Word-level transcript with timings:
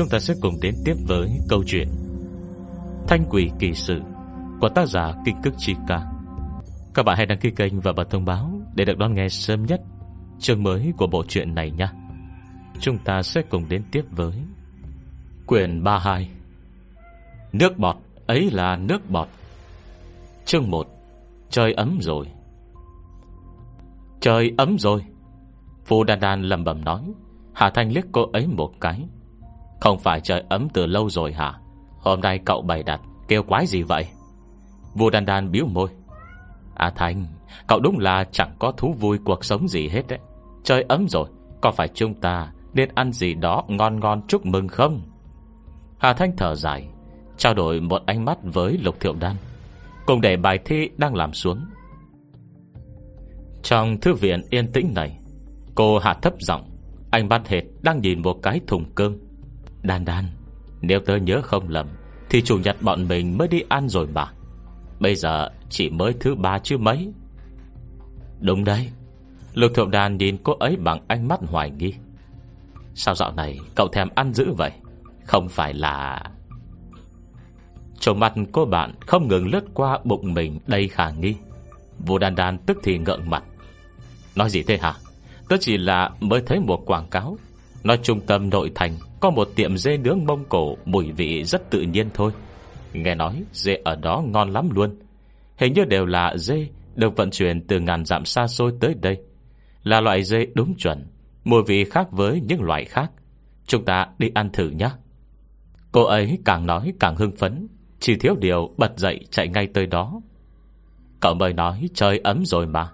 chúng 0.00 0.08
ta 0.08 0.18
sẽ 0.18 0.34
cùng 0.40 0.60
đến 0.60 0.74
tiếp 0.84 0.94
với 1.08 1.30
câu 1.48 1.64
chuyện 1.66 1.88
Thanh 3.08 3.24
quỷ 3.30 3.50
kỳ 3.58 3.74
sự 3.74 4.00
Của 4.60 4.68
tác 4.68 4.88
giả 4.88 5.14
Kinh 5.24 5.36
Cức 5.42 5.54
Chi 5.58 5.74
Ca. 5.88 6.02
Các 6.94 7.02
bạn 7.02 7.16
hãy 7.16 7.26
đăng 7.26 7.38
ký 7.38 7.50
kênh 7.50 7.80
và 7.80 7.92
bật 7.92 8.10
thông 8.10 8.24
báo 8.24 8.60
Để 8.74 8.84
được 8.84 8.98
đón 8.98 9.14
nghe 9.14 9.28
sớm 9.28 9.66
nhất 9.66 9.80
Chương 10.38 10.62
mới 10.62 10.92
của 10.96 11.06
bộ 11.06 11.24
truyện 11.28 11.54
này 11.54 11.70
nhé 11.70 11.88
Chúng 12.80 12.98
ta 12.98 13.22
sẽ 13.22 13.42
cùng 13.42 13.68
đến 13.68 13.82
tiếp 13.92 14.02
với 14.10 14.32
Quyển 15.46 15.84
32 15.84 16.30
Nước 17.52 17.78
bọt, 17.78 17.96
ấy 18.26 18.50
là 18.50 18.76
nước 18.76 19.10
bọt. 19.10 19.28
Chương 20.44 20.70
1 20.70 20.86
Trời 21.50 21.72
ấm 21.72 21.98
rồi. 22.00 22.26
Trời 24.20 24.52
ấm 24.58 24.76
rồi. 24.78 25.04
Phu 25.84 26.04
Đan 26.04 26.20
Đan 26.20 26.42
lầm 26.42 26.64
bầm 26.64 26.84
nói, 26.84 27.02
Hà 27.54 27.70
Thanh 27.70 27.92
liếc 27.92 28.04
cô 28.12 28.30
ấy 28.32 28.46
một 28.46 28.72
cái. 28.80 29.04
Không 29.80 29.98
phải 29.98 30.20
trời 30.20 30.44
ấm 30.48 30.68
từ 30.72 30.86
lâu 30.86 31.10
rồi 31.10 31.32
hả? 31.32 31.54
Hôm 31.98 32.20
nay 32.20 32.38
cậu 32.44 32.62
bày 32.62 32.82
đặt 32.82 33.00
Kêu 33.28 33.42
quái 33.42 33.66
gì 33.66 33.82
vậy? 33.82 34.06
Vua 34.94 35.10
Đan 35.10 35.26
Đan 35.26 35.50
biếu 35.50 35.66
môi. 35.66 35.88
À 36.74 36.92
Thanh 36.96 37.26
Cậu 37.66 37.80
đúng 37.80 37.98
là 37.98 38.24
chẳng 38.32 38.56
có 38.58 38.72
thú 38.72 38.94
vui 38.98 39.18
cuộc 39.24 39.44
sống 39.44 39.68
gì 39.68 39.88
hết 39.88 40.06
đấy. 40.08 40.18
Trời 40.64 40.84
ấm 40.88 41.08
rồi, 41.08 41.28
Có 41.60 41.70
phải 41.70 41.88
chúng 41.88 42.14
ta 42.14 42.52
nên 42.74 42.88
ăn 42.94 43.12
gì 43.12 43.34
đó 43.34 43.64
ngon 43.68 44.00
ngon 44.00 44.22
chúc 44.28 44.46
mừng 44.46 44.68
không? 44.68 45.00
Hà 45.98 46.12
Thanh 46.12 46.36
thở 46.36 46.54
dài, 46.54 46.88
Trao 47.36 47.54
đổi 47.54 47.80
một 47.80 48.02
ánh 48.06 48.24
mắt 48.24 48.38
với 48.42 48.78
Lục 48.82 49.00
Thiệu 49.00 49.14
Đan. 49.20 49.36
Cùng 50.06 50.20
để 50.20 50.36
bài 50.36 50.58
thi 50.64 50.90
đang 50.96 51.14
làm 51.14 51.32
xuống. 51.32 51.60
Trong 53.62 54.00
thư 54.00 54.14
viện 54.14 54.42
yên 54.50 54.72
tĩnh 54.72 54.92
này, 54.94 55.18
Cô 55.74 55.98
hạ 55.98 56.14
thấp 56.22 56.32
giọng 56.38 56.70
Anh 57.10 57.28
mắt 57.28 57.48
hệt 57.48 57.64
đang 57.82 58.00
nhìn 58.00 58.22
một 58.22 58.42
cái 58.42 58.60
thùng 58.66 58.84
cơm. 58.94 59.16
Đan 59.82 60.04
đan, 60.04 60.24
Nếu 60.80 61.00
tớ 61.00 61.16
nhớ 61.16 61.40
không 61.42 61.68
lầm, 61.68 61.86
Thì 62.30 62.42
chủ 62.42 62.58
nhật 62.58 62.76
bọn 62.82 63.08
mình 63.08 63.38
mới 63.38 63.48
đi 63.48 63.62
ăn 63.68 63.88
rồi 63.88 64.06
mà. 64.14 64.32
Bây 65.00 65.14
giờ 65.14 65.48
chỉ 65.68 65.90
mới 65.90 66.14
thứ 66.20 66.34
ba 66.34 66.58
chứ 66.58 66.78
mấy? 66.78 67.12
Đúng 68.40 68.64
đấy. 68.64 68.90
Lục 69.54 69.72
thượng 69.74 69.90
đàn 69.90 70.16
nhìn 70.16 70.36
cô 70.42 70.52
ấy 70.52 70.76
bằng 70.76 71.00
ánh 71.08 71.28
mắt 71.28 71.40
hoài 71.46 71.70
nghi. 71.70 71.94
Sao 72.94 73.14
dạo 73.14 73.32
này 73.32 73.58
cậu 73.74 73.88
thèm 73.88 74.08
ăn 74.14 74.34
dữ 74.34 74.52
vậy? 74.52 74.70
Không 75.24 75.48
phải 75.48 75.74
là 75.74 76.22
Trong 78.00 78.20
mặt 78.20 78.32
cô 78.52 78.64
bạn 78.64 78.94
không 79.06 79.28
ngừng 79.28 79.48
lướt 79.48 79.64
qua 79.74 79.98
bụng 80.04 80.34
mình 80.34 80.58
đầy 80.66 80.88
khả 80.88 81.10
nghi. 81.10 81.36
Vũ 81.98 82.18
đàn 82.18 82.34
đàn 82.34 82.58
tức 82.58 82.78
thì 82.82 82.98
ngợn 82.98 83.30
mặt. 83.30 83.42
Nói 84.36 84.50
gì 84.50 84.62
thế 84.62 84.78
hả? 84.78 84.94
Tớ 85.48 85.56
chỉ 85.60 85.76
là 85.76 86.10
mới 86.20 86.42
thấy 86.46 86.60
một 86.60 86.82
quảng 86.86 87.06
cáo. 87.10 87.38
Nói 87.84 87.98
trung 88.02 88.20
tâm 88.20 88.50
nội 88.50 88.72
thành. 88.74 88.96
Có 89.20 89.30
một 89.30 89.48
tiệm 89.56 89.76
dê 89.76 89.96
nướng 89.96 90.24
Mông 90.26 90.44
Cổ, 90.48 90.76
Mùi 90.84 91.12
vị 91.12 91.44
rất 91.44 91.70
tự 91.70 91.82
nhiên 91.82 92.08
thôi. 92.14 92.32
Nghe 92.92 93.14
nói, 93.14 93.42
dê 93.52 93.74
ở 93.84 93.96
đó 93.96 94.22
ngon 94.26 94.50
lắm 94.50 94.68
luôn. 94.74 94.98
Hình 95.56 95.72
như 95.72 95.84
đều 95.84 96.06
là 96.06 96.36
dê 96.36 96.68
Được 96.94 97.16
vận 97.16 97.30
chuyển 97.30 97.66
từ 97.66 97.80
ngàn 97.80 98.04
dặm 98.04 98.24
xa 98.24 98.46
xôi 98.46 98.72
tới 98.80 98.94
đây. 99.00 99.18
Là 99.82 100.00
loại 100.00 100.24
dê 100.24 100.46
đúng 100.54 100.76
chuẩn, 100.76 101.06
Mùi 101.44 101.62
vị 101.66 101.84
khác 101.84 102.06
với 102.10 102.40
những 102.40 102.62
loại 102.62 102.84
khác. 102.84 103.10
Chúng 103.66 103.84
ta 103.84 104.06
đi 104.18 104.30
ăn 104.34 104.50
thử 104.52 104.68
nhé 104.68 104.90
Cô 105.92 106.04
ấy 106.04 106.38
càng 106.44 106.66
nói 106.66 106.92
càng 107.00 107.16
hưng 107.16 107.36
phấn, 107.36 107.68
Chỉ 108.00 108.16
thiếu 108.16 108.34
điều 108.40 108.74
bật 108.76 108.98
dậy 108.98 109.20
chạy 109.30 109.48
ngay 109.48 109.66
tới 109.74 109.86
đó. 109.86 110.20
Cậu 111.20 111.34
mới 111.34 111.52
nói, 111.52 111.88
trời 111.94 112.18
ấm 112.18 112.44
rồi 112.44 112.66
mà, 112.66 112.90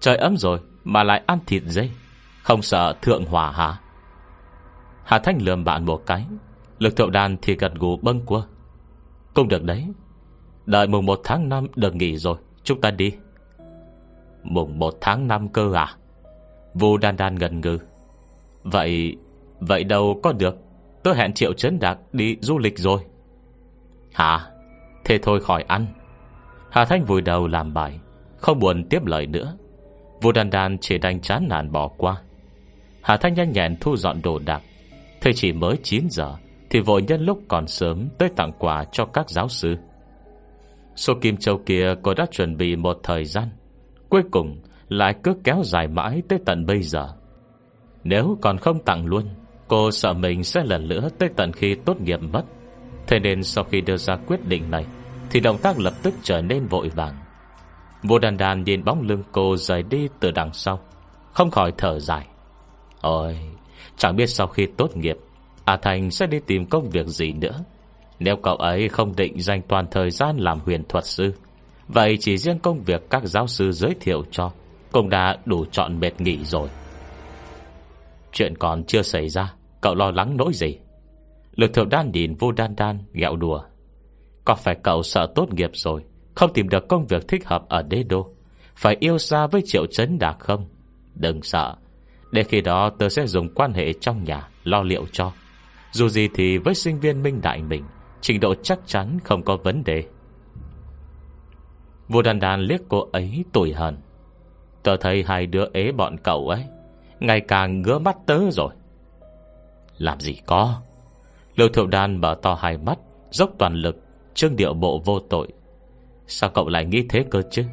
Trời 0.00 0.16
ấm 0.16 0.36
rồi 0.36 0.60
mà 0.84 1.02
lại 1.02 1.22
ăn 1.26 1.38
thịt 1.46 1.62
dê. 1.66 1.90
Không 2.42 2.62
sợ 2.62 2.94
thượng 3.02 3.24
hỏa 3.24 3.52
hả? 3.52 3.78
Hà 5.10 5.18
Thanh 5.18 5.42
lườm 5.42 5.64
bạn 5.64 5.84
một 5.84 6.02
cái. 6.06 6.24
Lực 6.78 6.96
thượng 6.96 7.12
đàn 7.12 7.36
thì 7.42 7.56
gật 7.56 7.74
gù 7.74 7.96
bâng 7.96 8.26
quơ. 8.26 8.42
Cũng 9.34 9.48
được 9.48 9.64
đấy. 9.64 9.86
Đợi 10.66 10.86
mùng 10.86 11.06
1 11.06 11.20
tháng 11.24 11.48
5 11.48 11.66
được 11.76 11.94
nghỉ 11.94 12.16
rồi, 12.16 12.36
Chúng 12.64 12.80
ta 12.80 12.90
đi. 12.90 13.12
Mùng 14.42 14.78
1 14.78 14.94
tháng 15.00 15.28
5 15.28 15.48
cơ 15.48 15.72
à? 15.74 15.94
Vu 16.74 16.96
đan 16.96 17.16
đan 17.16 17.34
ngần 17.34 17.60
ngừ. 17.60 17.78
Vậy 18.62 19.16
Vậy 19.60 19.84
đâu 19.84 20.20
có 20.22 20.32
được. 20.32 20.56
Tôi 21.02 21.16
hẹn 21.16 21.32
Triệu 21.32 21.52
Trấn 21.52 21.78
Đạc 21.78 21.98
đi 22.12 22.36
du 22.40 22.58
lịch 22.58 22.78
rồi. 22.78 23.00
Hả? 24.12 24.46
Thế 25.04 25.18
thôi 25.22 25.40
khỏi 25.40 25.62
ăn. 25.62 25.86
Hà 26.70 26.84
Thanh 26.84 27.04
vùi 27.04 27.20
đầu 27.20 27.46
làm 27.46 27.74
bài, 27.74 28.00
Không 28.36 28.58
buồn 28.58 28.84
tiếp 28.90 29.06
lời 29.06 29.26
nữa. 29.26 29.56
Vu 30.22 30.32
đan 30.32 30.50
đan 30.50 30.78
chỉ 30.78 30.98
đành 30.98 31.20
chán 31.20 31.46
nản 31.48 31.72
bỏ 31.72 31.88
qua. 31.88 32.16
Hà 33.02 33.16
Thanh 33.16 33.34
nhanh 33.34 33.52
nhẹn 33.52 33.76
thu 33.80 33.96
dọn 33.96 34.22
đồ 34.22 34.38
đạc. 34.38 34.62
Thế 35.20 35.32
chỉ 35.34 35.52
mới 35.52 35.76
9 35.82 36.06
giờ, 36.10 36.34
Thì 36.70 36.80
vội 36.80 37.02
nhân 37.02 37.20
lúc 37.20 37.42
còn 37.48 37.66
sớm 37.66 38.08
Tới 38.18 38.28
tặng 38.36 38.52
quà 38.58 38.84
cho 38.92 39.04
các 39.04 39.30
giáo 39.30 39.48
sư. 39.48 39.76
Số 40.96 41.14
Kim 41.20 41.36
Châu 41.36 41.58
kia 41.66 41.94
cô 42.02 42.14
đã 42.14 42.26
chuẩn 42.30 42.56
bị 42.56 42.76
một 42.76 43.00
thời 43.02 43.24
gian, 43.24 43.48
Cuối 44.08 44.22
cùng 44.30 44.60
Lại 44.88 45.14
cứ 45.22 45.34
kéo 45.44 45.62
dài 45.64 45.88
mãi 45.88 46.22
tới 46.28 46.38
tận 46.46 46.66
bây 46.66 46.82
giờ. 46.82 47.08
Nếu 48.04 48.38
còn 48.42 48.58
không 48.58 48.84
tặng 48.84 49.06
luôn, 49.06 49.24
Cô 49.68 49.90
sợ 49.90 50.12
mình 50.12 50.44
sẽ 50.44 50.62
lần 50.64 50.88
nữa 50.88 51.08
Tới 51.18 51.28
tận 51.36 51.52
khi 51.52 51.74
tốt 51.74 52.00
nghiệp 52.00 52.20
mất. 52.22 52.42
Thế 53.06 53.18
nên 53.18 53.42
sau 53.42 53.64
khi 53.64 53.80
đưa 53.80 53.96
ra 53.96 54.16
quyết 54.26 54.48
định 54.48 54.70
này, 54.70 54.86
Thì 55.30 55.40
động 55.40 55.58
tác 55.62 55.78
lập 55.78 55.94
tức 56.02 56.14
trở 56.22 56.40
nên 56.40 56.66
vội 56.66 56.88
vàng. 56.88 57.14
Vô 58.02 58.18
đàn 58.18 58.36
đàn 58.36 58.64
nhìn 58.64 58.84
bóng 58.84 59.02
lưng 59.02 59.22
cô 59.32 59.56
rời 59.56 59.82
đi 59.82 60.08
từ 60.20 60.30
đằng 60.30 60.52
sau, 60.52 60.80
Không 61.32 61.50
khỏi 61.50 61.72
thở 61.78 61.98
dài. 61.98 62.26
Ôi 63.00 63.38
Chẳng 64.00 64.16
biết 64.16 64.26
sau 64.26 64.46
khi 64.46 64.66
tốt 64.76 64.96
nghiệp, 64.96 65.16
A 65.64 65.76
Thành 65.76 66.10
sẽ 66.10 66.26
đi 66.26 66.38
tìm 66.46 66.66
công 66.66 66.90
việc 66.90 67.06
gì 67.06 67.32
nữa. 67.32 67.64
Nếu 68.18 68.36
cậu 68.36 68.56
ấy 68.56 68.88
không 68.88 69.16
định 69.16 69.40
dành 69.40 69.62
toàn 69.68 69.86
thời 69.90 70.10
gian 70.10 70.36
làm 70.36 70.58
huyền 70.60 70.82
thuật 70.88 71.04
sư, 71.04 71.32
Vậy 71.88 72.16
chỉ 72.20 72.38
riêng 72.38 72.58
công 72.58 72.80
việc 72.80 73.10
các 73.10 73.22
giáo 73.24 73.46
sư 73.46 73.72
giới 73.72 73.94
thiệu 74.00 74.22
cho 74.30 74.50
Cũng 74.92 75.08
đã 75.08 75.36
đủ 75.44 75.64
chọn 75.72 76.00
mệt 76.00 76.20
nghỉ 76.20 76.44
rồi. 76.44 76.68
Chuyện 78.32 78.54
còn 78.58 78.84
chưa 78.84 79.02
xảy 79.02 79.28
ra, 79.28 79.54
Cậu 79.80 79.94
lo 79.94 80.10
lắng 80.10 80.36
nỗi 80.36 80.52
gì? 80.54 80.78
Lực 81.56 81.74
thượng 81.74 81.88
đan 81.88 82.10
nhìn 82.12 82.34
vô 82.34 82.52
đan 82.52 82.76
đan, 82.76 82.98
gẹo 83.12 83.36
đùa. 83.36 83.62
Có 84.44 84.54
phải 84.54 84.76
cậu 84.82 85.02
sợ 85.02 85.26
tốt 85.34 85.54
nghiệp 85.54 85.70
rồi, 85.72 86.04
Không 86.34 86.52
tìm 86.52 86.68
được 86.68 86.88
công 86.88 87.06
việc 87.06 87.28
thích 87.28 87.46
hợp 87.46 87.68
ở 87.68 87.82
đế 87.82 88.02
đô, 88.02 88.30
Phải 88.76 88.96
yêu 89.00 89.18
xa 89.18 89.46
với 89.46 89.62
triệu 89.64 89.86
chấn 89.86 90.18
đạc 90.18 90.36
không? 90.38 90.68
Đừng 91.14 91.42
sợ 91.42 91.74
để 92.30 92.42
khi 92.42 92.60
đó 92.60 92.90
tớ 92.98 93.08
sẽ 93.08 93.26
dùng 93.26 93.54
quan 93.54 93.72
hệ 93.72 93.92
trong 93.92 94.24
nhà 94.24 94.48
Lo 94.64 94.82
liệu 94.82 95.06
cho. 95.12 95.32
Dù 95.92 96.08
gì 96.08 96.28
thì 96.34 96.58
với 96.58 96.74
sinh 96.74 97.00
viên 97.00 97.22
minh 97.22 97.40
đại 97.42 97.62
mình, 97.62 97.84
Trình 98.20 98.40
độ 98.40 98.54
chắc 98.54 98.78
chắn 98.86 99.18
không 99.24 99.42
có 99.42 99.56
vấn 99.56 99.84
đề. 99.84 100.04
Vua 102.08 102.22
đàn 102.22 102.40
đàn 102.40 102.60
liếc 102.60 102.80
cô 102.88 103.08
ấy 103.12 103.44
tủi 103.52 103.72
hờn. 103.72 103.96
Tớ 104.82 104.96
thấy 104.96 105.24
hai 105.26 105.46
đứa 105.46 105.64
ế 105.72 105.92
bọn 105.92 106.16
cậu 106.22 106.48
ấy, 106.48 106.64
Ngày 107.20 107.40
càng 107.40 107.82
ngứa 107.82 107.98
mắt 107.98 108.16
tớ 108.26 108.50
rồi. 108.50 108.70
Làm 109.98 110.20
gì 110.20 110.34
có? 110.46 110.80
Lưu 111.56 111.68
thiệu 111.68 111.86
đàn 111.86 112.20
mở 112.20 112.36
to 112.42 112.54
hai 112.54 112.78
mắt, 112.78 112.98
Dốc 113.30 113.50
toàn 113.58 113.74
lực, 113.74 113.96
Trương 114.34 114.56
điệu 114.56 114.74
bộ 114.74 115.02
vô 115.04 115.20
tội. 115.20 115.48
Sao 116.26 116.50
cậu 116.50 116.68
lại 116.68 116.84
nghĩ 116.84 117.04
thế 117.08 117.24
cơ 117.30 117.42
chứ? 117.50 117.64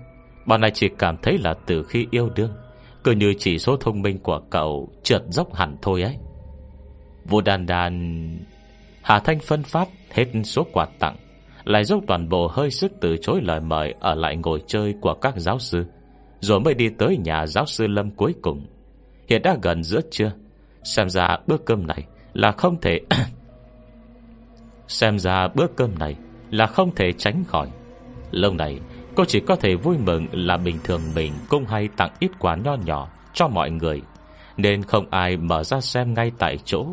Bọn 0.46 0.62
này 0.62 0.72
chỉ 0.74 0.90
cảm 1.00 1.18
thấy 1.18 1.38
là 1.38 1.54
từ 1.66 1.84
khi 1.84 2.08
yêu 2.12 2.30
đương 2.36 2.52
cứ 3.08 3.14
như 3.14 3.34
chỉ 3.38 3.60
số 3.60 3.78
thông 3.78 4.02
minh 4.02 4.20
của 4.20 4.42
cậu 4.50 4.90
Trượt 5.04 5.22
dốc 5.30 5.54
hẳn 5.54 5.78
thôi 5.82 6.02
ấy. 6.02 6.18
Vô 7.26 7.42
đàn 7.42 7.66
đàn 7.66 8.30
Hà 9.02 9.20
Thanh 9.20 9.40
phân 9.40 9.64
phát 9.64 9.88
hết 10.12 10.26
số 10.44 10.66
quà 10.74 10.88
tặng, 11.00 11.16
Lại 11.64 11.84
dốc 11.84 12.04
toàn 12.08 12.30
bộ 12.30 12.48
hơi 12.48 12.72
sức 12.72 12.92
từ 13.02 13.18
chối 13.22 13.42
lời 13.44 13.60
mời 13.60 13.94
Ở 14.00 14.16
lại 14.16 14.36
ngồi 14.36 14.62
chơi 14.68 14.94
của 15.02 15.14
các 15.14 15.34
giáo 15.38 15.60
sư, 15.60 15.86
Rồi 16.40 16.60
mới 16.60 16.74
đi 16.74 16.90
tới 16.90 17.18
nhà 17.18 17.46
giáo 17.46 17.66
sư 17.66 17.88
Lâm 17.88 18.12
cuối 18.12 18.36
cùng. 18.42 18.68
Hiện 19.28 19.42
đã 19.42 19.58
gần 19.62 19.84
giữa 19.84 20.02
trưa, 20.12 20.32
Xem 20.84 21.10
ra 21.10 21.38
bữa 21.48 21.58
cơm 21.58 21.88
này 21.88 22.04
Là 22.34 22.52
không 22.52 22.82
thể 22.82 23.00
Xem 24.88 25.20
ra 25.20 25.48
bữa 25.56 25.68
cơm 25.76 26.00
này 26.00 26.16
Là 26.52 26.66
không 26.68 26.96
thể 26.96 27.12
tránh 27.14 27.44
khỏi. 27.48 27.70
Lâu 28.32 28.54
này 28.54 28.80
Cô 29.18 29.26
chỉ 29.26 29.40
có 29.40 29.56
thể 29.56 29.76
vui 29.76 29.98
mừng 29.98 30.28
là 30.32 30.58
bình 30.58 30.78
thường 30.84 31.02
mình 31.16 31.34
cũng 31.50 31.66
hay 31.66 31.90
tặng 31.98 32.12
ít 32.20 32.32
quà 32.40 32.56
nho 32.56 32.76
nhỏ 32.76 33.10
cho 33.34 33.48
mọi 33.48 33.72
người, 33.72 34.02
nên 34.58 34.84
không 34.84 35.06
ai 35.10 35.38
mở 35.38 35.64
ra 35.64 35.82
xem 35.82 36.14
ngay 36.14 36.32
tại 36.38 36.58
chỗ. 36.66 36.88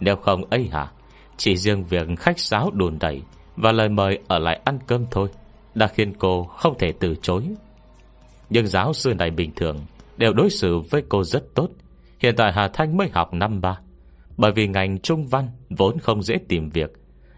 Nếu 0.00 0.16
không 0.16 0.44
ấy 0.50 0.68
hả, 0.72 0.92
chỉ 1.36 1.56
riêng 1.56 1.84
việc 1.84 2.06
khách 2.18 2.38
sáo 2.38 2.70
đùn 2.74 2.98
đẩy 3.00 3.22
và 3.56 3.72
lời 3.72 3.88
mời 3.88 4.18
ở 4.28 4.38
lại 4.38 4.60
ăn 4.64 4.78
cơm 4.86 5.06
thôi 5.10 5.28
đã 5.74 5.86
khiến 5.86 6.12
cô 6.18 6.44
không 6.44 6.78
thể 6.78 6.92
từ 6.92 7.14
chối. 7.22 7.42
Nhưng 8.50 8.66
giáo 8.66 8.92
sư 8.92 9.14
này 9.14 9.30
bình 9.30 9.50
thường 9.56 9.76
đều 10.16 10.32
đối 10.32 10.50
xử 10.50 10.78
với 10.90 11.02
cô 11.08 11.24
rất 11.24 11.54
tốt. 11.54 11.68
Hiện 12.18 12.34
tại 12.36 12.52
Hà 12.52 12.68
Thanh 12.68 12.96
mới 12.96 13.08
học 13.12 13.34
năm 13.34 13.60
ba. 13.60 13.78
Bởi 14.36 14.52
vì 14.52 14.66
ngành 14.66 14.98
trung 14.98 15.26
văn 15.26 15.48
vốn 15.70 15.98
không 15.98 16.22
dễ 16.22 16.38
tìm 16.48 16.70
việc, 16.70 16.92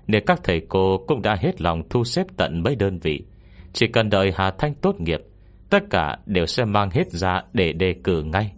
nên 0.07 0.25
các 0.27 0.41
thầy 0.45 0.61
cô 0.69 1.05
cũng 1.07 1.23
đã 1.23 1.37
hết 1.41 1.61
lòng 1.61 1.83
thu 1.91 2.05
xếp 2.05 2.27
tận 2.37 2.63
mấy 2.63 2.77
đơn 2.77 2.99
vị 2.99 3.23
chỉ 3.73 3.87
cần 3.87 4.11
đợi 4.11 4.33
Hà 4.35 4.51
Thanh 4.51 4.75
tốt 4.75 5.01
nghiệp, 5.01 5.21
Tất 5.71 5.91
cả 5.91 6.17
đều 6.27 6.47
sẽ 6.47 6.65
mang 6.65 6.91
hết 6.91 7.13
ra 7.13 7.43
để 7.53 7.73
đề 7.73 7.95
cử 8.05 8.23
ngay. 8.23 8.53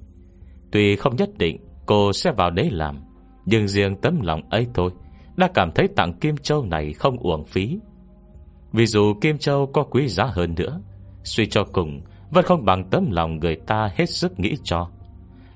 Tuy 0.71 0.97
không 0.97 1.17
nhất 1.17 1.31
định 1.39 1.57
Cô 1.87 2.13
sẽ 2.13 2.33
vào 2.37 2.51
đấy 2.51 2.71
làm, 2.71 2.99
Nhưng 3.47 3.69
riêng 3.69 3.97
tấm 3.97 4.21
lòng 4.21 4.41
ấy 4.51 4.67
thôi 4.75 4.91
Đã 5.37 5.49
cảm 5.55 5.71
thấy 5.75 5.89
tặng 5.97 6.13
Kim 6.13 6.37
Châu 6.37 6.65
này 6.65 6.93
không 6.93 7.17
uổng 7.17 7.45
phí. 7.47 7.79
Vì 8.73 8.87
dù 8.87 9.15
Kim 9.21 9.39
Châu 9.39 9.67
có 9.67 9.83
quý 9.83 10.09
giá 10.09 10.25
hơn 10.25 10.55
nữa, 10.55 10.81
Suy 11.25 11.47
cho 11.47 11.65
cùng 11.73 12.01
Vẫn 12.31 12.45
không 12.45 12.65
bằng 12.65 12.91
tấm 12.91 13.11
lòng 13.11 13.37
người 13.37 13.57
ta 13.67 13.91
hết 13.97 14.11
sức 14.11 14.41
nghĩ 14.41 14.57
cho. 14.65 14.89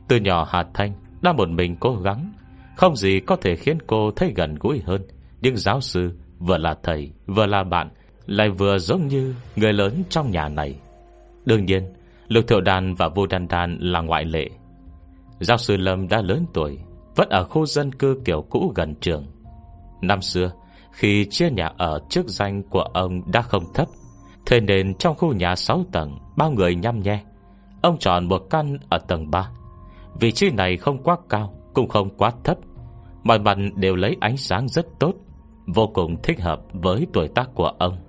Từ 0.08 0.17
nhỏ 0.17 0.47
Hà 0.50 0.64
Thanh 0.75 0.93
Đã 1.23 1.32
một 1.32 1.49
mình 1.49 1.76
cố 1.81 1.97
gắng, 1.97 2.32
Không 2.76 2.97
gì 2.97 3.20
có 3.20 3.37
thể 3.37 3.56
khiến 3.56 3.79
cô 3.87 4.11
thấy 4.11 4.32
gần 4.37 4.55
gũi 4.61 4.82
hơn. 4.87 5.03
Nhưng 5.41 5.56
giáo 5.56 5.81
sư 5.81 6.19
Vừa 6.38 6.58
là 6.58 6.75
thầy, 6.82 7.12
Vừa 7.26 7.47
là 7.47 7.64
bạn 7.64 7.88
lại 8.26 8.50
vừa 8.50 8.78
giống 8.78 9.08
như 9.08 9.34
người 9.56 9.73
lớn 9.73 10.02
trong 10.08 10.31
nhà 10.31 10.49
này. 10.49 10.75
Đương 11.44 11.64
nhiên, 11.64 11.93
Lục 12.28 12.44
Thiệu 12.49 12.61
Đàn 12.61 12.94
và 12.94 13.08
Vô 13.08 13.26
Đan 13.26 13.49
Đàn 13.49 13.78
là 13.81 14.00
ngoại 14.00 14.25
lệ. 14.25 14.49
Giáo 15.40 15.56
sư 15.56 15.76
Lâm 15.76 16.08
đã 16.08 16.23
lớn 16.23 16.46
tuổi, 16.55 16.78
Vẫn 17.17 17.28
ở 17.28 17.44
khu 17.44 17.67
dân 17.67 17.93
cư 17.93 18.20
kiểu 18.25 18.43
cũ 18.50 18.73
gần 18.75 18.94
trường. 19.00 19.26
Năm 20.00 20.23
xưa, 20.23 20.50
Khi 20.93 21.26
chia 21.31 21.50
nhà 21.50 21.70
ở 21.76 22.00
trước 22.11 22.28
danh 22.28 22.62
của 22.62 22.81
ông 22.81 23.32
đã 23.32 23.43
không 23.43 23.64
thấp, 23.75 23.88
Thế 24.46 24.61
nên 24.61 24.94
trong 24.94 25.17
khu 25.17 25.32
nhà 25.32 25.56
6 25.56 25.84
tầng, 25.93 26.19
Bao 26.37 26.50
người 26.50 26.75
nhăm 26.75 27.00
nhe. 27.00 27.25
Ông 27.82 27.99
chọn 27.99 28.29
một 28.29 28.43
căn 28.50 28.79
ở 28.88 28.99
tầng 28.99 29.31
3 29.31 29.50
Vị 30.20 30.32
trí 30.32 30.50
này 30.50 30.76
không 30.76 31.02
quá 31.02 31.17
cao, 31.29 31.55
Cũng 31.75 31.88
không 31.88 32.11
quá 32.17 32.32
thấp. 32.44 32.56
Mọi 33.25 33.38
mặt 33.38 33.58
đều 33.76 33.96
lấy 33.96 34.17
ánh 34.20 34.37
sáng 34.37 34.69
rất 34.69 34.87
tốt, 34.99 35.14
Vô 35.67 35.87
cùng 35.94 36.22
thích 36.22 36.40
hợp 36.40 36.61
với 36.72 37.06
tuổi 37.12 37.29
tác 37.29 37.55
của 37.55 37.72
ông. 37.79 38.06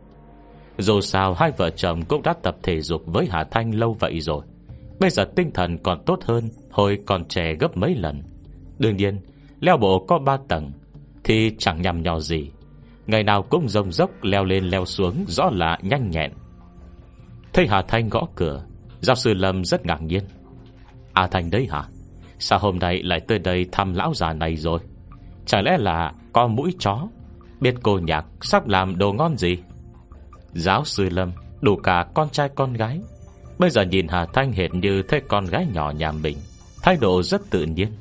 Dù 0.77 1.01
sao, 1.01 1.33
hai 1.33 1.51
vợ 1.57 1.69
chồng 1.69 2.05
cũng 2.05 2.23
đã 2.23 2.33
tập 2.43 2.55
thể 2.63 2.81
dục 2.81 3.01
với 3.05 3.27
Hà 3.31 3.43
Thanh 3.51 3.75
lâu 3.75 3.95
vậy 3.99 4.19
rồi. 4.19 4.41
Bây 4.99 5.09
giờ 5.09 5.25
tinh 5.35 5.51
thần 5.53 5.77
còn 5.77 6.03
tốt 6.05 6.19
hơn, 6.23 6.49
Hồi 6.71 6.99
còn 7.05 7.25
trẻ 7.25 7.53
gấp 7.59 7.77
mấy 7.77 7.95
lần. 7.95 8.23
Đương 8.79 8.97
nhiên, 8.97 9.19
Leo 9.59 9.77
bộ 9.77 10.05
có 10.07 10.19
ba 10.19 10.37
tầng, 10.47 10.71
Thì 11.23 11.51
chẳng 11.57 11.81
nhằm 11.81 12.03
nhò 12.03 12.19
gì. 12.19 12.51
Ngày 13.07 13.23
nào 13.23 13.43
cũng 13.43 13.69
rông 13.69 13.91
dốc 13.91 14.09
leo 14.21 14.43
lên 14.43 14.63
leo 14.63 14.85
xuống, 14.85 15.25
Rõ 15.27 15.49
là 15.53 15.77
nhanh 15.81 16.09
nhẹn. 16.09 16.31
Thấy 17.53 17.67
Hà 17.67 17.81
Thanh 17.81 18.09
gõ 18.09 18.27
cửa, 18.35 18.63
Giáo 19.01 19.15
sư 19.15 19.33
Lâm 19.33 19.65
rất 19.65 19.85
ngạc 19.85 20.01
nhiên. 20.01 20.23
À 21.13 21.27
Thanh 21.27 21.49
đấy 21.49 21.67
hả? 21.71 21.83
Sao 22.39 22.59
hôm 22.59 22.79
nay 22.79 23.03
lại 23.03 23.19
tới 23.27 23.39
đây 23.39 23.65
thăm 23.71 23.93
lão 23.93 24.13
già 24.13 24.33
này 24.33 24.55
rồi? 24.55 24.79
Chẳng 25.45 25.63
lẽ 25.63 25.77
là 25.79 26.13
con 26.33 26.55
mũi 26.55 26.75
chó? 26.79 27.07
Biết 27.59 27.75
cô 27.83 27.99
nhạc 27.99 28.25
sắp 28.41 28.67
làm 28.67 28.97
đồ 28.97 29.13
ngon 29.13 29.37
gì? 29.37 29.57
Giáo 30.53 30.85
sư 30.85 31.09
Lâm, 31.09 31.31
Đủ 31.61 31.75
cả 31.75 32.05
con 32.13 32.29
trai 32.29 32.49
con 32.55 32.73
gái. 32.73 33.01
Bây 33.59 33.69
giờ 33.69 33.81
nhìn 33.81 34.07
Hà 34.07 34.25
Thanh 34.25 34.51
hệt 34.51 34.73
như 34.73 35.01
thấy 35.01 35.21
con 35.27 35.45
gái 35.45 35.67
nhỏ 35.73 35.91
nhà 35.91 36.11
mình, 36.11 36.37
Thái 36.83 36.97
độ 37.01 37.23
rất 37.23 37.41
tự 37.49 37.63
nhiên. 37.63 37.91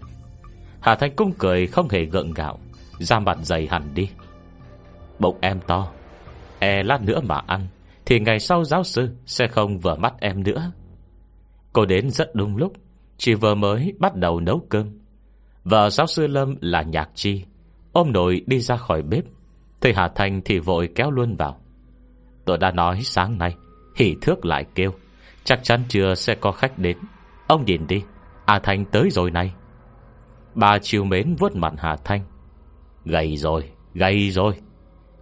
Hà 0.81 0.95
Thanh 0.95 1.17
cũng 1.17 1.33
cười 1.39 1.67
không 1.67 1.89
hề 1.89 2.05
gượng 2.05 2.33
gạo, 2.33 2.59
Da 2.99 3.19
mặt 3.19 3.39
dày 3.43 3.67
hẳn 3.71 3.95
đi. 3.95 4.09
Bụng 5.19 5.39
em 5.41 5.61
to 5.67 5.89
E 6.59 6.83
lát 6.83 7.03
nữa 7.03 7.21
mà 7.21 7.41
ăn, 7.47 7.67
Thì 8.07 8.21
ngày 8.21 8.39
sau 8.39 8.65
giáo 8.65 8.85
sư 8.85 9.09
sẽ 9.27 9.47
không 9.49 9.79
vừa 9.79 9.95
mắt 9.95 10.15
em 10.21 10.43
nữa. 10.43 10.73
Cô 11.73 11.85
đến 11.85 12.11
rất 12.11 12.35
đúng 12.35 12.57
lúc 12.57 12.73
Chỉ 13.19 13.35
vừa 13.35 13.55
mới 13.55 13.93
bắt 13.99 14.17
đầu 14.17 14.41
nấu 14.41 14.63
cơm. 14.69 14.99
Vợ 15.65 15.91
giáo 15.91 16.07
sư 16.07 16.27
Lâm 16.27 16.55
là 16.61 16.83
Nhạc 16.83 17.09
Chi, 17.15 17.45
Ôm 17.93 18.13
nồi 18.13 18.43
đi 18.47 18.61
ra 18.61 18.77
khỏi 18.77 19.03
bếp. 19.03 19.25
Thầy 19.81 19.93
Hà 19.95 20.09
Thanh 20.15 20.41
thì 20.45 20.59
vội 20.59 20.89
kéo 20.95 21.11
luôn 21.11 21.37
vào. 21.37 21.61
Tôi 22.47 22.59
đã 22.59 22.71
nói 22.71 23.01
sáng 23.03 23.39
nay. 23.39 23.57
Hỷ 23.97 24.17
thước 24.21 24.45
lại 24.45 24.65
kêu 24.75 24.91
Chắc 25.45 25.61
chắn 25.63 25.83
chưa 25.89 26.15
sẽ 26.15 26.35
có 26.35 26.53
khách 26.53 26.79
đến. 26.79 26.99
Ông 27.47 27.65
nhìn 27.65 27.87
đi 27.87 28.03
A 28.47 28.59
Thanh 28.59 28.85
tới 28.85 29.11
rồi 29.11 29.31
này. 29.31 29.55
Bà 30.55 30.79
chiều 30.79 31.05
mến 31.05 31.35
vuốt 31.39 31.57
mặt 31.57 31.73
Hà 31.79 31.97
Thanh 32.05 32.21
Gầy 33.05 33.37
rồi, 33.37 33.71
gầy 33.95 34.31
rồi. 34.31 34.55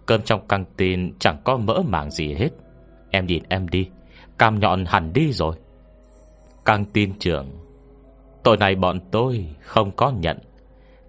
Cơm 0.05 0.21
trong 0.21 0.47
căng 0.47 0.65
tin 0.77 1.19
chẳng 1.19 1.41
có 1.43 1.57
mỡ 1.57 1.81
màng 1.87 2.11
gì 2.11 2.33
hết. 2.33 2.49
Em 3.11 3.25
nhìn 3.25 3.43
em 3.49 3.67
đi 3.69 3.89
Cam 4.37 4.59
nhọn 4.59 4.85
hẳn 4.85 5.13
đi 5.13 5.31
rồi. 5.31 5.55
Căng 6.65 6.85
tin 6.85 7.19
trưởng 7.19 7.51
Tội 8.43 8.57
này 8.57 8.75
bọn 8.75 8.99
tôi 9.11 9.45
không 9.61 9.91
có 9.91 10.11
nhận. 10.11 10.37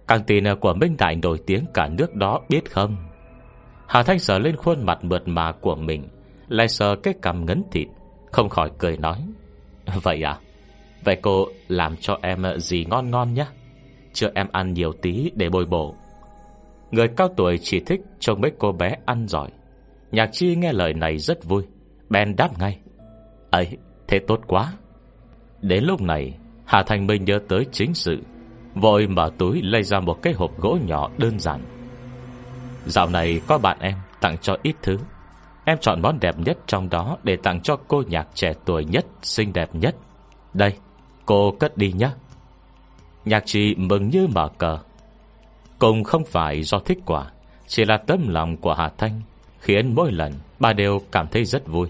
Căng 0.07 0.23
tin 0.23 0.43
của 0.61 0.73
Minh 0.73 0.95
Đại 0.97 1.15
nổi 1.15 1.39
tiếng 1.45 1.65
cả 1.73 1.87
nước 1.87 2.15
đó 2.15 2.41
biết 2.49 2.71
không? 2.71 3.06
Hà 3.87 4.03
Thanh 4.03 4.19
sờ 4.19 4.39
lên 4.39 4.55
khuôn 4.55 4.85
mặt 4.85 5.03
mượt 5.03 5.27
mà 5.27 5.51
của 5.51 5.75
mình, 5.75 6.07
Lại 6.47 6.67
sờ 6.67 6.95
cái 6.95 7.13
cằm 7.21 7.45
ngấn 7.45 7.63
thịt, 7.71 7.87
Không 8.31 8.49
khỏi 8.49 8.71
cười 8.77 8.97
nói, 8.97 9.17
Vậy 10.03 10.21
à? 10.23 10.39
Vậy 11.03 11.17
cô 11.21 11.45
làm 11.67 11.97
cho 11.97 12.17
em 12.21 12.43
gì 12.57 12.85
ngon 12.89 13.11
ngon 13.11 13.33
nhé 13.33 13.45
Chưa 14.13 14.31
em 14.35 14.47
ăn 14.51 14.73
nhiều 14.73 14.93
tí 15.01 15.31
để 15.35 15.49
bồi 15.49 15.65
bổ. 15.65 15.95
Người 16.91 17.07
cao 17.07 17.29
tuổi 17.37 17.57
chỉ 17.61 17.79
thích 17.79 18.01
trông 18.19 18.41
mấy 18.41 18.51
cô 18.59 18.71
bé 18.71 18.95
ăn 19.05 19.27
giỏi. 19.27 19.49
Nhạc 20.11 20.29
chi 20.31 20.55
nghe 20.55 20.73
lời 20.73 20.93
này 20.93 21.17
rất 21.17 21.43
vui 21.43 21.63
Ben 22.09 22.35
đáp 22.35 22.59
ngay, 22.59 22.79
ấy, 23.51 23.77
thế 24.07 24.19
tốt 24.19 24.39
quá. 24.47 24.73
Đến 25.61 25.83
lúc 25.83 26.01
này, 26.01 26.37
Hà 26.65 26.83
Thành 26.83 27.07
Minh 27.07 27.25
nhớ 27.25 27.39
tới 27.49 27.65
chính 27.71 27.93
sự, 27.93 28.17
Vội 28.75 29.07
mở 29.07 29.31
túi 29.37 29.61
lấy 29.61 29.83
ra 29.83 29.99
một 29.99 30.21
cái 30.21 30.33
hộp 30.33 30.59
gỗ 30.59 30.77
nhỏ 30.85 31.09
đơn 31.17 31.39
giản. 31.39 31.61
Dạo 32.89 33.09
này 33.09 33.41
có 33.47 33.57
bạn 33.57 33.77
em 33.79 33.95
tặng 34.21 34.37
cho 34.37 34.57
ít 34.63 34.75
thứ. 34.81 34.97
Em 35.65 35.77
chọn 35.81 36.01
món 36.01 36.19
đẹp 36.19 36.39
nhất 36.39 36.57
trong 36.67 36.89
đó 36.89 37.17
Để 37.23 37.35
tặng 37.35 37.61
cho 37.61 37.77
cô 37.87 38.03
nhạc 38.07 38.27
trẻ 38.33 38.53
tuổi 38.65 38.85
nhất, 38.85 39.05
Xinh 39.21 39.53
đẹp 39.53 39.75
nhất. 39.75 39.95
Đây, 40.53 40.73
cô 41.25 41.51
cất 41.59 41.77
đi 41.77 41.91
nhé. 41.91 42.09
Nhạc 43.25 43.43
chị 43.45 43.75
mừng 43.75 44.09
như 44.09 44.27
mở 44.27 44.49
cờ. 44.57 44.77
Cùng 45.79 46.03
không 46.03 46.25
phải 46.25 46.63
do 46.63 46.79
thích 46.79 46.99
quả, 47.05 47.31
Chỉ 47.67 47.85
là 47.85 47.97
tấm 47.97 48.27
lòng 48.27 48.57
của 48.57 48.73
Hà 48.73 48.89
Thanh, 48.97 49.21
Khiến 49.59 49.95
mỗi 49.95 50.11
lần 50.11 50.33
bà 50.59 50.73
đều 50.73 50.99
cảm 51.11 51.27
thấy 51.27 51.45
rất 51.45 51.67
vui. 51.67 51.87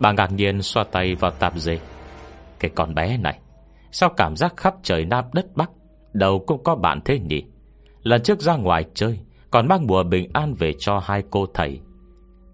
Bà 0.00 0.12
ngạc 0.12 0.32
nhiên 0.32 0.62
xoa 0.62 0.84
tay 0.84 1.14
vào 1.14 1.30
tạp 1.30 1.56
dề. 1.56 1.78
Cái 2.58 2.70
con 2.74 2.94
bé 2.94 3.16
này, 3.16 3.38
Sao 3.92 4.10
cảm 4.16 4.36
giác 4.36 4.56
khắp 4.56 4.74
trời 4.82 5.04
Nam 5.04 5.24
đất 5.32 5.46
Bắc 5.56 5.70
Đầu 6.12 6.44
cũng 6.46 6.64
có 6.64 6.74
bạn 6.74 7.00
thế 7.04 7.18
nhỉ? 7.18 7.42
Lần 8.02 8.22
trước 8.22 8.40
ra 8.40 8.56
ngoài 8.56 8.84
chơi 8.94 9.18
còn 9.50 9.68
mang 9.68 9.86
bùa 9.86 10.02
bình 10.02 10.30
an 10.32 10.54
về 10.54 10.72
cho 10.78 11.00
hai 11.04 11.22
cô 11.30 11.46
thầy. 11.54 11.80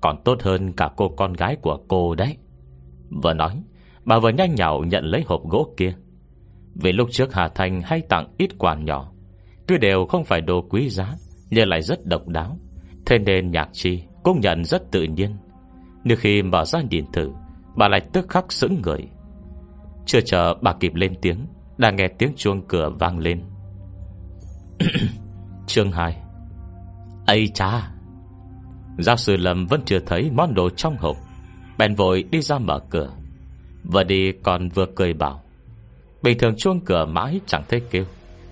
Còn 0.01 0.17
tốt 0.25 0.43
hơn 0.43 0.73
cả 0.73 0.91
cô 0.97 1.09
con 1.09 1.33
gái 1.33 1.57
của 1.63 1.79
cô 1.89 2.15
đấy. 2.15 2.37
Vừa 3.23 3.33
nói, 3.33 3.63
Bà 4.05 4.19
vừa 4.19 4.29
nhanh 4.31 4.55
nhạo 4.55 4.83
nhận 4.85 5.05
lấy 5.05 5.25
hộp 5.27 5.43
gỗ 5.51 5.75
kia. 5.77 5.95
Vì 6.75 6.93
lúc 6.93 7.09
trước 7.11 7.35
Hà 7.35 7.49
Thành 7.49 7.81
hay 7.81 8.01
tặng 8.09 8.35
ít 8.39 8.51
quà 8.59 8.75
nhỏ 8.75 9.13
Tuy 9.67 9.79
đều 9.79 10.07
không 10.07 10.25
phải 10.25 10.41
đồ 10.41 10.63
quý 10.71 10.89
giá, 10.89 11.15
Nhưng 11.51 11.69
lại 11.69 11.83
rất 11.83 12.07
độc 12.07 12.29
đáo. 12.29 12.59
Thế 13.07 13.19
nên 13.19 13.51
nhạc 13.51 13.69
chi 13.73 14.03
cũng 14.23 14.41
nhận 14.41 14.65
rất 14.65 14.91
tự 14.91 15.03
nhiên. 15.03 15.37
Nhưng 16.05 16.19
khi 16.19 16.43
mở 16.43 16.65
ra 16.65 16.81
nhìn 16.91 17.05
thử, 17.13 17.31
Bà 17.77 17.89
lại 17.89 18.01
tức 18.13 18.29
khắc 18.29 18.53
sững 18.53 18.83
người. 18.83 19.09
Chưa 20.07 20.21
chờ 20.21 20.55
bà 20.63 20.73
kịp 20.81 20.95
lên 20.95 21.15
tiếng, 21.23 21.47
Đã 21.79 21.91
nghe 21.91 22.09
tiếng 22.19 22.33
chuông 22.37 22.63
cửa 22.69 22.91
vang 22.99 23.19
lên. 23.19 23.43
Chương 25.67 25.93
2 25.93 26.24
Ây 27.27 27.49
cha 27.55 27.91
Giáo 28.99 29.17
sư 29.17 29.37
Lâm 29.37 29.67
vẫn 29.67 29.83
chưa 29.85 29.99
thấy 29.99 30.31
món 30.31 30.55
đồ 30.55 30.71
trong 30.71 30.97
hộp. 30.97 31.17
Bèn 31.79 31.95
vội 31.95 32.25
đi 32.31 32.41
ra 32.41 32.59
mở 32.59 32.81
cửa. 32.91 33.11
Vừa 33.85 34.03
đi 34.05 34.33
còn 34.33 34.69
vừa 34.69 34.87
cười 34.97 35.13
bảo. 35.15 35.43
Bình 36.23 36.39
thường 36.39 36.57
chuông 36.57 36.81
cửa 36.81 37.07
mãi 37.07 37.41
chẳng 37.47 37.63
thấy 37.69 37.83
kêu. 37.91 38.05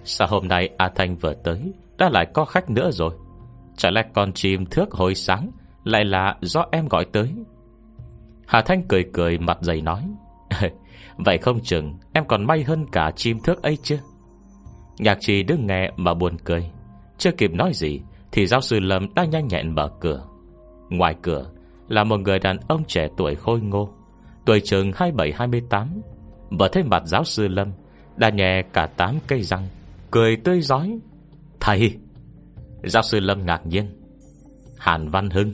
Sao 0.04 0.28
hôm 0.30 0.48
nay 0.48 0.68
A 0.76 0.88
Thanh 0.94 1.16
vừa 1.16 1.34
tới, 1.34 1.72
Đã 1.98 2.08
lại 2.08 2.26
có 2.34 2.44
khách 2.44 2.70
nữa 2.70 2.90
rồi? 2.90 3.14
Chả 3.76 3.90
lẽ 3.90 4.02
con 4.14 4.32
chim 4.32 4.66
thước 4.66 4.92
hồi 4.92 5.14
sáng 5.14 5.50
Lại 5.84 6.04
là 6.04 6.36
do 6.40 6.66
em 6.72 6.88
gọi 6.88 7.04
tới? 7.12 7.32
Hà 8.46 8.62
Thanh 8.62 8.82
cười 8.88 9.04
cười 9.12 9.38
mặt 9.38 9.58
dày 9.60 9.80
nói. 9.80 10.02
Vậy 11.16 11.38
không 11.38 11.60
chừng 11.60 11.98
Em 12.12 12.24
còn 12.24 12.44
may 12.44 12.62
hơn 12.62 12.86
cả 12.92 13.10
chim 13.16 13.38
thước 13.44 13.62
ấy 13.62 13.78
chứ? 13.82 13.98
Nhạc 14.98 15.18
trì 15.20 15.42
đứng 15.42 15.66
nghe 15.66 15.90
mà 15.96 16.14
buồn 16.14 16.36
cười. 16.44 16.70
Chưa 17.18 17.30
kịp 17.30 17.52
nói 17.52 17.72
gì 17.74 18.00
thì 18.32 18.46
giáo 18.46 18.60
sư 18.60 18.80
Lâm 18.80 19.14
đã 19.14 19.24
nhanh 19.24 19.48
nhẹn 19.48 19.74
mở 19.74 19.90
cửa. 20.00 20.24
Ngoài 20.90 21.16
cửa 21.22 21.50
Là 21.88 22.04
một 22.04 22.20
người 22.20 22.38
đàn 22.38 22.56
ông 22.68 22.84
trẻ 22.84 23.08
tuổi 23.16 23.34
khôi 23.34 23.60
ngô, 23.60 23.88
Tuổi 24.46 24.60
chừng 24.60 24.90
27-28 24.90 25.86
Vừa 26.58 26.68
thấy 26.68 26.82
mặt 26.82 27.02
giáo 27.06 27.24
sư 27.24 27.48
Lâm, 27.48 27.72
Đã 28.16 28.30
nhẹ 28.30 28.62
cả 28.72 28.86
tám 28.86 29.18
cây 29.26 29.42
răng, 29.42 29.68
Cười 30.10 30.36
tươi 30.36 30.60
giói 30.60 30.98
Thầy! 31.60 31.98
Giáo 32.84 33.02
sư 33.02 33.20
Lâm 33.20 33.46
ngạc 33.46 33.66
nhiên. 33.66 33.86
Hàn 34.78 35.08
Văn 35.08 35.30
Hưng, 35.30 35.52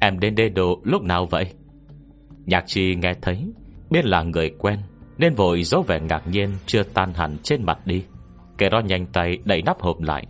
Em 0.00 0.20
đến 0.20 0.34
đê 0.34 0.48
đồ 0.48 0.80
lúc 0.84 1.02
nào 1.02 1.26
vậy? 1.26 1.52
Nhạc 2.46 2.64
trì 2.66 2.94
nghe 2.94 3.14
thấy, 3.22 3.52
Biết 3.90 4.04
là 4.04 4.22
người 4.22 4.50
quen, 4.58 4.78
Nên 5.18 5.34
vội 5.34 5.62
dấu 5.62 5.82
vẻ 5.82 6.00
ngạc 6.00 6.28
nhiên 6.28 6.50
Chưa 6.66 6.82
tan 6.82 7.14
hẳn 7.14 7.36
trên 7.42 7.62
mặt 7.64 7.86
đi. 7.86 8.04
Kẻ 8.58 8.68
đó 8.68 8.80
nhanh 8.80 9.06
tay 9.06 9.38
đẩy 9.44 9.62
nắp 9.62 9.80
hộp 9.80 10.00
lại 10.00 10.26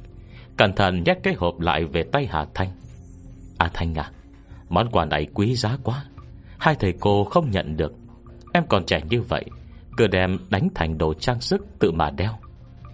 Cẩn 0.57 0.73
thận 0.73 1.03
nhét 1.07 1.19
cái 1.23 1.35
hộp 1.35 1.61
lại 1.61 1.85
về 1.85 2.03
tay 2.03 2.29
Hà 2.31 2.47
Thanh. 2.55 2.71
À 3.59 3.71
Thanh 3.75 3.95
à 3.95 4.11
Món 4.69 4.91
quà 4.91 5.05
này 5.05 5.27
quý 5.35 5.55
giá 5.55 5.77
quá. 5.83 6.05
Hai 6.59 6.75
thầy 6.75 6.93
cô 7.01 7.25
không 7.25 7.51
nhận 7.51 7.77
được. 7.77 7.93
Em 8.53 8.67
còn 8.69 8.87
trẻ 8.87 9.01
như 9.11 9.23
vậy, 9.23 9.45
Cứ 9.97 10.07
đem 10.07 10.39
đánh 10.51 10.69
thành 10.75 10.99
đồ 10.99 11.15
trang 11.15 11.41
sức 11.41 11.67
tự 11.79 11.93
mà 11.93 12.11
đeo. 12.11 12.33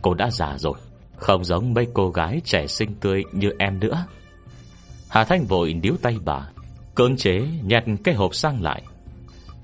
Cô 0.02 0.14
đã 0.14 0.30
già 0.30 0.58
rồi, 0.58 0.74
Không 1.16 1.44
giống 1.44 1.74
mấy 1.74 1.86
cô 1.94 2.10
gái 2.10 2.40
trẻ 2.44 2.66
xinh 2.66 2.94
tươi 3.00 3.24
như 3.32 3.50
em 3.58 3.80
nữa. 3.80 4.06
Hà 5.08 5.24
Thanh 5.24 5.44
vội 5.44 5.74
níu 5.74 5.96
tay 6.02 6.16
bà, 6.24 6.48
Cưỡng 6.94 7.16
chế 7.16 7.40
nhặt 7.62 7.84
cái 8.04 8.14
hộp 8.14 8.34
sang 8.34 8.62
lại. 8.62 8.82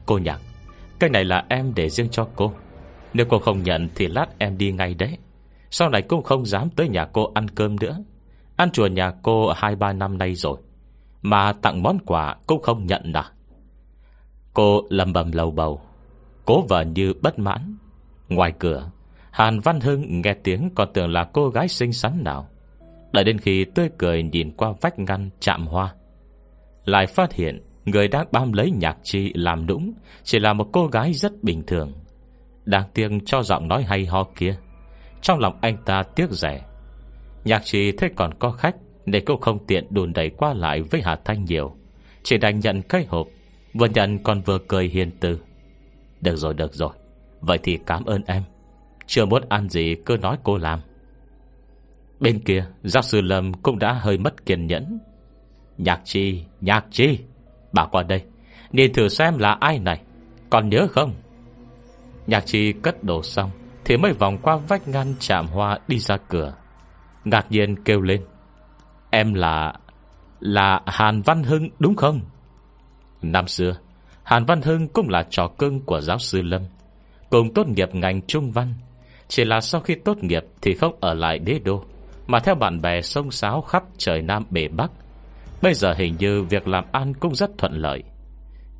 Cô 0.06 0.18
nhạc, 0.18 0.40
Cái 0.98 1.10
này 1.10 1.24
là 1.24 1.44
em 1.48 1.72
để 1.74 1.88
riêng 1.88 2.08
cho 2.10 2.28
cô. 2.36 2.52
Nếu 3.14 3.26
cô 3.28 3.38
không 3.38 3.62
nhận 3.62 3.88
thì 3.94 4.06
lát 4.06 4.26
em 4.38 4.58
đi 4.58 4.72
ngay 4.72 4.94
đấy. 4.94 5.18
Sau 5.76 5.88
này 5.88 6.02
cũng 6.02 6.22
không 6.22 6.46
dám 6.46 6.70
tới 6.70 6.88
nhà 6.88 7.04
cô 7.12 7.32
ăn 7.34 7.48
cơm 7.48 7.76
nữa. 7.80 7.98
Ăn 8.56 8.70
chùa 8.70 8.86
nhà 8.86 9.12
cô 9.22 9.52
2-3 9.52 9.98
năm 9.98 10.18
nay 10.18 10.34
rồi 10.34 10.58
Mà 11.22 11.52
tặng 11.52 11.82
món 11.82 11.98
quà 12.06 12.36
cũng 12.46 12.62
không 12.62 12.86
nhận 12.86 13.12
à. 13.12 13.30
Cô 14.52 14.82
lầm 14.88 15.12
bầm 15.12 15.32
lầu 15.32 15.50
bầu 15.50 15.80
Cố 16.44 16.62
vợ 16.68 16.84
như 16.84 17.14
bất 17.22 17.38
mãn. 17.38 17.76
Ngoài 18.28 18.52
cửa 18.58 18.90
Hàn 19.30 19.60
Văn 19.60 19.80
Hưng 19.80 20.20
nghe 20.20 20.34
tiếng 20.34 20.70
còn 20.74 20.88
tưởng 20.94 21.12
là 21.12 21.24
cô 21.32 21.48
gái 21.48 21.68
xinh 21.68 21.92
xắn 21.92 22.24
nào. 22.24 22.48
Đợi 23.12 23.24
đến 23.24 23.38
khi 23.38 23.64
tươi 23.64 23.88
cười 23.98 24.22
nhìn 24.22 24.50
qua 24.50 24.72
vách 24.80 24.98
ngăn 24.98 25.30
chạm 25.40 25.66
hoa 25.66 25.94
Lại 26.84 27.06
phát 27.06 27.32
hiện 27.32 27.62
Người 27.84 28.08
đang 28.08 28.26
bám 28.32 28.52
lấy 28.52 28.70
nhạc 28.70 28.96
chi 29.02 29.32
làm 29.34 29.66
đúng, 29.66 29.92
Chỉ 30.22 30.38
là 30.38 30.52
một 30.52 30.68
cô 30.72 30.86
gái 30.86 31.12
rất 31.12 31.32
bình 31.42 31.62
thường 31.66 31.92
Đang 32.64 32.84
tiếc 32.94 33.08
cho 33.26 33.42
giọng 33.42 33.68
nói 33.68 33.82
hay 33.82 34.06
ho 34.06 34.24
kia. 34.36 34.56
Trong 35.24 35.38
lòng 35.38 35.58
anh 35.60 35.76
ta 35.84 36.02
tiếc 36.02 36.30
rẻ. 36.30 36.64
Nhạc 37.44 37.64
trì 37.64 37.92
thế 37.92 38.08
còn 38.16 38.34
có 38.34 38.50
khách, 38.50 38.76
Để 39.06 39.20
cô 39.20 39.36
không 39.36 39.66
tiện 39.66 39.86
đùn 39.90 40.12
đẩy 40.12 40.30
qua 40.30 40.54
lại 40.54 40.82
với 40.82 41.00
Hà 41.04 41.16
Thanh 41.24 41.44
nhiều. 41.44 41.76
Chỉ 42.22 42.38
đành 42.38 42.60
nhận 42.60 42.82
cái 42.82 43.06
hộp, 43.08 43.26
Vừa 43.74 43.86
nhận 43.86 44.18
còn 44.22 44.40
vừa 44.40 44.58
cười 44.68 44.88
hiền 44.88 45.10
từ. 45.20 45.38
Được 46.20 46.36
rồi 46.36 46.54
được 46.54 46.74
rồi, 46.74 46.90
Vậy 47.40 47.58
thì 47.62 47.78
cảm 47.86 48.04
ơn 48.04 48.22
em. 48.26 48.42
Chưa 49.06 49.26
muốn 49.26 49.42
ăn 49.48 49.68
gì, 49.68 49.94
cứ 50.06 50.16
nói 50.16 50.36
cô 50.42 50.58
làm. 50.58 50.80
Bên 52.20 52.38
kia, 52.38 52.64
Giáo 52.82 53.02
sư 53.02 53.20
Lâm 53.20 53.54
cũng 53.54 53.78
đã 53.78 53.92
hơi 53.92 54.18
mất 54.18 54.46
kiên 54.46 54.66
nhẫn. 54.66 54.98
Nhạc 55.78 56.00
chi 56.04 56.44
Nhạc 56.60 56.84
chi 56.90 57.18
Bà 57.72 57.86
qua 57.86 58.02
đây, 58.02 58.22
Nhìn 58.72 58.92
thử 58.92 59.08
xem 59.08 59.38
là 59.38 59.56
ai 59.60 59.78
này, 59.78 60.00
Còn 60.50 60.68
nhớ 60.68 60.86
không? 60.90 61.14
Nhạc 62.26 62.46
chi 62.46 62.72
cất 62.72 63.04
đồ 63.04 63.22
xong. 63.22 63.50
Thì 63.84 63.96
mới 63.96 64.12
vòng 64.12 64.38
qua 64.42 64.56
vách 64.56 64.88
ngăn 64.88 65.14
chạm 65.20 65.46
hoa 65.46 65.78
đi 65.88 65.98
ra 65.98 66.16
cửa. 66.28 66.54
Ngạc 67.24 67.46
nhiên 67.50 67.84
kêu 67.84 68.00
lên. 68.00 68.24
Em 69.10 69.34
là 69.34 69.72
Là 70.40 70.80
Hàn 70.86 71.22
Văn 71.22 71.42
Hưng, 71.42 71.68
đúng 71.78 71.96
không? 71.96 72.20
Năm 73.22 73.46
xưa, 73.46 73.76
Hàn 74.22 74.44
Văn 74.44 74.62
Hưng 74.62 74.88
cũng 74.88 75.08
là 75.08 75.26
trò 75.30 75.48
cưng 75.58 75.80
của 75.80 76.00
giáo 76.00 76.18
sư 76.18 76.42
Lâm. 76.42 76.62
Cùng 77.30 77.54
tốt 77.54 77.66
nghiệp 77.68 77.94
ngành 77.94 78.22
trung 78.26 78.50
văn. 78.50 78.74
Chỉ 79.28 79.44
là 79.44 79.60
sau 79.60 79.80
khi 79.80 79.94
tốt 79.94 80.18
nghiệp 80.20 80.42
Thì 80.62 80.74
không 80.74 80.96
ở 81.00 81.14
lại 81.14 81.38
đế 81.38 81.58
đô, 81.64 81.84
Mà 82.26 82.38
theo 82.38 82.54
bạn 82.54 82.80
bè 82.80 83.00
sông 83.00 83.30
sáo 83.30 83.60
khắp 83.60 83.82
trời 83.98 84.22
Nam 84.22 84.44
bể 84.50 84.68
Bắc. 84.68 84.90
Bây 85.62 85.74
giờ 85.74 85.94
hình 85.96 86.16
như 86.18 86.42
việc 86.42 86.68
làm 86.68 86.84
ăn 86.92 87.14
cũng 87.14 87.34
rất 87.34 87.50
thuận 87.58 87.72
lợi. 87.72 88.02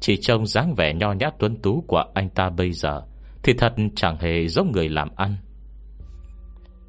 Chỉ 0.01 0.17
trông 0.21 0.47
dáng 0.47 0.75
vẻ 0.75 0.95
nho 0.95 1.13
nhã 1.13 1.31
tuấn 1.39 1.57
tú 1.63 1.85
của 1.89 2.05
anh 2.15 2.29
ta 2.29 2.51
bây 2.51 2.73
giờ 2.73 3.03
thì 3.45 3.53
thật 3.53 3.75
chẳng 3.97 4.17
hề 4.19 4.49
giống 4.49 4.73
người 4.73 4.89
làm 4.89 5.09
ăn. 5.17 5.37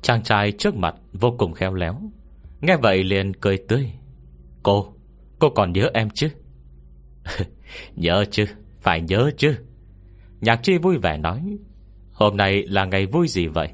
Chàng 0.01 0.23
trai 0.23 0.51
trước 0.51 0.75
mặt 0.75 0.95
vô 1.13 1.35
cùng 1.37 1.53
khéo 1.53 1.73
léo. 1.73 2.01
Nghe 2.61 2.77
vậy 2.77 3.03
liền 3.03 3.33
cười 3.33 3.57
tươi. 3.57 3.91
Cô, 4.63 4.93
cô 5.39 5.49
còn 5.49 5.73
nhớ 5.73 5.89
em 5.93 6.09
chứ? 6.09 6.29
Nhớ 7.95 8.25
chứ 8.31 8.45
Phải 8.81 9.01
nhớ 9.01 9.31
chứ. 9.37 9.55
Nhạc 10.41 10.59
chi 10.63 10.77
vui 10.77 10.97
vẻ 10.97 11.17
nói. 11.17 11.57
Hôm 12.11 12.37
nay 12.37 12.63
là 12.67 12.85
ngày 12.85 13.05
vui 13.05 13.27
gì 13.27 13.47
vậy? 13.47 13.69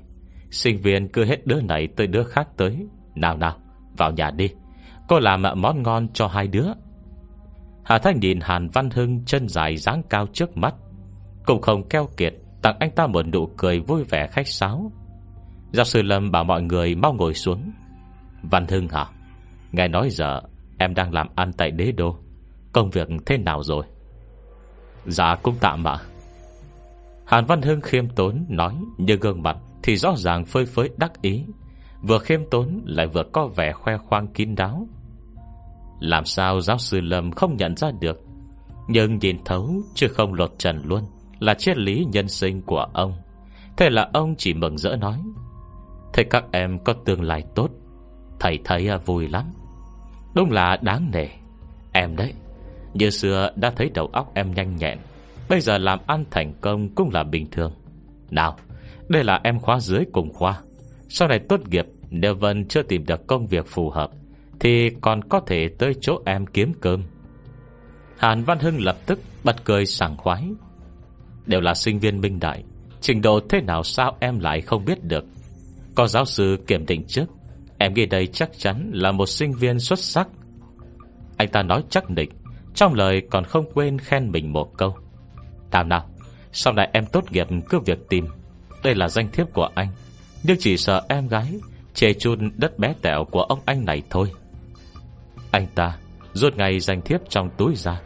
Sinh 0.52 0.78
viên 0.78 1.08
cứ 1.08 1.26
hết 1.26 1.48
đứa 1.48 1.62
này 1.62 1.88
tới 1.88 2.08
đứa 2.08 2.24
khác 2.24 2.48
tới. 2.58 2.88
Nào 3.16 3.38
nào 3.38 3.58
vào 3.98 4.12
nhà 4.12 4.32
đi. 4.32 4.50
Cô 5.08 5.20
làm 5.20 5.44
món 5.56 5.84
ngon 5.84 6.08
cho 6.14 6.28
hai 6.28 6.48
đứa. 6.48 6.68
Hà 7.84 8.00
Thanh 8.00 8.20
nhìn 8.20 8.40
Hàn 8.42 8.70
Văn 8.70 8.90
Hưng 8.90 9.26
Chân 9.26 9.48
dài 9.48 9.78
dáng 9.78 10.04
cao 10.10 10.28
trước 10.34 10.58
mắt. 10.58 10.76
Cũng 11.46 11.62
không 11.62 11.90
keo 11.90 12.08
kiệt 12.18 12.34
Tặng 12.62 12.76
anh 12.80 12.92
ta 12.92 13.08
một 13.08 13.28
nụ 13.28 13.46
cười 13.58 13.80
vui 13.80 14.04
vẻ 14.04 14.28
khách 14.32 14.48
sáo. 14.48 14.92
Giáo 15.72 15.86
sư 15.86 16.02
Lâm 16.02 16.32
bảo 16.32 16.44
mọi 16.44 16.62
người 16.62 16.96
mau 16.96 17.14
ngồi 17.14 17.34
xuống. 17.34 17.72
Văn 18.44 18.68
Hưng 18.68 18.88
hả? 18.88 19.06
Nghe 19.72 19.88
nói 19.88 20.10
giờ 20.10 20.42
em 20.78 20.94
đang 20.94 21.14
làm 21.14 21.28
ăn 21.36 21.54
tại 21.54 21.72
đế 21.72 21.92
đô. 21.92 22.18
Công 22.74 22.90
việc 22.90 23.08
thế 23.26 23.38
nào 23.38 23.64
rồi? 23.64 23.86
Dạ 25.06 25.36
cũng 25.44 25.56
tạm 25.60 25.88
ạ. 25.88 25.98
Hàn 27.26 27.46
Văn 27.46 27.62
Hưng 27.62 27.82
khiêm 27.82 28.10
tốn 28.10 28.46
nói 28.50 28.76
Như 28.98 29.16
gương 29.16 29.44
mặt 29.44 29.58
thì 29.84 29.96
rõ 29.96 30.14
ràng 30.18 30.46
phơi 30.46 30.66
phới 30.66 30.90
đắc 30.98 31.22
ý. 31.22 31.46
Vừa 32.02 32.20
khiêm 32.20 32.40
tốn 32.52 32.82
lại 32.86 33.08
vừa 33.08 33.24
có 33.34 33.48
vẻ 33.48 33.72
khoe 33.72 33.98
khoang 33.98 34.28
kín 34.28 34.56
đáo. 34.56 34.88
Làm 36.00 36.26
sao 36.26 36.62
giáo 36.62 36.78
sư 36.78 37.00
Lâm 37.02 37.32
không 37.32 37.58
nhận 37.58 37.76
ra 37.76 37.92
được? 38.00 38.22
Nhưng 38.88 39.18
nhìn 39.18 39.38
thấu 39.46 39.82
Chứ 39.96 40.08
không 40.08 40.34
lột 40.34 40.54
trần 40.58 40.82
luôn. 40.86 41.04
Là 41.42 41.54
triết 41.54 41.78
lý 41.78 42.06
nhân 42.12 42.28
sinh 42.28 42.62
của 42.62 42.86
ông. 42.94 43.14
Thế 43.78 43.90
là 43.90 44.10
ông 44.14 44.36
chỉ 44.38 44.54
mừng 44.54 44.78
rỡ 44.78 44.96
nói, 44.96 45.22
Thế 46.14 46.24
các 46.24 46.44
em 46.52 46.80
có 46.84 46.94
tương 46.94 47.22
lai 47.22 47.44
tốt, 47.56 47.70
Thầy 48.40 48.60
thấy 48.64 48.88
à, 48.88 48.98
vui 48.98 49.28
lắm. 49.28 49.46
Đúng 50.36 50.52
là 50.52 50.78
đáng 50.82 51.12
nể. 51.14 51.28
Em 51.92 52.16
đấy, 52.16 52.34
Như 52.94 53.10
xưa 53.10 53.52
đã 53.56 53.72
thấy 53.76 53.90
đầu 53.94 54.08
óc 54.08 54.32
em 54.34 54.54
nhanh 54.54 54.76
nhẹn, 54.76 54.98
Bây 55.50 55.62
giờ 55.62 55.78
làm 55.78 56.00
ăn 56.08 56.26
thành 56.32 56.54
công 56.62 56.96
cũng 56.96 57.10
là 57.14 57.24
bình 57.24 57.48
thường. 57.52 57.74
Nào, 58.30 58.58
Đây 59.10 59.24
là 59.24 59.40
em 59.44 59.60
khóa 59.60 59.80
dưới 59.80 60.06
cùng 60.12 60.34
khoa. 60.34 60.60
Sau 61.10 61.28
này 61.28 61.40
tốt 61.50 61.60
nghiệp, 61.70 61.86
Nếu 62.10 62.36
vẫn 62.36 62.68
chưa 62.68 62.84
tìm 62.84 63.06
được 63.06 63.28
công 63.28 63.48
việc 63.48 63.68
phù 63.68 63.90
hợp, 63.90 64.12
Thì 64.60 64.90
còn 65.02 65.24
có 65.24 65.40
thể 65.40 65.70
tới 65.80 65.94
chỗ 66.02 66.20
em 66.26 66.46
kiếm 66.46 66.74
cơm. 66.82 67.04
Hàn 68.18 68.44
Văn 68.44 68.60
Hưng 68.60 68.82
lập 68.82 68.98
tức 69.06 69.20
bật 69.44 69.66
cười 69.66 69.86
sảng 69.86 70.18
khoái. 70.18 70.44
Đều 71.46 71.62
là 71.62 71.74
sinh 71.74 72.00
viên 72.00 72.22
minh 72.22 72.40
đại. 72.40 72.64
Trình 73.02 73.22
độ 73.22 73.40
thế 73.50 73.62
nào 73.62 73.84
sao 73.84 74.18
em 74.20 74.40
lại 74.40 74.62
không 74.62 74.86
biết 74.86 75.04
được? 75.04 75.26
Có 75.96 76.08
giáo 76.08 76.26
sư 76.26 76.58
kiểm 76.68 76.86
định 76.86 77.04
trước. 77.08 77.26
Em 77.78 77.94
nghĩ 77.94 78.06
đây 78.06 78.28
chắc 78.28 78.50
chắn 78.58 78.92
là 78.94 79.12
một 79.12 79.26
sinh 79.26 79.54
viên 79.54 79.80
xuất 79.80 80.00
sắc. 80.00 80.28
Anh 81.38 81.50
ta 81.50 81.64
nói 81.64 81.84
chắc 81.90 82.10
định 82.10 82.30
Trong 82.76 82.94
lời 82.94 83.22
còn 83.32 83.44
không 83.44 83.66
quên 83.74 84.00
khen 84.00 84.32
mình 84.32 84.54
một 84.54 84.78
câu. 84.78 84.96
Tạm 85.72 85.90
nào, 85.90 86.10
Sau 86.52 86.74
này 86.74 86.90
em 86.94 87.06
tốt 87.06 87.32
nghiệp 87.32 87.48
cứ 87.70 87.80
việc 87.80 88.10
tìm. 88.10 88.28
Đây 88.84 88.96
là 88.96 89.08
danh 89.08 89.32
thiếp 89.32 89.54
của 89.54 89.70
anh, 89.76 89.88
Nhưng 90.44 90.58
chỉ 90.60 90.78
sợ 90.78 91.02
em 91.10 91.28
gái 91.28 91.60
Chê 91.94 92.14
chun 92.14 92.52
đất 92.58 92.80
bé 92.80 92.94
tẹo 93.02 93.26
của 93.26 93.42
ông 93.42 93.60
anh 93.66 93.86
này 93.86 94.02
thôi. 94.10 94.32
Anh 95.52 95.68
ta 95.76 95.98
Rút 96.34 96.58
ngay 96.58 96.80
danh 96.80 97.02
thiếp 97.02 97.30
trong 97.30 97.50
túi 97.58 97.76
ra, 97.76 98.02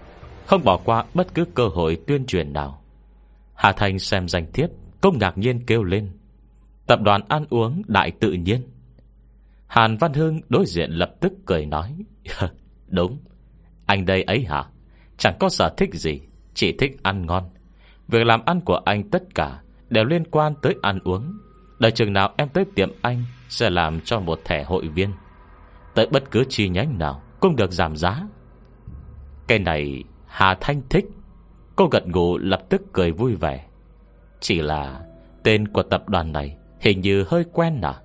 Không 0.46 0.64
bỏ 0.64 0.78
qua 0.78 1.06
bất 1.14 1.34
cứ 1.34 1.46
cơ 1.46 1.68
hội 1.68 1.98
tuyên 2.08 2.26
truyền 2.26 2.54
nào. 2.54 2.85
Hà 3.56 3.72
Thành 3.72 4.00
xem 4.00 4.28
danh 4.28 4.52
thiếp 4.54 4.70
Công 5.02 5.18
ngạc 5.18 5.38
nhiên 5.38 5.66
kêu 5.66 5.84
lên. 5.84 6.10
Tập 6.88 7.00
đoàn 7.02 7.22
ăn 7.28 7.46
uống 7.50 7.82
đại 7.88 8.12
tự 8.12 8.32
nhiên. 8.32 8.62
Hàn 9.68 9.98
Văn 9.98 10.14
Hưng 10.14 10.42
đối 10.50 10.66
diện 10.66 10.92
lập 10.92 11.14
tức 11.20 11.34
cười 11.46 11.66
nói 11.66 11.96
Đúng. 12.88 13.18
Anh 13.86 14.06
đây 14.06 14.24
ấy 14.24 14.46
hả? 14.46 14.64
Chẳng 15.18 15.36
có 15.40 15.50
sở 15.50 15.74
thích 15.78 15.94
gì, 15.94 16.22
Chỉ 16.54 16.76
thích 16.80 16.98
ăn 17.04 17.26
ngon. 17.26 17.50
Việc 18.08 18.26
làm 18.26 18.42
ăn 18.46 18.62
của 18.62 18.82
anh 18.86 19.10
tất 19.10 19.24
cả 19.36 19.62
Đều 19.90 20.06
liên 20.06 20.24
quan 20.32 20.54
tới 20.62 20.76
ăn 20.82 21.00
uống. 21.04 21.38
Đợi 21.80 21.92
chừng 21.92 22.14
nào 22.14 22.34
em 22.38 22.50
tới 22.50 22.66
tiệm 22.76 22.92
anh 23.02 23.24
Sẽ 23.50 23.70
làm 23.70 24.02
cho 24.02 24.20
một 24.20 24.40
thẻ 24.46 24.64
hội 24.64 24.88
viên. 24.88 25.10
Tới 25.96 26.08
bất 26.12 26.32
cứ 26.32 26.44
chi 26.50 26.70
nhánh 26.70 26.98
nào 26.98 27.22
Cũng 27.40 27.56
được 27.56 27.72
giảm 27.72 27.96
giá. 27.96 28.28
Cái 29.48 29.60
này 29.60 30.04
Hà 30.28 30.58
Thanh 30.62 30.82
thích. 30.90 31.06
Cô 31.76 31.88
gật 31.92 32.04
gù 32.06 32.38
lập 32.38 32.62
tức 32.70 32.82
cười 32.94 33.12
vui 33.12 33.36
vẻ. 33.36 33.66
Chỉ 34.40 34.62
là 34.62 35.02
Tên 35.44 35.68
của 35.68 35.84
tập 35.84 36.10
đoàn 36.10 36.32
này 36.32 36.58
Hình 36.80 37.02
như 37.02 37.26
hơi 37.28 37.44
quen 37.54 37.82
à 37.82 37.96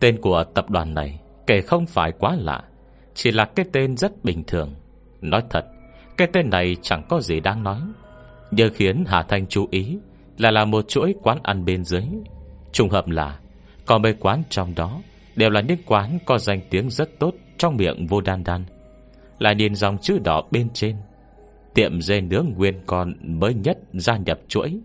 Tên 0.00 0.20
của 0.20 0.44
tập 0.54 0.70
đoàn 0.70 0.94
này 0.94 1.20
Kể 1.46 1.60
không 1.60 1.86
phải 1.86 2.12
quá 2.12 2.36
lạ, 2.40 2.62
Chỉ 3.14 3.30
là 3.30 3.44
cái 3.44 3.66
tên 3.72 3.96
rất 3.96 4.24
bình 4.24 4.44
thường. 4.46 4.74
Nói 5.20 5.42
thật, 5.50 5.64
Cái 6.16 6.28
tên 6.32 6.50
này 6.50 6.76
chẳng 6.82 7.02
có 7.08 7.20
gì 7.20 7.40
đáng 7.40 7.62
nói, 7.62 7.80
Nhưng 8.50 8.74
khiến 8.74 9.04
Hà 9.06 9.22
Thanh 9.22 9.46
chú 9.46 9.66
ý 9.70 9.98
Là 10.38 10.50
là 10.50 10.64
một 10.64 10.88
chuỗi 10.88 11.14
quán 11.22 11.38
ăn 11.42 11.64
bên 11.64 11.84
dưới. 11.84 12.04
Trùng 12.72 12.90
hợp 12.90 13.08
là, 13.08 13.38
Có 13.86 13.98
mấy 13.98 14.12
quán 14.12 14.42
trong 14.48 14.74
đó 14.74 15.00
Đều 15.36 15.50
là 15.50 15.60
những 15.60 15.78
quán 15.86 16.18
có 16.26 16.38
danh 16.38 16.60
tiếng 16.70 16.90
rất 16.90 17.18
tốt 17.18 17.34
Trong 17.58 17.76
miệng 17.76 18.06
vô 18.06 18.20
đan 18.20 18.44
đan. 18.44 18.64
Là 19.38 19.52
nhìn 19.52 19.74
dòng 19.74 19.98
chữ 19.98 20.18
đỏ 20.18 20.42
bên 20.50 20.68
trên 20.74 20.96
Tiệm 21.78 22.00
dê 22.00 22.20
nướng 22.20 22.46
nguyên 22.56 22.80
con 22.86 23.14
mới 23.20 23.54
nhất 23.54 23.78
gia 23.92 24.16
nhập 24.16 24.38
chuỗi. 24.48 24.80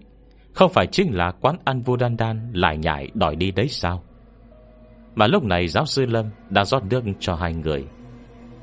Không 0.54 0.74
phải 0.74 0.88
chính 0.88 1.16
là 1.16 1.32
quán 1.32 1.58
ăn 1.66 1.82
vô 1.82 1.96
đan 1.96 2.18
đan 2.18 2.52
Lại 2.54 2.78
nhảy 2.78 3.10
đòi 3.14 3.36
đi 3.36 3.52
đấy 3.52 3.68
sao? 3.68 4.04
Mà 5.16 5.28
lúc 5.28 5.44
này 5.44 5.68
giáo 5.68 5.86
sư 5.86 6.06
Lâm 6.06 6.26
Đã 6.50 6.66
rót 6.66 6.84
nước 6.84 7.04
cho 7.20 7.36
hai 7.36 7.54
người. 7.54 7.86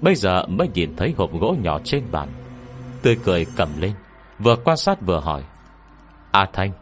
Bây 0.00 0.14
giờ 0.14 0.46
mới 0.46 0.68
nhìn 0.74 0.96
thấy 0.96 1.14
hộp 1.16 1.32
gỗ 1.40 1.56
nhỏ 1.62 1.78
trên 1.84 2.04
bàn. 2.10 2.28
Tươi 3.02 3.16
cười 3.24 3.46
cầm 3.56 3.68
lên, 3.80 3.92
Vừa 4.38 4.56
quan 4.64 4.76
sát 4.76 5.00
vừa 5.00 5.20
hỏi. 5.20 5.42
A 6.30 6.46
Thanh, 6.52 6.72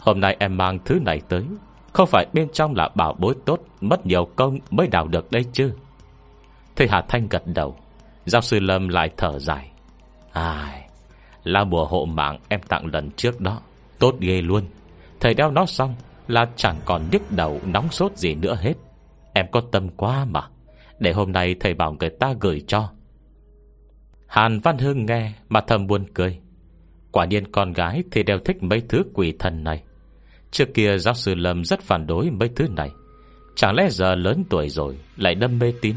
Hôm 0.00 0.20
nay 0.20 0.36
em 0.40 0.56
mang 0.56 0.78
thứ 0.84 1.00
này 1.00 1.20
tới. 1.28 1.44
Không 1.92 2.08
phải 2.08 2.26
bên 2.32 2.48
trong 2.52 2.74
là 2.74 2.88
bảo 2.94 3.16
bối 3.18 3.34
tốt, 3.46 3.60
Mất 3.80 4.06
nhiều 4.06 4.28
công 4.36 4.58
mới 4.70 4.86
đào 4.86 5.08
được 5.08 5.30
đây 5.30 5.44
chứ? 5.52 5.72
Thầy 6.76 6.88
Hà 6.88 7.02
Thanh 7.08 7.28
gật 7.28 7.42
đầu. 7.46 7.76
Giáo 8.24 8.42
sư 8.42 8.60
Lâm 8.60 8.88
lại 8.88 9.10
thở 9.16 9.38
dài. 9.38 9.70
Ai 10.32 10.87
là 11.48 11.64
bùa 11.64 11.84
hộ 11.84 12.04
mạng 12.04 12.38
em 12.48 12.60
tặng 12.62 12.86
lần 12.92 13.10
trước 13.10 13.40
đó. 13.40 13.60
Tốt 13.98 14.14
ghê 14.20 14.42
luôn. 14.42 14.64
Thầy 15.20 15.34
đeo 15.34 15.50
nó 15.50 15.66
xong 15.66 15.94
Là 16.26 16.46
chẳng 16.56 16.76
còn 16.84 17.02
nhức 17.12 17.22
đầu, 17.30 17.60
nóng 17.66 17.90
sốt 17.90 18.16
gì 18.16 18.34
nữa 18.34 18.56
hết. 18.60 18.74
Em 19.34 19.46
có 19.52 19.60
tâm 19.72 19.88
quá 19.88 20.24
mà. 20.24 20.40
Để 20.98 21.12
hôm 21.12 21.32
nay 21.32 21.54
thầy 21.60 21.74
bảo 21.74 21.96
người 22.00 22.10
ta 22.20 22.34
gửi 22.40 22.64
cho. 22.66 22.90
Hàn 24.26 24.60
Văn 24.60 24.78
Hương 24.78 25.06
nghe 25.06 25.32
Mà 25.48 25.60
thầm 25.60 25.86
buồn 25.86 26.04
cười. 26.14 26.38
Quả 27.12 27.24
nhiên 27.24 27.52
con 27.52 27.72
gái 27.72 28.02
thì 28.10 28.22
đều 28.22 28.38
thích 28.38 28.62
mấy 28.62 28.82
thứ 28.88 29.02
quỷ 29.14 29.34
thần 29.38 29.64
này. 29.64 29.82
Trước 30.50 30.74
kia 30.74 30.98
giáo 30.98 31.14
sư 31.14 31.34
Lâm 31.34 31.64
rất 31.64 31.80
phản 31.80 32.06
đối 32.06 32.30
mấy 32.30 32.48
thứ 32.56 32.68
này. 32.76 32.90
Chẳng 33.56 33.74
lẽ 33.74 33.88
giờ 33.90 34.14
lớn 34.14 34.44
tuổi 34.50 34.68
rồi 34.68 34.98
Lại 35.16 35.34
đâm 35.34 35.58
mê 35.58 35.72
tín? 35.80 35.96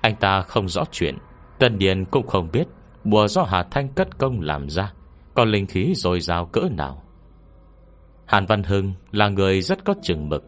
Anh 0.00 0.16
ta 0.16 0.42
không 0.42 0.68
rõ 0.68 0.84
chuyện 0.92 1.14
Tân 1.58 1.78
Điền 1.78 2.04
cũng 2.04 2.26
không 2.26 2.48
biết. 2.52 2.64
Bùa 3.10 3.28
do 3.28 3.42
Hà 3.42 3.62
Thanh 3.62 3.88
cất 3.88 4.18
công 4.18 4.40
làm 4.40 4.68
ra, 4.70 4.92
Còn 5.34 5.48
linh 5.48 5.66
khí 5.66 5.92
dồi 5.94 6.20
dào 6.20 6.46
cỡ 6.46 6.60
nào. 6.76 7.02
Hàn 8.26 8.46
Văn 8.46 8.62
Hưng 8.62 8.92
là 9.12 9.28
người 9.28 9.60
rất 9.60 9.84
có 9.84 9.94
chừng 10.02 10.28
mực, 10.28 10.44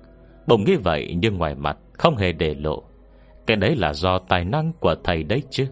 Bỗng 0.47 0.65
nghĩ 0.65 0.77
vậy 0.77 1.15
nhưng 1.17 1.39
ngoài 1.39 1.55
mặt 1.55 1.77
Không 1.93 2.17
hề 2.17 2.33
để 2.33 2.55
lộ. 2.55 2.83
Cái 3.47 3.57
đấy 3.57 3.77
là 3.77 3.93
do 3.93 4.19
tài 4.19 4.45
năng 4.45 4.73
của 4.73 4.95
thầy 5.05 5.23
đấy 5.23 5.43
chứ. 5.51 5.67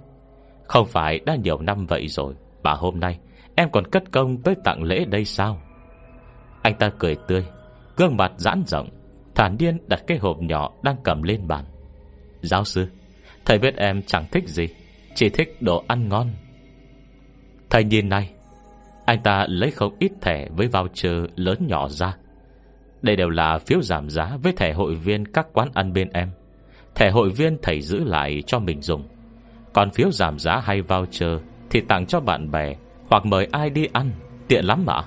Không 0.64 0.86
phải 0.86 1.18
đã 1.18 1.36
nhiều 1.36 1.58
năm 1.60 1.86
vậy 1.86 2.08
rồi, 2.08 2.34
Mà 2.62 2.72
hôm 2.72 3.00
nay 3.00 3.18
Em 3.54 3.70
còn 3.70 3.86
cất 3.86 4.02
công 4.12 4.42
tới 4.42 4.54
tặng 4.64 4.82
lễ 4.82 5.04
đây 5.04 5.24
sao? 5.24 5.60
Anh 6.62 6.74
ta 6.78 6.90
cười 6.98 7.16
tươi, 7.28 7.44
Gương 7.96 8.16
mặt 8.16 8.32
giãn 8.36 8.62
rộng, 8.66 8.88
Thản 9.34 9.56
điên 9.58 9.78
đặt 9.86 10.02
cái 10.06 10.18
hộp 10.18 10.36
nhỏ 10.40 10.70
đang 10.82 10.96
cầm 11.04 11.22
lên 11.22 11.48
bàn. 11.48 11.64
Giáo 12.40 12.64
sư, 12.64 12.86
Thầy 13.44 13.58
biết 13.58 13.76
em 13.76 14.02
chẳng 14.02 14.26
thích 14.32 14.48
gì, 14.48 14.66
Chỉ 15.14 15.28
thích 15.28 15.62
đồ 15.62 15.84
ăn 15.88 16.08
ngon. 16.08 16.30
Thầy 17.70 17.84
nhìn 17.84 18.08
này, 18.08 18.30
Anh 19.04 19.22
ta 19.22 19.46
lấy 19.48 19.70
không 19.70 19.96
ít 19.98 20.12
thẻ 20.20 20.48
với 20.56 20.66
voucher 20.66 21.24
lớn 21.36 21.66
nhỏ 21.66 21.88
ra. 21.88 22.16
Đây 23.02 23.16
đều 23.16 23.28
là 23.28 23.58
phiếu 23.58 23.82
giảm 23.82 24.10
giá 24.10 24.36
Với 24.42 24.52
thẻ 24.52 24.72
hội 24.72 24.94
viên 24.94 25.24
các 25.32 25.46
quán 25.52 25.68
ăn 25.74 25.92
bên 25.92 26.08
em. 26.12 26.30
Thẻ 26.94 27.10
hội 27.10 27.30
viên 27.30 27.56
thầy 27.62 27.80
giữ 27.80 28.04
lại 28.04 28.42
cho 28.46 28.58
mình 28.58 28.82
dùng. 28.82 29.08
Còn 29.72 29.90
phiếu 29.90 30.10
giảm 30.10 30.38
giá 30.38 30.60
hay 30.64 30.82
voucher 30.82 31.40
Thì 31.70 31.80
tặng 31.80 32.06
cho 32.06 32.20
bạn 32.20 32.50
bè 32.50 32.74
Hoặc 33.10 33.26
mời 33.26 33.48
ai 33.52 33.70
đi 33.70 33.88
ăn, 33.92 34.10
Tiện 34.48 34.64
lắm 34.64 34.84
mà. 34.86 35.00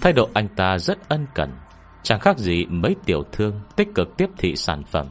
Thái 0.00 0.12
độ 0.12 0.28
anh 0.34 0.48
ta 0.56 0.78
rất 0.78 1.08
ân 1.08 1.26
cần, 1.34 1.50
Chẳng 2.02 2.20
khác 2.20 2.38
gì 2.38 2.66
mấy 2.66 2.96
tiểu 3.04 3.22
thương 3.32 3.60
Tích 3.76 3.88
cực 3.94 4.16
tiếp 4.16 4.28
thị 4.38 4.56
sản 4.56 4.82
phẩm. 4.84 5.06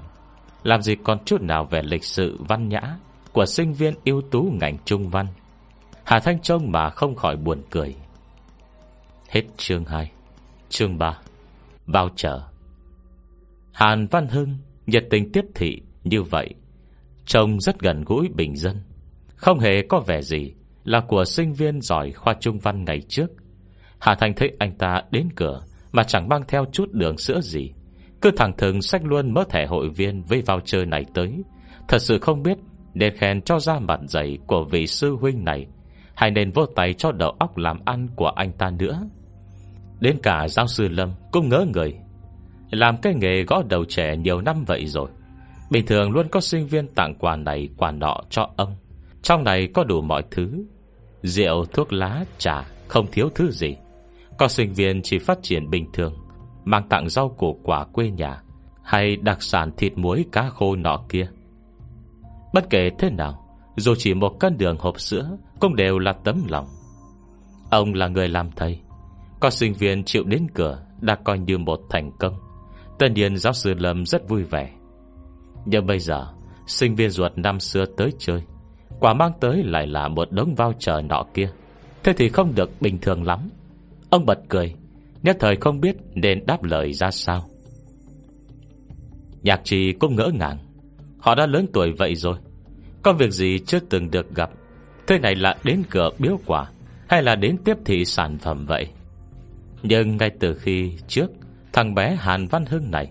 Làm 0.63 0.81
gì 0.81 0.95
còn 1.03 1.25
chút 1.25 1.41
nào 1.41 1.65
về 1.65 1.81
lịch 1.83 2.03
sự 2.03 2.37
văn 2.47 2.69
nhã 2.69 2.81
Của 3.31 3.45
sinh 3.45 3.73
viên 3.73 3.93
ưu 4.05 4.21
tú 4.31 4.53
ngành 4.61 4.77
trung 4.85 5.09
văn. 5.09 5.27
Hà 6.03 6.19
Thanh 6.19 6.39
trông 6.39 6.71
mà 6.71 6.89
không 6.89 7.15
khỏi 7.15 7.37
buồn 7.37 7.61
cười. 7.69 7.95
Hết 9.29 9.41
chương 9.57 9.85
2 9.85 10.11
Chương 10.69 10.97
3 10.97 11.17
Vào 11.85 12.09
chợ. 12.15 12.41
Hàn 13.71 14.07
Văn 14.07 14.27
Hưng 14.27 14.57
nhiệt 14.85 15.03
tình 15.09 15.31
tiếp 15.31 15.45
thị 15.55 15.81
như 16.03 16.23
vậy. 16.23 16.49
Trông 17.25 17.59
rất 17.59 17.79
gần 17.79 18.03
gũi 18.03 18.29
bình 18.35 18.55
dân. 18.55 18.81
Không 19.35 19.59
hề 19.59 19.81
có 19.89 19.99
vẻ 19.99 20.21
gì 20.21 20.53
Là 20.83 21.01
của 21.07 21.25
sinh 21.25 21.53
viên 21.53 21.81
giỏi 21.81 22.11
khoa 22.11 22.33
trung 22.39 22.59
văn 22.59 22.85
ngày 22.85 23.01
trước. 23.07 23.27
Hà 23.99 24.15
Thanh 24.15 24.33
thấy 24.35 24.51
anh 24.59 24.77
ta 24.77 25.01
đến 25.11 25.29
cửa 25.35 25.61
Mà 25.91 26.03
chẳng 26.03 26.29
mang 26.29 26.43
theo 26.47 26.65
chút 26.71 26.91
đường 26.91 27.17
sữa 27.17 27.41
gì. 27.41 27.71
Cứ 28.21 28.31
thẳng 28.37 28.57
thừng 28.57 28.81
sách 28.81 29.05
luôn 29.05 29.33
mớ 29.33 29.43
thẻ 29.49 29.65
hội 29.65 29.89
viên 29.89 30.23
Với 30.23 30.41
voucher 30.41 30.87
này 30.87 31.05
tới. 31.13 31.43
Thật 31.87 31.99
sự 32.01 32.19
không 32.19 32.43
biết 32.43 32.57
Để 32.93 33.09
khen 33.09 33.41
cho 33.41 33.59
ra 33.59 33.79
mặt 33.79 33.99
dày 34.07 34.37
của 34.47 34.63
vị 34.63 34.87
sư 34.87 35.15
huynh 35.19 35.45
này 35.45 35.67
hay 36.21 36.31
nên 36.31 36.51
vô 36.51 36.65
tay 36.65 36.93
cho 36.93 37.11
đầu 37.11 37.35
óc 37.39 37.57
làm 37.57 37.79
ăn 37.85 38.07
của 38.15 38.27
anh 38.27 38.51
ta 38.51 38.69
nữa. 38.69 39.01
Đến 39.99 40.17
cả 40.23 40.47
giáo 40.47 40.67
sư 40.67 40.87
Lâm 40.87 41.11
Cũng 41.31 41.49
ngỡ 41.49 41.65
người. 41.73 41.95
Làm 42.71 42.97
cái 42.97 43.13
nghề 43.13 43.43
gõ 43.43 43.63
đầu 43.69 43.85
trẻ 43.85 44.17
nhiều 44.17 44.41
năm 44.41 44.63
vậy 44.67 44.85
rồi. 44.85 45.09
Bình 45.71 45.85
thường 45.85 46.11
luôn 46.11 46.27
có 46.27 46.39
sinh 46.39 46.67
viên 46.67 46.87
tặng 46.87 47.15
quà 47.19 47.35
này 47.35 47.69
quà 47.77 47.91
nọ 47.91 48.17
cho 48.29 48.49
ông. 48.55 48.75
Trong 49.21 49.43
này 49.43 49.67
có 49.73 49.83
đủ 49.83 50.01
mọi 50.01 50.23
thứ. 50.31 50.65
Rượu, 51.21 51.65
thuốc 51.65 51.93
lá, 51.93 52.25
trà 52.37 52.65
Không 52.87 53.07
thiếu 53.11 53.29
thứ 53.35 53.51
gì. 53.51 53.75
Có 54.37 54.47
sinh 54.47 54.73
viên 54.73 55.01
chỉ 55.01 55.19
phát 55.19 55.39
triển 55.41 55.69
bình 55.69 55.85
thường 55.93 56.13
Mang 56.65 56.89
tặng 56.89 57.09
rau 57.09 57.29
củ 57.29 57.59
quả 57.63 57.85
quê 57.85 58.09
nhà 58.09 58.41
Hay 58.83 59.15
đặc 59.15 59.43
sản 59.43 59.71
thịt 59.77 59.97
muối 59.97 60.25
cá 60.31 60.49
khô 60.49 60.75
nọ 60.75 61.03
kia. 61.09 61.27
Bất 62.53 62.69
kể 62.69 62.89
thế 62.99 63.09
nào 63.09 63.40
dù 63.75 63.95
chỉ 63.97 64.13
một 64.13 64.39
cân 64.39 64.57
đường 64.57 64.77
hộp 64.79 64.99
sữa 64.99 65.37
cũng 65.59 65.75
đều 65.75 65.99
là 65.99 66.13
tấm 66.13 66.43
lòng. 66.47 66.65
Ông 67.71 67.93
là 67.93 68.07
người 68.07 68.27
làm 68.27 68.51
thầy. 68.55 68.79
Có 69.39 69.49
sinh 69.49 69.73
viên 69.73 70.03
chịu 70.03 70.23
đến 70.23 70.47
cửa 70.53 70.83
Đã 71.01 71.15
coi 71.15 71.39
như 71.39 71.57
một 71.57 71.79
thành 71.89 72.11
công. 72.19 72.33
Tất 72.99 73.07
nhiên 73.15 73.37
giáo 73.37 73.53
sư 73.53 73.73
Lâm 73.73 74.05
rất 74.05 74.29
vui 74.29 74.43
vẻ. 74.43 74.71
Nhưng 75.65 75.85
bây 75.85 75.99
giờ, 75.99 76.27
Sinh 76.67 76.95
viên 76.95 77.09
ruột 77.09 77.31
năm 77.35 77.59
xưa 77.59 77.85
tới 77.97 78.11
chơi. 78.19 78.41
Quả 78.99 79.13
mang 79.13 79.31
tới 79.39 79.63
lại 79.63 79.87
là 79.87 80.07
một 80.07 80.31
đống 80.31 80.55
vào 80.55 80.73
chờ 80.79 81.01
nọ 81.01 81.23
kia. 81.33 81.51
Thế 82.03 82.13
thì 82.13 82.29
không 82.29 82.55
được 82.55 82.81
bình 82.81 82.97
thường 83.01 83.23
lắm. 83.23 83.49
Ông 84.09 84.25
bật 84.25 84.39
cười, 84.49 84.75
Nhất 85.23 85.37
thời 85.39 85.55
không 85.55 85.81
biết 85.81 85.95
nên 86.15 86.45
đáp 86.45 86.63
lời 86.63 86.93
ra 86.93 87.11
sao. 87.11 87.43
Nhạc 89.41 89.61
trì 89.63 89.91
cũng 89.91 90.15
ngỡ 90.15 90.31
ngàng. 90.33 90.57
Họ 91.19 91.35
đã 91.35 91.45
lớn 91.45 91.67
tuổi 91.73 91.91
vậy 91.97 92.15
rồi. 92.15 92.37
Có 93.03 93.13
việc 93.13 93.31
gì 93.31 93.59
chưa 93.65 93.79
từng 93.79 94.11
được 94.11 94.35
gặp? 94.35 94.49
Thế 95.07 95.19
này 95.19 95.35
là 95.35 95.57
đến 95.63 95.83
cửa 95.89 96.09
biếu 96.19 96.39
quả, 96.45 96.65
Hay 97.07 97.23
là 97.23 97.35
đến 97.35 97.57
tiếp 97.65 97.77
thị 97.85 98.05
sản 98.05 98.37
phẩm 98.37 98.65
vậy? 98.65 98.87
Nhưng 99.83 100.17
ngay 100.17 100.31
từ 100.39 100.53
khi 100.53 100.91
trước, 101.07 101.31
Thằng 101.73 101.95
bé 101.95 102.15
Hàn 102.19 102.47
Văn 102.47 102.65
Hưng 102.65 102.91
này 102.91 103.09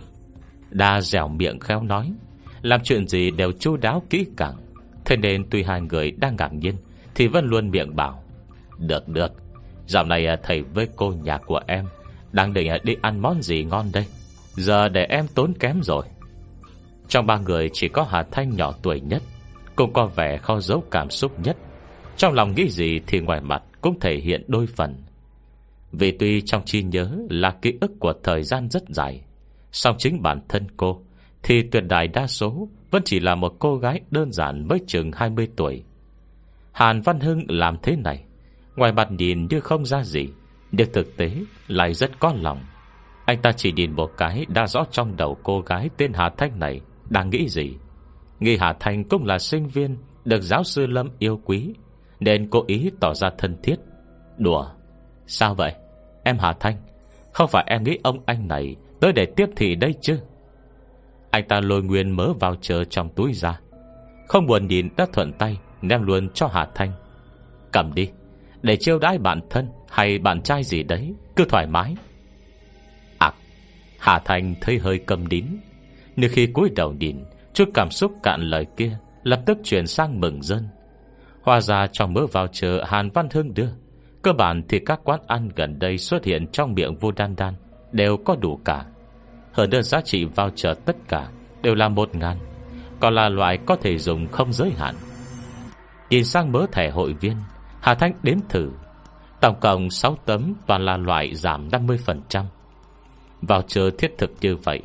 Đa 0.71 1.01
dẻo 1.01 1.29
miệng 1.29 1.59
khéo 1.59 1.83
nói, 1.83 2.13
Làm 2.63 2.81
chuyện 2.85 3.09
gì 3.09 3.31
đều 3.31 3.53
chu 3.53 3.77
đáo 3.77 4.03
kỹ 4.11 4.27
càng. 4.37 4.55
Thế 5.05 5.17
nên 5.17 5.45
tuy 5.51 5.63
hai 5.63 5.81
người 5.81 6.11
đang 6.11 6.37
ngạc 6.37 6.53
nhiên, 6.53 6.75
Thì 7.15 7.27
vẫn 7.27 7.45
luôn 7.45 7.71
miệng 7.71 7.97
bảo, 7.97 8.25
Được 8.79 9.09
được, 9.09 9.33
Dạo 9.87 10.05
này 10.05 10.27
à, 10.27 10.37
thầy 10.43 10.63
với 10.63 10.89
cô 10.97 11.13
nhà 11.23 11.39
của 11.39 11.61
em 11.67 11.85
Đang 12.33 12.53
định 12.53 12.69
à, 12.69 12.79
đi 12.83 12.97
ăn 13.03 13.23
món 13.23 13.43
gì 13.43 13.65
ngon 13.65 13.91
đây? 13.93 14.07
Giờ 14.57 14.89
để 14.89 15.05
em 15.05 15.27
tốn 15.35 15.53
kém 15.61 15.81
rồi. 15.83 16.05
Trong 17.09 17.27
ba 17.27 17.39
người 17.39 17.71
chỉ 17.73 17.89
có 17.89 18.07
Hà 18.11 18.23
Thanh 18.23 18.57
nhỏ 18.57 18.73
tuổi 18.83 19.01
nhất 19.01 19.23
cũng 19.77 19.93
có 19.93 20.07
vẻ 20.07 20.37
kho 20.37 20.61
giấu 20.61 20.85
cảm 20.91 21.11
xúc 21.11 21.41
nhất. 21.41 21.57
Trong 22.17 22.35
lòng 22.35 22.55
nghĩ 22.55 22.69
gì 22.69 23.01
thì 23.07 23.21
ngoài 23.21 23.41
mặt 23.41 23.63
Cũng 23.81 24.01
thể 24.01 24.17
hiện 24.17 24.45
đôi 24.49 24.67
phần. 24.67 24.97
Vì 25.93 26.11
tuy 26.19 26.41
trong 26.41 26.63
chi 26.65 26.83
nhớ 26.83 27.17
là 27.31 27.51
ký 27.63 27.73
ức 27.81 27.91
của 28.01 28.13
thời 28.23 28.43
gian 28.43 28.71
rất 28.71 28.83
dài, 28.89 29.21
song 29.73 29.97
chính 29.99 30.23
bản 30.23 30.41
thân 30.49 30.67
cô 30.77 31.03
Thì 31.43 31.63
tuyệt 31.63 31.85
đại 31.89 32.09
đa 32.09 32.27
số 32.27 32.69
Vẫn 32.91 33.03
chỉ 33.05 33.21
là 33.21 33.35
một 33.35 33.57
cô 33.59 33.77
gái 33.77 34.01
đơn 34.11 34.33
giản 34.33 34.69
mới 34.69 34.81
chừng 34.87 35.11
20 35.15 35.49
tuổi. 35.57 35.85
Hàn 36.73 37.01
Văn 37.01 37.21
Hưng 37.21 37.45
làm 37.49 37.77
thế 37.83 37.97
này, 37.97 38.25
Ngoài 38.77 38.93
mặt 38.93 39.11
nhìn 39.11 39.47
như 39.51 39.61
không 39.61 39.87
ra 39.87 40.03
gì, 40.03 40.29
Nhưng 40.73 40.93
thực 40.93 41.17
tế 41.17 41.33
lại 41.69 41.95
rất 41.95 42.19
có 42.21 42.35
lòng. 42.41 42.61
Anh 43.25 43.43
ta 43.43 43.53
chỉ 43.53 43.73
nhìn 43.73 43.93
một 43.93 44.11
cái 44.17 44.47
Đã 44.49 44.67
rõ 44.67 44.85
trong 44.91 45.17
đầu 45.17 45.37
cô 45.43 45.61
gái 45.61 45.91
tên 45.97 46.13
Hà 46.13 46.31
Thanh 46.37 46.59
này 46.59 46.81
Đang 47.11 47.31
nghĩ 47.31 47.49
gì 47.49 47.75
nghi 48.41 48.57
Hà 48.61 48.73
Thanh 48.81 49.05
cũng 49.05 49.25
là 49.25 49.39
sinh 49.39 49.69
viên, 49.69 49.97
Được 50.25 50.41
giáo 50.41 50.65
sư 50.65 50.87
Lâm 50.87 51.11
yêu 51.19 51.41
quý, 51.45 51.75
nên 52.21 52.51
cố 52.51 52.65
ý 52.67 52.91
tỏ 53.01 53.15
ra 53.15 53.31
thân 53.39 53.57
thiết. 53.63 53.77
Đùa, 54.39 54.71
Sao 55.27 55.55
vậy? 55.55 55.75
Em 56.25 56.39
Hà 56.39 56.53
Thanh 56.61 56.77
Không 57.33 57.49
phải 57.49 57.65
em 57.67 57.83
nghĩ 57.83 57.99
ông 58.03 58.19
anh 58.27 58.49
này 58.49 58.77
Tới 59.01 59.13
để 59.13 59.27
tiếp 59.37 59.47
thị 59.57 59.75
đây 59.75 59.95
chứ? 60.01 60.21
Anh 61.31 61.49
ta 61.49 61.61
lôi 61.61 61.83
nguyên 61.83 62.11
mớ 62.17 62.33
vào 62.33 62.55
chờ 62.61 62.85
trong 62.85 63.09
túi 63.09 63.33
ra. 63.33 63.61
Không 64.29 64.47
buồn 64.47 64.67
nhìn 64.67 64.89
đã 64.97 65.07
thuận 65.13 65.33
tay, 65.33 65.59
Ném 65.83 66.03
luôn 66.03 66.29
cho 66.35 66.47
Hà 66.47 66.69
Thanh 66.75 66.93
Cầm 67.73 67.95
đi, 67.95 68.11
Để 68.63 68.77
chiêu 68.77 68.99
đãi 68.99 69.19
bạn 69.19 69.41
thân 69.51 69.69
Hay 69.89 70.19
bạn 70.19 70.43
trai 70.43 70.65
gì 70.65 70.83
đấy, 70.83 71.15
Cứ 71.37 71.45
thoải 71.45 71.67
mái. 71.67 71.95
À 73.19 73.33
Hà 73.99 74.19
Thanh 74.19 74.55
thấy 74.61 74.79
hơi 74.79 74.99
cầm 75.07 75.29
đín 75.29 75.45
Nhưng 76.17 76.31
khi 76.35 76.47
cúi 76.47 76.71
đầu 76.77 76.93
nhìn 76.93 77.25
Chút 77.55 77.69
cảm 77.75 77.91
xúc 77.91 78.13
cạn 78.23 78.41
lời 78.41 78.67
kia 78.77 78.99
Lập 79.23 79.41
tức 79.47 79.59
chuyển 79.65 79.87
sang 79.87 80.21
mừng 80.21 80.43
dân 80.43 80.69
hòa 81.43 81.61
ra 81.61 81.87
trong 81.93 82.15
mớ 82.15 82.27
vào 82.27 82.47
chợ 82.47 82.85
Hàn 82.87 83.11
Văn 83.11 83.29
Hưng 83.33 83.55
đưa. 83.55 83.69
Cơ 84.23 84.33
bản 84.33 84.63
thì 84.69 84.79
các 84.79 85.01
quán 85.05 85.21
ăn 85.27 85.49
gần 85.57 85.79
đây 85.79 85.99
xuất 85.99 86.25
hiện 86.25 86.47
trong 86.53 86.75
miệng 86.75 86.97
vô 86.97 87.11
đan 87.11 87.37
đan 87.37 87.55
Đều 87.93 88.17
có 88.17 88.37
đủ 88.37 88.61
cả. 88.65 88.85
Hơn 89.53 89.71
đơn 89.71 89.83
giá 89.83 90.01
trị 90.01 90.25
vào 90.25 90.51
chợ 90.51 90.75
tất 90.85 90.97
cả 91.09 91.29
Đều 91.63 91.75
là 91.75 91.89
một 91.89 92.15
ngàn, 92.15 92.39
Còn 93.01 93.15
là 93.15 93.29
loại 93.29 93.59
có 93.67 93.77
thể 93.77 93.99
dùng 93.99 94.27
không 94.29 94.53
giới 94.53 94.71
hạn. 94.71 94.95
Nhìn 96.11 96.25
sang 96.25 96.53
mớ 96.53 96.67
thẻ 96.73 96.91
hội 96.91 97.13
viên, 97.13 97.37
Hà 97.81 97.95
Thanh 97.95 98.13
đếm 98.23 98.37
thử. 98.49 98.71
Tổng 99.41 99.61
cộng 99.61 99.91
6 99.91 100.17
tấm 100.25 100.55
toàn 100.67 100.85
là 100.85 100.97
loại 100.97 101.35
giảm 101.35 101.69
50% 101.69 102.45
Vào 103.43 103.63
chợ 103.63 103.91
thiết 103.99 104.15
thực 104.19 104.31
như 104.41 104.57
vậy 104.57 104.81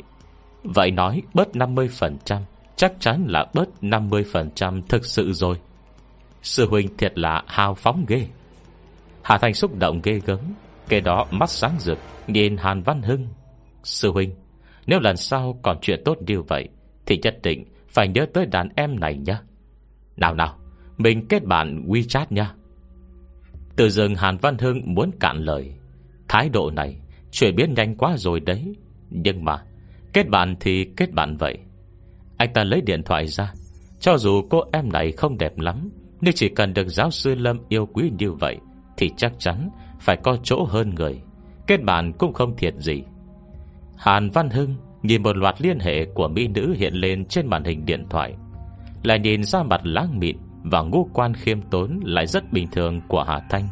Vậy 0.64 0.92
nói 0.92 1.22
bớt 1.34 1.48
50% 1.54 2.42
Chắc 2.76 2.94
chắn 3.00 3.26
là 3.28 3.46
bớt 3.54 3.70
50% 3.82 4.82
thực 4.90 5.06
sự 5.06 5.34
rồi. 5.34 5.58
Sư 6.42 6.68
huynh 6.70 6.98
thiệt 6.98 7.18
là 7.18 7.44
hào 7.48 7.74
phóng 7.74 8.06
ghê. 8.08 8.28
Hà 9.22 9.38
Thành 9.38 9.54
xúc 9.54 9.78
động 9.78 10.00
ghê 10.04 10.22
gớm 10.26 10.40
Kế 10.90 11.00
đó 11.00 11.26
mắt 11.32 11.50
sáng 11.50 11.76
rực, 11.80 11.98
Nhìn 12.28 12.58
Hàn 12.58 12.82
Văn 12.82 13.02
Hưng. 13.02 13.28
Sư 13.84 14.12
huynh, 14.12 14.36
Nếu 14.88 15.00
lần 15.00 15.18
sau 15.18 15.60
còn 15.62 15.78
chuyện 15.82 16.02
tốt 16.06 16.18
như 16.28 16.42
vậy, 16.42 16.70
Thì 17.06 17.20
nhất 17.24 17.40
định 17.44 17.66
phải 17.90 18.08
nhớ 18.08 18.26
tới 18.34 18.46
đàn 18.46 18.70
em 18.76 19.00
này 19.00 19.18
nhé 19.18 19.38
Nào 20.18 20.34
nào, 20.34 20.60
Mình 20.98 21.28
kết 21.28 21.44
bạn 21.44 21.86
WeChat 21.88 22.26
nha. 22.30 22.54
Từ 23.76 23.90
rừng 23.90 24.16
Hàn 24.16 24.38
Văn 24.38 24.58
Hưng 24.58 24.82
muốn 24.86 25.12
cạn 25.20 25.38
lời. 25.38 25.74
Thái 26.28 26.50
độ 26.50 26.72
này 26.72 26.98
Chuyển 27.32 27.56
biến 27.56 27.74
nhanh 27.74 27.96
quá 27.96 28.18
rồi 28.18 28.40
đấy. 28.40 28.76
Nhưng 29.10 29.46
mà, 29.46 29.64
Kết 30.14 30.30
bạn 30.30 30.56
thì 30.60 30.86
kết 30.98 31.12
bạn 31.12 31.38
vậy. 31.38 31.58
Anh 32.38 32.54
ta 32.54 32.64
lấy 32.64 32.82
điện 32.82 33.04
thoại 33.04 33.28
ra. 33.28 33.54
Cho 34.00 34.18
dù 34.18 34.42
cô 34.50 34.62
em 34.74 34.92
này 34.92 35.12
không 35.12 35.38
đẹp 35.38 35.60
lắm, 35.60 35.90
Nhưng 36.22 36.34
chỉ 36.34 36.50
cần 36.50 36.74
được 36.74 36.88
giáo 36.88 37.12
sư 37.12 37.36
Lâm 37.36 37.60
yêu 37.70 37.86
quý 37.86 38.12
như 38.20 38.32
vậy, 38.32 38.58
Thì 38.98 39.10
chắc 39.18 39.34
chắn 39.40 39.70
Phải 40.00 40.18
có 40.24 40.38
chỗ 40.44 40.64
hơn 40.64 40.96
người. 40.96 41.22
Kết 41.68 41.84
bạn 41.84 42.14
cũng 42.14 42.34
không 42.34 42.56
thiệt 42.58 42.74
gì. 42.78 43.04
Hàn 43.98 44.30
Văn 44.30 44.50
Hưng 44.50 44.76
Nhìn 45.04 45.24
một 45.24 45.38
loạt 45.38 45.62
liên 45.62 45.80
hệ 45.80 46.06
của 46.06 46.28
mỹ 46.28 46.48
nữ 46.48 46.76
hiện 46.78 46.94
lên 46.94 47.26
trên 47.26 47.48
màn 47.48 47.64
hình 47.64 47.86
điện 47.86 48.06
thoại. 48.10 48.34
Lại 49.04 49.20
nhìn 49.20 49.44
ra 49.44 49.64
mặt 49.64 49.82
lãng 49.84 50.20
mịn 50.20 50.38
Và 50.64 50.82
ngũ 50.82 51.10
quan 51.14 51.34
khiêm 51.34 51.62
tốn 51.62 52.00
Lại 52.04 52.28
rất 52.28 52.52
bình 52.52 52.68
thường 52.72 53.02
của 53.08 53.24
Hà 53.24 53.40
Thanh. 53.50 53.68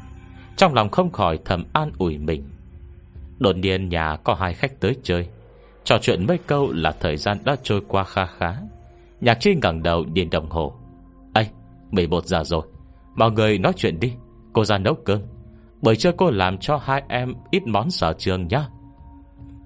Trong 0.58 0.74
lòng 0.74 0.90
không 0.90 1.12
khỏi 1.12 1.40
thầm 1.46 1.64
an 1.74 1.92
ủi 1.98 2.18
mình. 2.18 2.44
Đột 3.40 3.56
nhiên 3.58 3.90
nhà 3.90 4.18
có 4.24 4.34
hai 4.34 4.54
khách 4.54 4.80
tới 4.80 4.96
chơi. 5.04 5.28
Trò 5.84 5.98
chuyện 6.02 6.28
mấy 6.28 6.38
câu 6.38 6.72
là 6.72 6.92
thời 7.00 7.18
gian 7.18 7.38
đã 7.44 7.56
trôi 7.64 7.82
qua 7.88 8.04
kha 8.04 8.26
khá. 8.26 8.56
Nhạc 9.22 9.38
chi 9.40 9.56
ngẩng 9.62 9.84
đầu 9.84 10.04
nhìn 10.04 10.30
đồng 10.30 10.50
hồ. 10.50 10.74
Ây 11.34 11.48
11 11.92 12.26
giờ 12.26 12.44
rồi. 12.44 12.62
Mọi 13.16 13.32
người 13.32 13.58
nói 13.58 13.74
chuyện 13.76 14.00
đi, 14.00 14.14
Cô 14.54 14.66
ra 14.66 14.78
nấu 14.78 14.96
cơm. 15.06 15.22
Bởi 15.82 15.96
chưa 15.96 16.12
cô 16.18 16.32
làm 16.32 16.58
cho 16.58 16.78
hai 16.78 17.04
em 17.08 17.34
ít 17.52 17.68
món 17.68 17.90
sở 17.90 18.14
trường 18.14 18.48
nhá. 18.48 18.68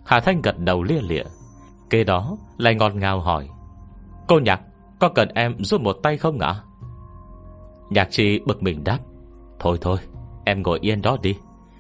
Hà 0.06 0.20
Thanh 0.20 0.42
gật 0.42 0.60
đầu 0.60 0.84
lia 0.84 1.02
lịa. 1.02 1.24
Kế 1.90 2.04
đó 2.04 2.38
lại 2.58 2.76
ngọt 2.76 2.96
ngào 2.96 3.20
hỏi. 3.20 3.50
Cô 4.28 4.40
Nhạc, 4.40 4.62
Có 5.00 5.10
cần 5.10 5.30
em 5.36 5.56
giúp 5.60 5.82
một 5.82 5.98
tay 6.04 6.18
không 6.18 6.40
ạ? 6.40 6.56
Nhạc 7.90 8.08
chi 8.12 8.40
bực 8.46 8.64
mình 8.64 8.84
đáp. 8.84 9.00
Thôi 9.60 9.78
thôi, 9.82 9.98
em 10.46 10.62
ngồi 10.62 10.80
yên 10.82 11.02
đó 11.02 11.18
đi. 11.22 11.36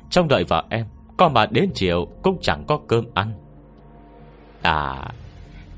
Trong 0.10 0.28
đợi 0.28 0.44
vợ 0.44 0.64
em, 0.70 0.86
Có 1.18 1.30
mà 1.30 1.46
đến 1.46 1.70
chiều 1.74 2.08
cũng 2.24 2.38
chẳng 2.42 2.64
có 2.68 2.80
cơm 2.88 3.06
ăn. 3.14 3.47
À 4.68 5.12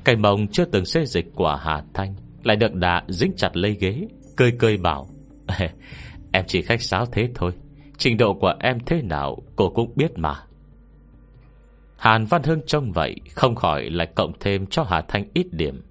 Cái 0.04 0.16
mông 0.16 0.48
chưa 0.48 0.64
từng 0.64 0.84
xê 0.84 1.06
dịch 1.06 1.26
của 1.34 1.58
Hà 1.62 1.82
Thanh 1.94 2.14
Lại 2.42 2.56
được 2.56 2.74
đà 2.74 3.02
dính 3.08 3.32
chặt 3.36 3.56
lấy 3.56 3.76
ghế, 3.80 4.08
Cười 4.36 4.52
cười 4.58 4.76
bảo, 4.76 5.08
Em 6.32 6.44
chỉ 6.46 6.62
khách 6.62 6.82
sáo 6.82 7.06
thế 7.06 7.28
thôi, 7.34 7.52
Trình 7.98 8.16
độ 8.16 8.34
của 8.34 8.54
em 8.60 8.78
thế 8.86 9.02
nào 9.02 9.36
Cô 9.56 9.70
cũng 9.70 9.92
biết 9.96 10.10
mà. 10.16 10.34
Hàn 11.96 12.24
Văn 12.24 12.42
Hưng 12.42 12.60
trông 12.66 12.92
vậy 12.92 13.16
Không 13.34 13.54
khỏi 13.54 13.90
lại 13.90 14.08
cộng 14.14 14.32
thêm 14.40 14.66
cho 14.66 14.82
Hà 14.82 15.00
Thanh 15.08 15.24
ít 15.34 15.46
điểm. 15.52 15.82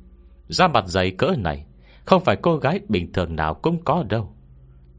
Ra 0.47 0.67
mặt 0.67 0.87
dày 0.87 1.11
cỡ 1.11 1.33
này, 1.37 1.65
Không 2.05 2.23
phải 2.23 2.35
cô 2.41 2.57
gái 2.57 2.79
bình 2.89 3.13
thường 3.13 3.35
nào 3.35 3.53
cũng 3.53 3.83
có 3.83 4.03
đâu. 4.09 4.33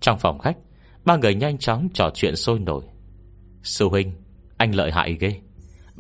Trong 0.01 0.19
phòng 0.19 0.39
khách, 0.39 0.57
Ba 1.05 1.17
người 1.17 1.35
nhanh 1.35 1.59
chóng 1.59 1.89
trò 1.95 2.11
chuyện 2.15 2.37
sôi 2.37 2.59
nổi. 2.59 2.85
Sư 3.63 3.89
huynh, 3.89 4.13
Anh 4.57 4.75
lợi 4.75 4.93
hại 4.93 5.17
ghê. 5.21 5.41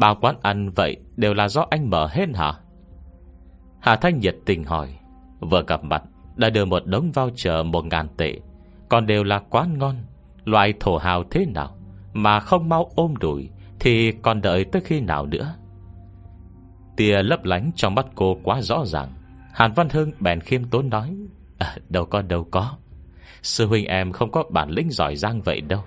Bao 0.00 0.14
quán 0.20 0.36
ăn 0.42 0.70
vậy 0.70 0.96
đều 1.16 1.34
là 1.34 1.48
do 1.48 1.66
anh 1.70 1.90
mở 1.90 2.06
hết 2.06 2.26
hả? 2.34 2.54
Hà 3.80 3.96
Thanh 3.96 4.18
nhiệt 4.18 4.36
tình 4.46 4.64
hỏi. 4.64 4.98
Vừa 5.40 5.64
gặp 5.66 5.84
mặt 5.84 6.02
Đã 6.36 6.50
đưa 6.50 6.64
một 6.64 6.86
đống 6.86 7.12
voucher 7.12 7.66
một 7.66 7.84
ngàn 7.84 8.08
tệ. 8.16 8.34
Còn 8.88 9.06
đều 9.06 9.24
là 9.24 9.38
quán 9.38 9.78
ngon 9.78 9.96
Loại 10.44 10.74
thổ 10.80 10.96
hào 10.96 11.24
thế 11.30 11.46
nào 11.46 11.76
Mà 12.12 12.40
không 12.40 12.68
mau 12.68 12.90
ôm 12.94 13.14
đùi 13.16 13.50
Thì 13.80 14.12
còn 14.12 14.40
đợi 14.40 14.64
tới 14.64 14.82
khi 14.84 15.00
nào 15.00 15.26
nữa? 15.26 15.54
Tia 16.96 17.22
lấp 17.22 17.44
lánh 17.44 17.70
trong 17.76 17.94
mắt 17.94 18.06
cô 18.14 18.36
quá 18.42 18.60
rõ 18.60 18.84
ràng. 18.86 19.08
Hàn 19.52 19.72
Văn 19.72 19.88
Hưng 19.88 20.12
bèn 20.20 20.40
khiêm 20.40 20.64
tốn 20.64 20.88
nói. 20.88 21.16
À, 21.58 21.76
Đâu 21.88 22.04
có 22.04 22.22
đâu 22.22 22.46
có. 22.50 22.76
Sư 23.42 23.66
huynh 23.66 23.86
em 23.86 24.12
không 24.12 24.30
có 24.30 24.44
bản 24.50 24.70
lĩnh 24.70 24.90
giỏi 24.90 25.16
giang 25.16 25.42
vậy 25.42 25.60
đâu. 25.60 25.80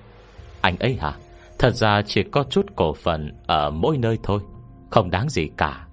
Anh 0.62 0.78
ấy 0.78 0.96
hả? 0.96 1.14
Thật 1.60 1.76
ra 1.76 2.02
chỉ 2.06 2.24
có 2.24 2.44
chút 2.50 2.66
cổ 2.76 2.94
phần 2.94 3.32
Ở 3.48 3.70
mỗi 3.70 3.98
nơi 3.98 4.18
thôi, 4.24 4.40
Không 4.92 5.10
đáng 5.10 5.30
gì 5.30 5.50
cả. 5.58 5.88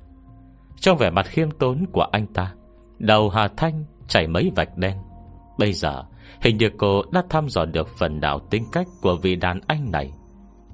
Trong 0.80 0.98
vẻ 0.98 1.10
mặt 1.10 1.26
khiêm 1.26 1.50
tốn 1.50 1.84
của 1.92 2.06
anh 2.12 2.26
ta, 2.26 2.52
Đầu 2.98 3.28
Hà 3.28 3.48
Thanh 3.56 3.84
chảy 4.08 4.26
mấy 4.26 4.50
vạch 4.56 4.76
đen. 4.76 4.96
Bây 5.58 5.72
giờ, 5.72 6.04
Hình 6.40 6.56
như 6.56 6.70
cô 6.78 7.02
đã 7.12 7.22
thăm 7.30 7.48
dò 7.48 7.64
được 7.64 7.88
phần 7.98 8.20
nào 8.20 8.38
tính 8.38 8.64
cách 8.72 8.86
Của 9.02 9.16
vị 9.16 9.36
đàn 9.36 9.60
anh 9.66 9.90
này. 9.90 10.12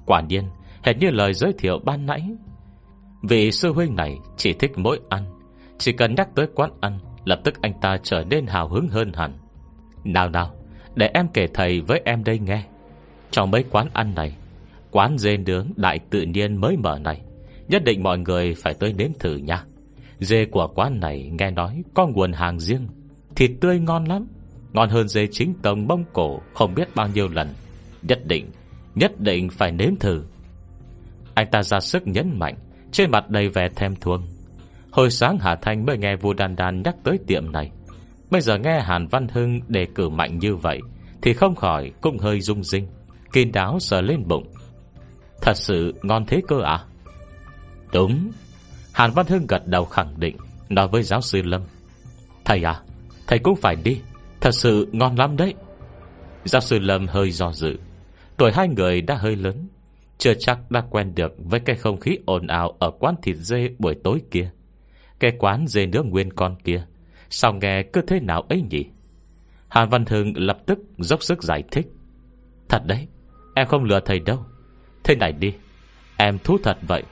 Quả 0.05 0.21
nhiên, 0.21 0.43
Hệt 0.83 0.97
như 0.97 1.09
lời 1.09 1.33
giới 1.33 1.53
thiệu 1.57 1.79
ban 1.85 2.05
nãy. 2.05 2.29
Vị 3.23 3.51
sư 3.51 3.73
huynh 3.73 3.95
này 3.95 4.17
chỉ 4.37 4.53
thích 4.53 4.71
mỗi 4.75 4.99
ăn, 5.09 5.23
Chỉ 5.77 5.91
cần 5.91 6.15
nhắc 6.15 6.29
tới 6.35 6.47
quán 6.55 6.71
ăn, 6.81 6.99
Lập 7.25 7.39
tức 7.43 7.61
anh 7.61 7.73
ta 7.81 7.97
trở 8.03 8.23
nên 8.23 8.47
hào 8.47 8.67
hứng 8.67 8.87
hơn 8.87 9.11
hẳn. 9.13 9.33
Nào 10.03 10.29
nào, 10.29 10.53
Để 10.95 11.11
em 11.13 11.27
kể 11.33 11.47
thầy 11.53 11.81
với 11.81 12.01
em 12.05 12.23
đây 12.23 12.39
nghe. 12.39 12.63
Trong 13.31 13.51
mấy 13.51 13.63
quán 13.71 13.87
ăn 13.93 14.15
này 14.15 14.35
Quán 14.97 15.17
dê 15.17 15.37
nướng 15.37 15.67
đại 15.75 15.99
tự 16.09 16.21
nhiên 16.21 16.61
mới 16.61 16.77
mở 16.77 16.99
này. 16.99 17.21
Nhất 17.67 17.83
định 17.83 18.03
mọi 18.03 18.17
người 18.17 18.53
phải 18.53 18.73
tới 18.73 18.93
nếm 18.93 19.11
thử 19.19 19.35
nha. 19.35 19.63
Dê 20.19 20.45
của 20.45 20.67
quán 20.75 20.99
này 20.99 21.31
nghe 21.39 21.51
nói 21.51 21.83
Có 21.93 22.07
nguồn 22.07 22.31
hàng 22.31 22.59
riêng 22.59 22.87
Thịt 23.35 23.51
tươi 23.61 23.79
ngon 23.79 24.05
lắm. 24.05 24.27
Ngon 24.73 24.89
hơn 24.89 25.07
dê 25.07 25.27
chính 25.31 25.53
tông 25.61 25.87
Mông 25.87 26.03
Cổ 26.13 26.39
Không 26.53 26.73
biết 26.75 26.95
bao 26.95 27.07
nhiêu 27.07 27.27
lần. 27.29 27.47
Nhất 28.01 28.19
định, 28.25 28.51
nhất 28.95 29.19
định 29.19 29.49
phải 29.49 29.71
nếm 29.71 29.95
thử. 29.95 30.23
Anh 31.33 31.47
ta 31.51 31.63
ra 31.63 31.79
sức 31.79 32.07
nhấn 32.07 32.39
mạnh 32.39 32.55
Trên 32.91 33.11
mặt 33.11 33.29
đầy 33.29 33.49
vẻ 33.49 33.69
thèm 33.75 33.95
thuông 33.95 34.21
Hồi 34.91 35.09
sáng 35.09 35.37
Hà 35.41 35.55
Thanh 35.55 35.85
mới 35.85 35.97
nghe 35.97 36.15
vua 36.15 36.33
Đan 36.33 36.55
Đan 36.55 36.81
nhắc 36.81 36.95
tới 37.03 37.19
tiệm 37.27 37.51
này. 37.51 37.71
Bây 38.31 38.41
giờ 38.41 38.57
nghe 38.57 38.79
Hàn 38.79 39.07
Văn 39.07 39.27
Hưng 39.27 39.59
đề 39.67 39.87
cử 39.95 40.09
mạnh 40.09 40.39
như 40.39 40.55
vậy 40.55 40.79
Thì 41.21 41.33
không 41.33 41.55
khỏi 41.55 41.91
cũng 42.01 42.17
hơi 42.17 42.41
rung 42.41 42.63
rinh 42.63 42.87
Kinh 43.33 43.51
đáo 43.51 43.79
sờ 43.79 44.01
lên 44.01 44.27
bụng. 44.27 44.47
Thật 45.41 45.57
sự 45.57 45.93
ngon 46.03 46.25
thế 46.25 46.41
cơ 46.47 46.61
à? 46.61 46.85
Đúng. 47.93 48.31
Hàn 48.91 49.11
Văn 49.11 49.25
Hưng 49.27 49.47
gật 49.47 49.67
đầu 49.67 49.85
khẳng 49.85 50.19
định, 50.19 50.37
Nói 50.69 50.87
với 50.87 51.03
giáo 51.03 51.21
sư 51.21 51.41
Lâm. 51.41 51.61
Thầy 52.45 52.63
à 52.63 52.81
Thầy 53.27 53.39
cũng 53.39 53.55
phải 53.55 53.75
đi. 53.83 54.01
Thật 54.41 54.51
sự 54.51 54.87
ngon 54.91 55.15
lắm 55.15 55.37
đấy. 55.37 55.53
Giáo 56.45 56.61
sư 56.61 56.79
Lâm 56.79 57.07
hơi 57.07 57.31
do 57.31 57.51
dự. 57.51 57.77
Tuổi 58.37 58.51
hai 58.51 58.67
người 58.67 59.01
đã 59.01 59.15
hơi 59.15 59.35
lớn. 59.35 59.67
Chưa 60.17 60.33
chắc 60.39 60.71
đã 60.71 60.81
quen 60.89 61.15
được 61.15 61.33
Với 61.37 61.59
cái 61.59 61.75
không 61.75 61.99
khí 61.99 62.17
ồn 62.25 62.47
ào 62.47 62.75
Ở 62.79 62.91
quán 62.99 63.15
thịt 63.21 63.37
dê 63.37 63.69
buổi 63.79 63.95
tối 64.03 64.21
kia. 64.31 64.51
Cái 65.19 65.31
quán 65.39 65.67
dê 65.67 65.85
nướng 65.85 66.09
nguyên 66.09 66.33
con 66.33 66.55
kia. 66.63 66.85
Sao 67.29 67.53
nghe 67.53 67.83
cứ 67.83 68.01
thế 68.01 68.19
nào 68.19 68.41
ấy 68.41 68.61
nhỉ? 68.69 68.85
Hàn 69.69 69.89
Văn 69.89 70.05
Hưng 70.05 70.33
lập 70.37 70.57
tức 70.65 70.79
dốc 70.97 71.23
sức 71.23 71.43
giải 71.43 71.63
thích. 71.71 71.87
Thật 72.69 72.81
đấy, 72.85 73.07
Em 73.55 73.67
không 73.67 73.83
lừa 73.83 73.99
thầy 73.99 74.19
đâu. 74.19 74.45
Thế 75.07 75.15
này 75.15 75.31
đi, 75.31 75.53
Em 76.17 76.37
thú 76.43 76.57
thật 76.63 76.77
vậy. 76.87 77.03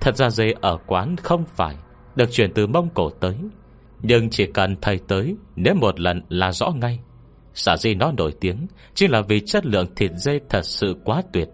Thật 0.00 0.16
ra 0.16 0.30
dê 0.30 0.52
ở 0.60 0.78
quán 0.86 1.16
không 1.16 1.44
phải 1.46 1.76
Được 2.16 2.32
chuyển 2.32 2.52
từ 2.54 2.66
Mông 2.66 2.88
Cổ 2.94 3.10
tới. 3.10 3.36
Nhưng 4.02 4.30
chỉ 4.30 4.46
cần 4.46 4.76
thầy 4.80 5.00
tới, 5.08 5.36
Nếu 5.56 5.74
một 5.74 6.00
lần 6.00 6.22
là 6.28 6.52
rõ 6.52 6.70
ngay. 6.70 7.00
Xả 7.54 7.76
dê 7.76 7.94
nó 7.94 8.12
nổi 8.12 8.34
tiếng 8.40 8.66
Chính 8.94 9.10
là 9.10 9.20
vì 9.20 9.40
chất 9.40 9.66
lượng 9.66 9.86
thịt 9.96 10.10
dê 10.16 10.40
thật 10.48 10.64
sự 10.64 10.96
quá 11.04 11.22
tuyệt. 11.32 11.48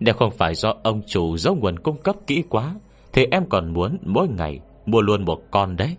Nếu 0.00 0.14
không 0.14 0.30
phải 0.30 0.54
do 0.54 0.74
ông 0.82 1.02
chủ 1.06 1.36
Giống 1.36 1.60
nguồn 1.60 1.78
cung 1.78 2.02
cấp 2.02 2.16
kỹ 2.26 2.42
quá, 2.48 2.74
Thì 3.12 3.26
em 3.30 3.48
còn 3.48 3.72
muốn 3.72 3.98
mỗi 4.02 4.28
ngày 4.28 4.60
Mua 4.86 5.00
luôn 5.00 5.24
một 5.24 5.42
con 5.50 5.76
đấy. 5.76 5.96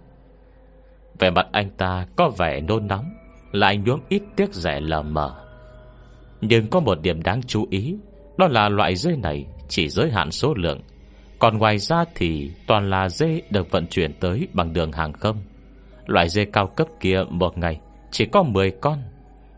Về 1.19 1.29
mặt 1.31 1.47
anh 1.51 1.69
ta 1.77 2.07
có 2.15 2.29
vẻ 2.37 2.61
nôn 2.61 2.87
nóng, 2.87 3.05
Lại 3.51 3.77
nhuốm 3.77 3.99
ít 4.09 4.21
tiếc 4.35 4.53
rẻ 4.53 4.79
lờ 4.79 5.01
mờ. 5.01 5.35
Nhưng 6.41 6.67
có 6.67 6.79
một 6.79 7.01
điểm 7.01 7.23
đáng 7.23 7.41
chú 7.43 7.67
ý 7.69 7.97
đó 8.37 8.47
là 8.47 8.69
loại 8.69 8.95
dê 8.95 9.15
này 9.15 9.45
chỉ 9.67 9.89
giới 9.89 10.11
hạn 10.11 10.31
số 10.31 10.53
lượng. 10.53 10.81
Còn 11.39 11.57
ngoài 11.57 11.77
ra 11.77 12.05
thì 12.15 12.51
toàn 12.67 12.89
là 12.89 13.09
dê 13.09 13.41
được 13.49 13.71
vận 13.71 13.87
chuyển 13.87 14.13
tới 14.13 14.47
bằng 14.53 14.73
đường 14.73 14.91
hàng 14.91 15.13
không. 15.13 15.37
Loại 16.05 16.29
dê 16.29 16.45
cao 16.45 16.67
cấp 16.67 16.87
kia 16.99 17.23
một 17.29 17.57
ngày 17.57 17.79
chỉ 18.11 18.25
có 18.25 18.43
10 18.43 18.71
con. 18.71 19.03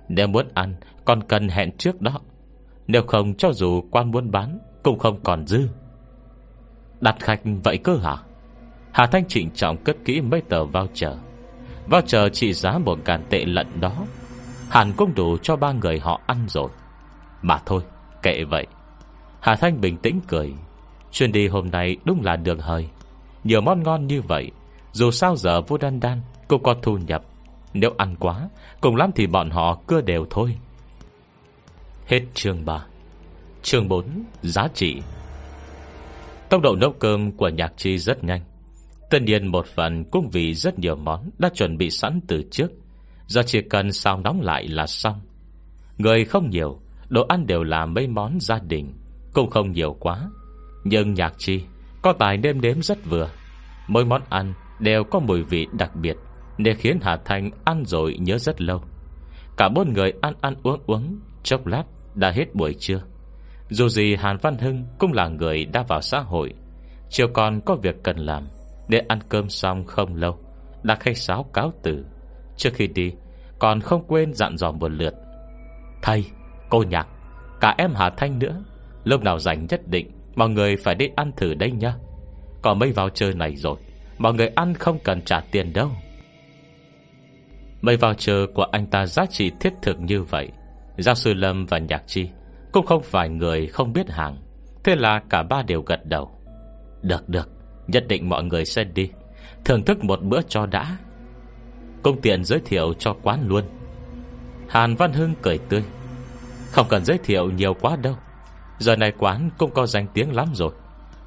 Nếu 0.09 0.27
muốn 0.27 0.47
ăn 0.53 0.75
còn 1.05 1.23
cần 1.23 1.49
hẹn 1.49 1.77
trước 1.77 2.01
đó. 2.01 2.19
Nếu 2.87 3.01
không, 3.07 3.33
cho 3.33 3.53
dù 3.53 3.81
quan 3.91 4.11
muốn 4.11 4.31
bán, 4.31 4.59
Cũng 4.83 4.99
không 4.99 5.19
còn 5.23 5.47
dư. 5.47 5.67
Đặt 7.01 7.15
khách 7.19 7.41
vậy 7.63 7.77
cơ 7.77 7.97
hả? 7.97 8.15
Hà 8.91 9.05
Thanh 9.07 9.27
trịnh 9.27 9.49
trọng 9.51 9.77
cất 9.77 9.97
kỹ 10.05 10.21
mấy 10.21 10.41
tờ 10.41 10.65
voucher. 10.65 11.13
Voucher 11.87 12.33
trị 12.33 12.53
giá 12.53 12.77
một 12.77 12.99
ngàn 13.05 13.23
tệ 13.29 13.45
lận 13.45 13.67
đó. 13.79 14.05
Hẳn 14.69 14.93
cũng 14.97 15.13
đủ 15.15 15.37
cho 15.37 15.55
ba 15.55 15.71
người 15.71 15.99
họ 15.99 16.21
ăn 16.27 16.45
rồi. 16.47 16.69
Mà 17.41 17.59
thôi 17.65 17.81
Kệ 18.27 18.43
vậy. 18.43 18.67
Hà 19.39 19.55
Thanh 19.55 19.81
bình 19.81 19.97
tĩnh 19.97 20.19
cười. 20.27 20.53
Chuyên 21.11 21.31
đi 21.31 21.47
hôm 21.47 21.69
nay 21.71 21.97
đúng 22.05 22.21
là 22.23 22.35
đường 22.35 22.59
hơi. 22.59 22.87
Nhiều 23.43 23.61
món 23.61 23.83
ngon 23.83 24.07
như 24.07 24.21
vậy, 24.21 24.51
Dù 24.91 25.11
sao 25.11 25.35
giờ 25.35 25.61
vô 25.61 25.77
đan 25.77 25.99
đan 25.99 26.21
Cũng 26.47 26.63
có 26.63 26.75
thu 26.81 26.97
nhập. 26.97 27.23
Nếu 27.73 27.91
ăn 27.97 28.15
quá, 28.19 28.49
Cùng 28.81 28.95
lắm 28.95 29.11
thì 29.15 29.27
bọn 29.27 29.49
họ 29.49 29.81
cưa 29.87 30.01
đều 30.01 30.25
thôi. 30.29 30.57
Hết 32.07 32.21
chương 32.33 32.65
3 32.65 32.85
Chương 33.63 33.87
4 33.87 34.05
Giá 34.41 34.67
trị. 34.73 35.01
Tốc 36.49 36.61
độ 36.61 36.75
nấu 36.75 36.91
cơm 36.91 37.31
của 37.31 37.49
nhạc 37.49 37.73
chi 37.77 37.97
rất 37.97 38.23
nhanh. 38.23 38.41
Tất 39.09 39.21
nhiên 39.21 39.47
một 39.47 39.65
phần 39.65 40.03
cũng 40.11 40.29
vì 40.29 40.53
rất 40.53 40.79
nhiều 40.79 40.95
món 40.95 41.29
Đã 41.37 41.49
chuẩn 41.53 41.77
bị 41.77 41.89
sẵn 41.89 42.19
từ 42.27 42.43
trước. 42.51 42.71
Giờ 43.27 43.41
chỉ 43.45 43.61
cần 43.69 43.91
sao 43.91 44.19
nóng 44.19 44.41
lại 44.41 44.67
là 44.67 44.87
xong. 44.87 45.21
Người 45.97 46.25
không 46.25 46.49
nhiều 46.49 46.79
Đồ 47.09 47.25
ăn 47.29 47.47
đều 47.47 47.63
là 47.63 47.85
mấy 47.85 48.07
món 48.07 48.39
gia 48.39 48.59
đình 48.59 48.93
Cũng 49.33 49.49
không 49.49 49.71
nhiều 49.71 49.97
quá. 49.99 50.29
Nhưng 50.83 51.13
nhạc 51.13 51.33
chi 51.37 51.63
Có 52.01 52.13
tài 52.13 52.37
nêm 52.37 52.61
đếm 52.61 52.81
rất 52.81 53.05
vừa. 53.05 53.29
Mỗi 53.87 54.05
món 54.05 54.21
ăn 54.29 54.53
đều 54.79 55.03
có 55.03 55.19
mùi 55.19 55.43
vị 55.43 55.67
đặc 55.71 55.95
biệt 55.95 56.17
Để 56.57 56.73
khiến 56.73 56.99
Hà 57.01 57.17
Thanh 57.25 57.51
ăn 57.65 57.83
rồi 57.85 58.17
nhớ 58.19 58.37
rất 58.37 58.61
lâu. 58.61 58.81
Cả 59.57 59.69
bốn 59.69 59.93
người 59.93 60.13
ăn 60.21 60.33
ăn 60.41 60.55
uống 60.63 60.79
uống 60.85 61.19
Chốc 61.43 61.67
lát 61.67 61.83
đã 62.15 62.31
hết 62.31 62.55
buổi 62.55 62.73
trưa. 62.79 63.01
Dù 63.69 63.89
gì 63.89 64.15
Hàn 64.15 64.37
Văn 64.41 64.57
Hưng 64.57 64.85
Cũng 64.99 65.13
là 65.13 65.27
người 65.27 65.65
đã 65.65 65.83
vào 65.87 66.01
xã 66.01 66.19
hội 66.19 66.53
Chiều 67.09 67.27
còn 67.33 67.61
có 67.61 67.75
việc 67.75 67.95
cần 68.03 68.17
làm 68.17 68.47
Để 68.89 69.01
ăn 69.07 69.19
cơm 69.29 69.49
xong 69.49 69.85
không 69.85 70.15
lâu 70.15 70.37
Đã 70.83 70.95
khai 70.95 71.15
sáo 71.15 71.43
cáo 71.53 71.73
tử 71.83 72.05
Trước 72.57 72.69
khi 72.73 72.87
đi 72.87 73.11
Còn 73.59 73.81
không 73.81 74.03
quên 74.07 74.33
dặn 74.33 74.57
dò 74.57 74.71
một 74.71 74.91
lượt. 74.91 75.13
Thầy, 76.01 76.25
cô 76.69 76.83
nhạc, 76.89 77.07
Cả 77.59 77.75
em 77.77 77.93
Hà 77.95 78.09
Thanh 78.09 78.39
nữa. 78.39 78.63
Lúc 79.03 79.21
nào 79.21 79.39
rảnh 79.39 79.65
nhất 79.69 79.87
định, 79.87 80.11
Mọi 80.35 80.49
người 80.49 80.75
phải 80.75 80.95
đi 80.95 81.09
ăn 81.15 81.31
thử 81.37 81.53
đây 81.53 81.71
nhá. 81.71 81.93
Còn 82.61 82.79
mấy 82.79 82.91
vào 82.91 83.09
chơi 83.09 83.33
này 83.33 83.55
rồi, 83.55 83.77
Mọi 84.17 84.33
người 84.33 84.47
ăn 84.47 84.73
không 84.73 84.99
cần 85.03 85.21
trả 85.21 85.39
tiền 85.39 85.73
đâu. 85.73 85.91
Mấy 87.81 87.97
vào 87.97 88.13
chờ 88.13 88.45
của 88.55 88.63
anh 88.71 88.85
ta 88.87 89.05
giá 89.05 89.25
trị 89.25 89.51
thiết 89.59 89.73
thực 89.81 89.99
như 89.99 90.23
vậy. 90.23 90.49
Giáo 90.97 91.15
sư 91.15 91.33
Lâm 91.33 91.65
và 91.65 91.77
Nhạc 91.77 92.03
Chi 92.07 92.29
Cũng 92.71 92.85
không 92.85 93.03
phải 93.03 93.29
người 93.29 93.67
không 93.67 93.93
biết 93.93 94.09
hàng. 94.09 94.37
Thế 94.83 94.95
là 94.95 95.21
cả 95.29 95.43
ba 95.43 95.61
đều 95.61 95.81
gật 95.81 96.05
đầu. 96.05 96.31
Được 97.01 97.29
được, 97.29 97.49
Nhất 97.87 98.07
định 98.07 98.29
mọi 98.29 98.43
người 98.43 98.65
sẽ 98.65 98.83
đi. 98.83 99.09
Thưởng 99.65 99.83
thức 99.83 100.03
một 100.03 100.23
bữa 100.23 100.41
cho 100.41 100.65
đã. 100.65 100.97
Công 102.03 102.21
tiện 102.21 102.43
giới 102.43 102.59
thiệu 102.65 102.93
cho 102.93 103.15
quán 103.23 103.47
luôn. 103.47 103.63
Hàn 104.67 104.95
Văn 104.95 105.13
Hưng 105.13 105.33
cười 105.41 105.57
tươi. 105.57 105.83
Không 106.71 106.87
cần 106.89 107.05
giới 107.05 107.17
thiệu 107.17 107.49
nhiều 107.49 107.73
quá 107.81 107.95
đâu. 107.95 108.15
Giờ 108.79 108.95
này 108.95 109.11
quán 109.17 109.49
cũng 109.57 109.71
có 109.71 109.85
danh 109.85 110.07
tiếng 110.13 110.35
lắm 110.35 110.47
rồi. 110.53 110.71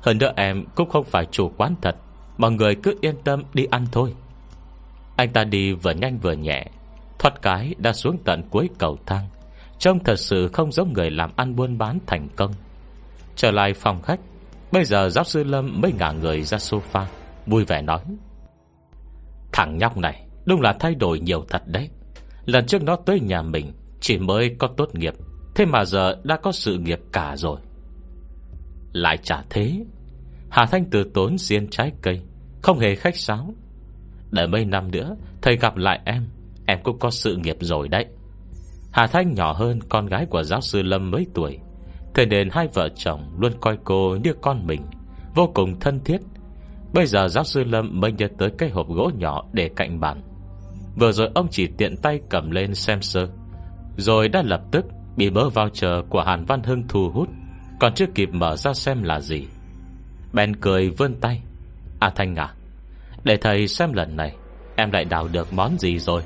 Hơn 0.03 0.19
nữa 0.19 0.33
em 0.37 0.65
cũng 0.75 0.89
không 0.89 1.05
phải 1.05 1.27
chủ 1.31 1.53
quán 1.57 1.75
thật 1.83 1.97
Mọi 2.41 2.53
người 2.53 2.75
cứ 2.75 2.95
yên 3.01 3.15
tâm 3.25 3.43
đi 3.55 3.65
ăn 3.71 3.87
thôi. 3.93 4.15
Anh 5.17 5.33
ta 5.33 5.45
đi 5.45 5.73
vừa 5.73 5.91
nhanh 5.93 6.19
vừa 6.19 6.33
nhẹ, 6.33 6.65
Thoát 7.19 7.43
cái 7.43 7.75
đã 7.79 7.93
xuống 7.93 8.19
tận 8.25 8.43
cuối 8.51 8.69
cầu 8.79 8.99
thang. 9.07 9.29
Trông 9.79 10.05
thật 10.05 10.19
sự 10.19 10.49
không 10.53 10.73
giống 10.73 10.93
người 10.93 11.11
làm 11.11 11.31
ăn 11.37 11.57
buôn 11.57 11.79
bán 11.79 11.99
thành 12.07 12.29
công. 12.37 12.53
Trở 13.37 13.51
lại 13.51 13.75
phòng 13.75 14.03
khách, 14.03 14.21
Bây 14.73 14.85
giờ 14.85 15.09
giáo 15.09 15.25
sư 15.25 15.45
Lâm 15.45 15.81
mới 15.81 15.93
ngả 15.93 16.13
người 16.13 16.43
ra 16.43 16.59
sofa, 16.59 17.05
Vui 17.47 17.65
vẻ 17.65 17.83
nói. 17.83 18.01
Thằng 19.53 19.79
nhóc 19.79 19.97
này, 19.97 20.27
Đúng 20.45 20.61
là 20.61 20.77
thay 20.81 20.95
đổi 20.95 21.21
nhiều 21.21 21.45
thật 21.49 21.63
đấy. 21.67 21.91
Lần 22.45 22.67
trước 22.67 22.83
nó 22.83 22.97
tới 22.97 23.21
nhà 23.21 23.43
mình, 23.43 23.73
Chỉ 24.01 24.19
mới 24.19 24.57
có 24.59 24.69
tốt 24.77 24.95
nghiệp. 24.95 25.15
Thế 25.55 25.67
mà 25.67 25.85
giờ 25.85 26.17
đã 26.25 26.37
có 26.37 26.53
sự 26.53 26.79
nghiệp 26.79 27.01
cả 27.13 27.37
rồi. 27.37 27.61
Lại 28.93 29.17
chả 29.23 29.43
thế. 29.51 29.85
Hà 30.51 30.67
Thanh 30.67 30.85
từ 30.91 31.05
tốn 31.15 31.39
xiên 31.39 31.69
trái 31.71 31.93
cây, 32.03 32.21
Không 32.63 32.79
hề 32.79 32.95
khách 32.95 33.17
sáo. 33.17 33.55
Đợi 34.31 34.47
mấy 34.47 34.65
năm 34.65 34.91
nữa, 34.91 35.17
Thầy 35.43 35.57
gặp 35.57 35.77
lại 35.77 36.01
em 36.05 36.27
Em 36.67 36.79
cũng 36.83 36.99
có 36.99 37.11
sự 37.11 37.37
nghiệp 37.37 37.57
rồi 37.61 37.89
đấy. 37.89 38.07
Hà 38.93 39.07
Thanh 39.07 39.35
nhỏ 39.35 39.53
hơn 39.53 39.79
con 39.89 40.07
gái 40.07 40.27
của 40.27 40.43
giáo 40.43 40.61
sư 40.61 40.83
Lâm 40.83 41.11
mấy 41.11 41.27
tuổi. 41.35 41.59
Thế 42.15 42.27
nên 42.27 42.49
hai 42.53 42.69
vợ 42.75 42.89
chồng 42.89 43.37
Luôn 43.39 43.53
coi 43.61 43.79
cô 43.85 44.17
như 44.25 44.35
con 44.43 44.67
mình, 44.67 44.83
Vô 45.35 45.51
cùng 45.55 45.81
thân 45.81 46.01
thiết. 46.05 46.19
Bây 46.93 47.07
giờ 47.07 47.29
giáo 47.29 47.45
sư 47.45 47.65
Lâm 47.65 48.01
mới 48.01 48.13
nhớ 48.13 48.29
tới 48.39 48.51
cái 48.59 48.71
hộp 48.71 48.89
gỗ 48.89 49.11
nhỏ 49.19 49.45
Để 49.53 49.71
cạnh 49.77 50.01
bàn. 50.01 50.23
Vừa 50.97 51.13
rồi 51.13 51.31
ông 51.35 51.49
chỉ 51.51 51.69
tiện 51.79 51.97
tay 51.97 52.21
cầm 52.29 52.51
lên 52.51 52.75
xem 52.75 53.03
sơ, 53.03 53.29
Rồi 53.97 54.29
đã 54.29 54.43
lập 54.43 54.61
tức 54.71 54.85
Bị 55.17 55.31
mớ 55.31 55.49
voucher 55.49 55.93
của 56.09 56.23
Hàn 56.23 56.45
Văn 56.45 56.63
Hưng 56.63 56.89
thu 56.89 57.11
hút, 57.11 57.29
Còn 57.81 57.95
chưa 57.95 58.07
kịp 58.15 58.29
mở 58.33 58.57
ra 58.57 58.73
xem 58.75 59.03
là 59.03 59.21
gì. 59.21 59.47
Ben 60.33 60.57
cười 60.57 60.91
vươn 60.91 61.15
tay. 61.21 61.43
À 62.01 62.11
Thanh 62.17 62.35
à 62.35 62.55
Để 63.25 63.37
thầy 63.37 63.69
xem 63.69 63.93
lần 63.93 64.17
này, 64.17 64.37
Em 64.77 64.91
lại 64.91 65.05
đào 65.05 65.29
được 65.29 65.53
món 65.53 65.79
gì 65.79 65.99
rồi? 65.99 66.23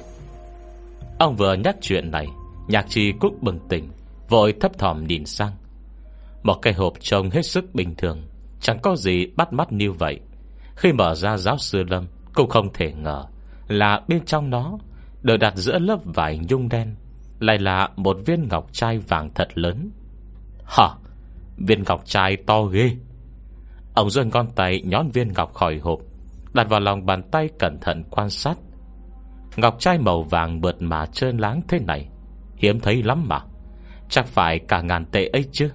Ông 1.18 1.36
vừa 1.36 1.54
nhắc 1.54 1.76
chuyện 1.80 2.10
này, 2.10 2.26
Nhạc 2.68 2.86
trì 2.88 3.12
cúc 3.12 3.42
bừng 3.42 3.58
tỉnh, 3.68 3.88
Vội 4.28 4.54
thấp 4.60 4.78
thỏm 4.78 5.06
nhìn 5.06 5.24
sang. 5.24 5.52
Một 6.42 6.54
cái 6.62 6.72
hộp 6.72 6.92
trông 7.00 7.30
hết 7.30 7.46
sức 7.46 7.74
bình 7.74 7.94
thường, 7.94 8.22
Chẳng 8.60 8.78
có 8.82 8.96
gì 8.96 9.26
bắt 9.36 9.52
mắt 9.52 9.72
như 9.72 9.92
vậy. 9.92 10.20
Khi 10.76 10.92
mở 10.92 11.14
ra 11.14 11.36
giáo 11.36 11.58
sư 11.58 11.82
Lâm, 11.88 12.06
Cũng 12.34 12.48
không 12.48 12.72
thể 12.74 12.92
ngờ 12.92 13.24
Là 13.68 14.00
bên 14.08 14.24
trong 14.24 14.50
nó 14.50 14.78
Được 15.22 15.36
đặt 15.36 15.56
giữa 15.56 15.78
lớp 15.78 15.98
vải 16.04 16.38
nhung 16.48 16.68
đen. 16.68 16.94
Lại 17.44 17.58
là 17.58 17.88
một 17.96 18.16
viên 18.26 18.48
ngọc 18.48 18.66
trai 18.72 18.98
vàng 18.98 19.28
thật 19.34 19.48
lớn. 19.54 19.90
Hả? 20.64 20.88
Viên 21.56 21.82
ngọc 21.82 22.02
trai 22.04 22.36
to 22.36 22.62
ghê. 22.62 22.96
Ông 23.94 24.10
dương 24.10 24.30
con 24.30 24.50
tay 24.50 24.82
nhón 24.84 25.08
viên 25.10 25.32
ngọc 25.32 25.54
khỏi 25.54 25.78
hộp, 25.78 25.98
Đặt 26.52 26.68
vào 26.68 26.80
lòng 26.80 27.06
bàn 27.06 27.22
tay 27.22 27.48
cẩn 27.58 27.78
thận 27.80 28.04
quan 28.10 28.30
sát. 28.30 28.54
Ngọc 29.56 29.76
trai 29.78 29.98
màu 29.98 30.22
vàng 30.22 30.60
mượt 30.60 30.76
mà 30.82 31.06
trơn 31.06 31.36
láng 31.36 31.60
thế 31.68 31.78
này, 31.78 32.08
Hiếm 32.56 32.80
thấy 32.80 33.02
lắm 33.02 33.28
mà. 33.28 33.40
Chắc 34.08 34.26
phải 34.26 34.58
cả 34.58 34.80
ngàn 34.80 35.04
tệ 35.04 35.26
ấy 35.26 35.44
chứ. 35.52 35.70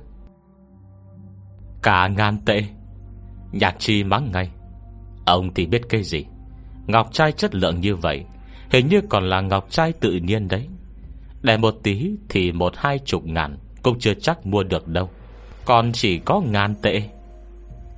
Cả 1.84 2.08
ngàn 2.08 2.38
tệ? 2.46 2.64
Nhạc 3.52 3.76
chi 3.80 4.04
mắng 4.04 4.32
ngay. 4.34 4.52
Ông 5.26 5.54
thì 5.54 5.66
biết 5.66 5.82
cái 5.90 6.04
gì? 6.04 6.26
Ngọc 6.88 7.14
trai 7.14 7.32
chất 7.32 7.56
lượng 7.56 7.80
như 7.80 7.96
vậy, 7.96 8.26
Hình 8.70 8.88
như 8.88 9.02
còn 9.10 9.24
là 9.24 9.42
ngọc 9.42 9.66
trai 9.70 9.94
tự 9.94 10.12
nhiên 10.12 10.48
đấy. 10.48 10.68
Để 11.42 11.58
một 11.58 11.76
tí 11.84 12.12
thì 12.30 12.52
một 12.52 12.74
hai 12.76 13.00
chục 13.06 13.26
ngàn, 13.26 13.58
Cũng 13.84 14.00
chưa 14.00 14.14
chắc 14.14 14.46
mua 14.46 14.64
được 14.64 14.88
đâu. 14.88 15.10
Còn 15.66 15.92
chỉ 15.92 16.20
có 16.20 16.42
ngàn 16.46 16.76
tệ. 16.82 17.02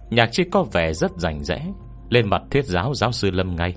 Nhạc 0.10 0.30
chi 0.32 0.44
có 0.52 0.64
vẻ 0.64 0.94
rất 0.94 1.12
rành 1.18 1.44
rẽ, 1.44 1.68
Lên 2.10 2.30
mặt 2.30 2.42
thiết 2.52 2.66
giáo 2.66 2.94
giáo 2.94 3.12
sư 3.12 3.32
Lâm 3.32 3.56
ngay. 3.56 3.76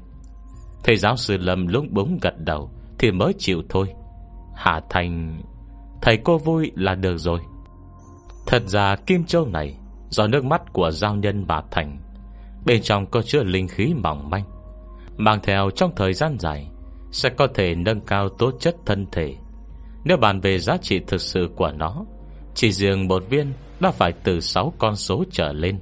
Thầy 0.84 0.96
giáo 0.96 1.16
sư 1.16 1.36
Lâm 1.36 1.66
lúng 1.66 1.88
búng 1.90 2.18
gật 2.22 2.34
đầu, 2.38 2.70
Thì 2.98 3.10
mới 3.10 3.32
chịu 3.38 3.62
thôi. 3.68 3.86
Hà 4.54 4.80
Thành, 4.90 5.42
Thầy 6.02 6.16
cô 6.16 6.38
vui 6.38 6.72
là 6.74 6.94
được 6.94 7.18
rồi. 7.18 7.40
Thật 8.46 8.62
ra 8.66 8.96
Kim 8.96 9.24
Châu 9.24 9.46
này, 9.46 9.76
Do 10.10 10.26
nước 10.26 10.44
mắt 10.44 10.72
của 10.72 10.90
giao 10.90 11.14
nhân 11.14 11.46
bà 11.46 11.62
Thành, 11.70 11.98
Bên 12.66 12.82
trong 12.82 13.06
có 13.06 13.22
chứa 13.22 13.42
linh 13.42 13.68
khí 13.68 13.94
mỏng 13.94 14.30
manh. 14.30 14.44
Mang 15.16 15.38
theo 15.42 15.70
trong 15.76 15.92
thời 15.96 16.12
gian 16.12 16.36
dài, 16.38 16.70
Sẽ 17.10 17.28
có 17.28 17.46
thể 17.54 17.74
nâng 17.74 18.00
cao 18.00 18.28
tố 18.28 18.50
chất 18.60 18.76
thân 18.86 19.06
thể 19.12 19.36
nếu 20.04 20.16
bàn 20.16 20.40
về 20.40 20.58
giá 20.58 20.76
trị 20.76 21.00
thực 21.06 21.20
sự 21.20 21.50
của 21.56 21.72
nó, 21.72 22.04
Chỉ 22.54 22.72
riêng 22.72 23.08
một 23.08 23.24
viên 23.30 23.52
Đã 23.80 23.90
phải 23.90 24.12
từ 24.24 24.40
6 24.40 24.72
con 24.78 24.96
số 24.96 25.24
trở 25.30 25.52
lên. 25.52 25.78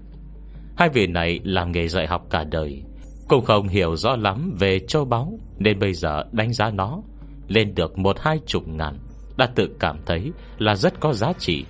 Hai 0.77 0.89
vị 0.89 1.07
này 1.07 1.41
làm 1.45 1.73
nghề 1.73 1.89
dạy 1.89 2.07
học 2.07 2.27
cả 2.31 2.45
đời, 2.45 2.83
Cũng 3.29 3.45
không 3.45 3.69
hiểu 3.69 3.97
rõ 3.97 4.17
lắm 4.17 4.55
về 4.59 4.79
châu 4.79 5.05
báu, 5.05 5.39
Nên 5.59 5.79
bây 5.79 5.95
giờ 5.95 6.25
đánh 6.33 6.53
giá 6.53 6.71
nó 6.71 7.03
Lên 7.49 7.75
được 7.75 7.99
một 7.99 8.17
hai 8.21 8.39
chục 8.47 8.69
ngàn, 8.69 8.99
Đã 9.37 9.47
tự 9.55 9.77
cảm 9.81 9.97
thấy 10.07 10.33
là 10.59 10.75
rất 10.75 11.01
có 11.01 11.13
giá 11.13 11.33
trị. 11.39 11.65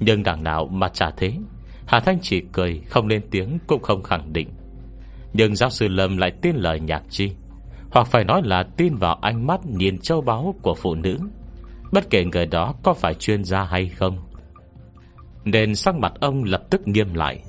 Nhưng 0.00 0.22
đằng 0.22 0.44
nào 0.44 0.66
mà 0.66 0.88
chả 0.88 1.10
thế, 1.16 1.32
Hà 1.86 2.00
Thanh 2.00 2.18
chỉ 2.22 2.42
cười, 2.52 2.80
Không 2.88 3.06
lên 3.06 3.22
tiếng 3.30 3.58
cũng 3.66 3.82
không 3.82 4.02
khẳng 4.02 4.32
định. 4.32 4.48
Nhưng 5.32 5.56
giáo 5.56 5.70
sư 5.70 5.88
Lâm 5.88 6.16
lại 6.16 6.32
tin 6.42 6.56
lời 6.56 6.80
nhạc 6.80 7.02
chi, 7.10 7.30
Hoặc 7.90 8.06
phải 8.06 8.24
nói 8.24 8.42
là 8.44 8.64
tin 8.76 8.94
vào 8.94 9.14
ánh 9.14 9.46
mắt 9.46 9.66
Nhìn 9.66 9.98
châu 9.98 10.20
báu 10.20 10.54
của 10.62 10.74
phụ 10.74 10.94
nữ. 10.94 11.18
Bất 11.92 12.10
kể 12.10 12.24
người 12.24 12.46
đó 12.46 12.74
có 12.82 12.94
phải 12.94 13.14
chuyên 13.14 13.44
gia 13.44 13.64
hay 13.64 13.88
không, 13.88 14.18
Nên 15.44 15.74
sắc 15.74 15.94
mặt 15.94 16.12
ông 16.20 16.44
lập 16.44 16.62
tức 16.70 16.88
nghiêm 16.88 17.14
lại. 17.14 17.42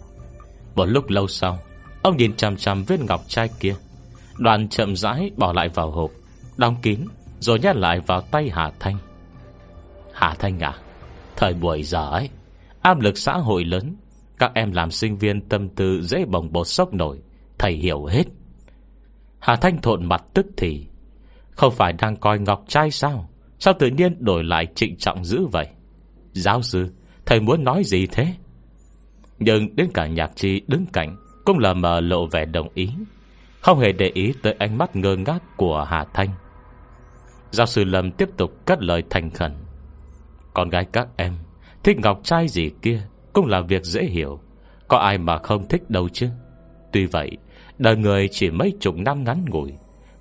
Một 0.76 0.86
lúc 0.86 1.10
lâu 1.10 1.28
sau, 1.28 1.60
Ông 2.02 2.17
nhìn 2.17 2.36
chằm 2.36 2.58
chằm 2.58 2.84
viên 2.84 3.06
ngọc 3.06 3.21
trai 3.28 3.50
kia. 3.60 3.76
Đoàn 4.38 4.69
chậm 4.69 4.95
rãi 4.95 5.32
bỏ 5.38 5.54
lại 5.54 5.69
vào 5.69 5.91
hộp, 5.91 6.12
Đóng 6.58 6.76
kín, 6.82 7.00
Rồi 7.39 7.60
nhét 7.60 7.76
lại 7.76 8.00
vào 8.00 8.21
tay 8.21 8.50
Hà 8.54 8.71
Thanh. 8.80 8.97
Hà 10.13 10.36
Thanh 10.39 10.60
à 10.60 10.78
Thời 11.36 11.54
buổi 11.54 11.84
giờ 11.84 12.10
ấy, 12.10 12.30
Áp 12.82 13.00
lực 13.00 13.17
xã 13.17 13.34
hội 13.34 13.63
lớn, 13.65 13.95
Các 14.39 14.52
em 14.56 14.71
làm 14.71 14.91
sinh 14.91 15.17
viên 15.17 15.41
tâm 15.41 15.69
tư 15.69 16.02
dễ 16.02 16.26
bồng 16.26 16.52
bột 16.52 16.67
sốc 16.67 16.93
nổi, 16.93 17.19
Thầy 17.58 17.73
hiểu 17.73 18.06
hết. 18.06 18.23
Hà 19.39 19.56
Thanh 19.56 19.82
thộn 19.82 20.06
mặt 20.06 20.23
tức 20.34 20.45
thì, 20.58 20.88
Không 21.52 21.73
phải 21.73 21.93
đang 21.93 22.15
coi 22.15 22.39
ngọc 22.39 22.63
trai 22.67 22.91
sao? 22.91 23.30
Sao 23.60 23.74
tự 23.80 23.88
nhiên 23.88 24.15
đổi 24.20 24.43
lại 24.43 24.67
trịnh 24.76 24.98
trọng 24.98 25.26
dữ 25.26 25.46
vậy? 25.46 25.67
Giáo 26.34 26.62
sư, 26.62 26.91
Thầy 27.26 27.39
muốn 27.39 27.63
nói 27.63 27.84
gì 27.84 28.08
thế? 28.08 28.34
Nhưng 29.39 29.76
đến 29.76 29.89
cả 29.93 30.08
nhạc 30.08 30.32
chi 30.36 30.62
đứng 30.67 30.86
cạnh 30.86 31.17
Cũng 31.46 31.60
là 31.60 31.74
mờ 31.74 32.02
lộ 32.02 32.26
vẻ 32.26 32.46
đồng 32.46 32.70
ý. 32.74 32.89
Không 33.62 33.80
hề 33.80 33.91
để 33.91 34.12
ý 34.13 34.34
tới 34.41 34.56
ánh 34.60 34.78
mắt 34.78 34.96
ngơ 34.96 35.15
ngác 35.15 35.58
của 35.58 35.86
Hà 35.89 36.06
Thanh. 36.13 36.30
Giáo 37.52 37.65
sư 37.67 37.84
Lâm 37.84 38.12
tiếp 38.12 38.30
tục 38.38 38.65
cất 38.65 38.82
lời 38.82 39.04
thành 39.10 39.30
khẩn. 39.30 39.52
Con 40.54 40.70
gái 40.70 40.86
các 40.91 41.08
em, 41.17 41.34
Thích 41.84 41.98
ngọc 42.00 42.20
trai 42.24 42.48
gì 42.48 42.72
kia 42.82 43.02
Cũng 43.34 43.46
là 43.46 43.62
việc 43.62 43.84
dễ 43.84 44.04
hiểu. 44.04 44.39
Có 44.88 44.98
ai 44.98 45.17
mà 45.17 45.38
không 45.38 45.67
thích 45.67 45.89
đâu 45.89 46.10
chứ? 46.10 46.30
Tuy 46.91 47.06
vậy, 47.06 47.38
Đời 47.78 47.96
người 47.96 48.28
chỉ 48.32 48.50
mấy 48.50 48.74
chục 48.80 48.96
năm 48.96 49.24
ngắn 49.24 49.46
ngủi, 49.50 49.74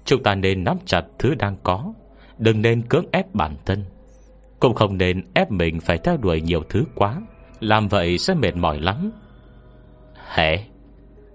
Chúng 0.04 0.22
ta 0.22 0.34
nên 0.34 0.64
nắm 0.64 0.76
chặt 0.86 1.02
thứ 1.18 1.34
đang 1.34 1.56
có. 1.62 1.92
Đừng 2.38 2.62
nên 2.62 2.82
cưỡng 2.82 3.06
ép 3.12 3.34
bản 3.34 3.56
thân. 3.66 3.84
Cũng 4.60 4.74
không 4.74 4.98
nên 4.98 5.22
ép 5.34 5.50
mình 5.50 5.80
phải 5.80 5.98
theo 5.98 6.16
đuổi 6.16 6.40
nhiều 6.40 6.62
thứ 6.68 6.84
quá. 6.94 7.20
Làm 7.60 7.88
vậy 7.88 8.18
sẽ 8.18 8.34
mệt 8.34 8.56
mỏi 8.56 8.80
lắm. 8.80 9.10
Hệ 10.34 10.58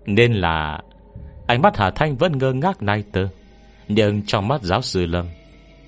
Nên 0.06 0.34
là 0.34 0.82
Ánh 1.48 1.62
mắt 1.62 1.78
Hà 1.78 1.92
Thanh 1.92 2.16
vẫn 2.16 2.38
ngơ 2.38 2.54
ngác 2.54 2.84
nay 2.84 3.04
tơ. 3.12 3.28
Nhưng 3.88 4.26
trong 4.26 4.48
mắt 4.48 4.62
giáo 4.62 4.82
sư 4.82 5.06
Lâm, 5.06 5.26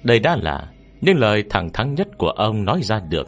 Đây 0.04 0.20
đã 0.20 0.36
là 0.42 0.72
Những 1.02 1.18
lời 1.18 1.44
thẳng 1.50 1.70
thắn 1.74 1.96
nhất 1.96 2.08
của 2.18 2.30
ông 2.30 2.66
nói 2.66 2.82
ra 2.84 3.00
được. 3.10 3.28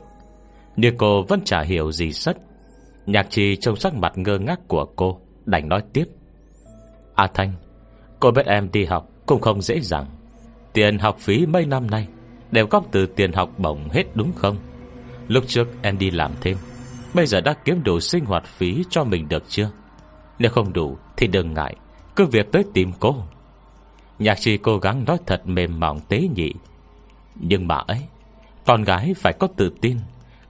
Nhưng 0.75 0.97
cô 0.97 1.23
vẫn 1.23 1.41
chả 1.45 1.61
hiểu 1.61 1.91
gì 1.91 2.11
sất. 2.11 2.37
Nhạc 3.05 3.29
trì 3.29 3.55
trông 3.55 3.75
sắc 3.75 3.93
mặt 3.93 4.13
ngơ 4.15 4.37
ngác 4.39 4.59
của 4.67 4.85
cô, 4.95 5.19
Đành 5.45 5.69
nói 5.69 5.81
tiếp. 5.93 6.05
A 7.15 7.27
Thanh, 7.33 7.53
Cô 8.19 8.31
biết 8.31 8.45
em 8.45 8.69
đi 8.71 8.85
học 8.85 9.09
cũng 9.25 9.41
không 9.41 9.61
dễ 9.61 9.79
dàng. 9.79 10.05
Tiền 10.75 10.99
học 10.99 11.17
phí 11.19 11.45
mấy 11.45 11.65
năm 11.65 11.89
nay, 11.89 12.07
Đều 12.51 12.67
góp 12.67 12.85
từ 12.91 13.05
tiền 13.05 13.33
học 13.33 13.49
bổng 13.57 13.89
hết 13.89 14.03
đúng 14.15 14.31
không? 14.35 14.57
Lúc 15.27 15.43
trước 15.47 15.67
em 15.81 15.97
đi 15.97 16.11
làm 16.11 16.31
thêm, 16.41 16.57
Bây 17.13 17.25
giờ 17.27 17.41
đã 17.41 17.53
kiếm 17.65 17.83
đủ 17.83 17.99
sinh 17.99 18.25
hoạt 18.25 18.45
phí 18.45 18.83
cho 18.89 19.03
mình 19.03 19.27
được 19.29 19.43
chưa? 19.47 19.71
Nếu 20.39 20.51
không 20.51 20.73
đủ 20.73 20.97
Thì 21.17 21.27
đừng 21.27 21.53
ngại, 21.53 21.75
Cứ 22.15 22.25
việc 22.25 22.51
tới 22.51 22.63
tìm 22.73 22.91
cô. 22.99 23.15
Nhạc 24.19 24.39
sĩ 24.39 24.57
cố 24.57 24.77
gắng 24.77 25.05
nói 25.05 25.17
thật 25.25 25.47
mềm 25.47 25.79
mỏng 25.79 25.99
tế 26.09 26.27
nhị. 26.35 26.53
Nhưng 27.35 27.67
mà 27.67 27.75
ấy, 27.75 27.99
Con 28.65 28.83
gái 28.83 29.13
phải 29.17 29.33
có 29.33 29.47
tự 29.55 29.71
tin, 29.81 29.97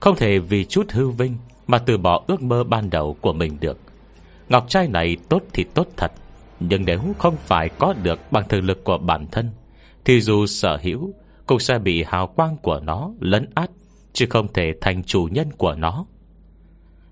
Không 0.00 0.16
thể 0.16 0.38
vì 0.38 0.64
chút 0.64 0.86
hư 0.90 1.08
vinh 1.08 1.36
Mà 1.66 1.78
từ 1.78 1.98
bỏ 1.98 2.22
ước 2.26 2.42
mơ 2.42 2.64
ban 2.64 2.90
đầu 2.90 3.16
của 3.20 3.32
mình 3.32 3.56
được. 3.60 3.78
Ngọc 4.48 4.64
trai 4.68 4.88
này 4.88 5.16
tốt 5.28 5.42
thì 5.52 5.64
tốt 5.64 5.86
thật, 5.96 6.12
Nhưng 6.60 6.84
nếu 6.84 7.00
không 7.18 7.36
phải 7.36 7.68
có 7.68 7.94
được 8.02 8.32
Bằng 8.32 8.48
thực 8.48 8.60
lực 8.60 8.84
của 8.84 8.98
bản 8.98 9.26
thân 9.32 9.50
thì 10.06 10.20
dù 10.20 10.46
sở 10.46 10.78
hữu, 10.82 11.14
Cũng 11.46 11.58
sẽ 11.58 11.78
bị 11.78 12.02
hào 12.02 12.26
quang 12.26 12.56
của 12.56 12.80
nó 12.80 13.10
lấn 13.20 13.50
át, 13.54 13.70
Chứ 14.12 14.26
không 14.30 14.52
thể 14.52 14.72
thành 14.80 15.02
chủ 15.04 15.28
nhân 15.30 15.50
của 15.58 15.74
nó. 15.74 16.06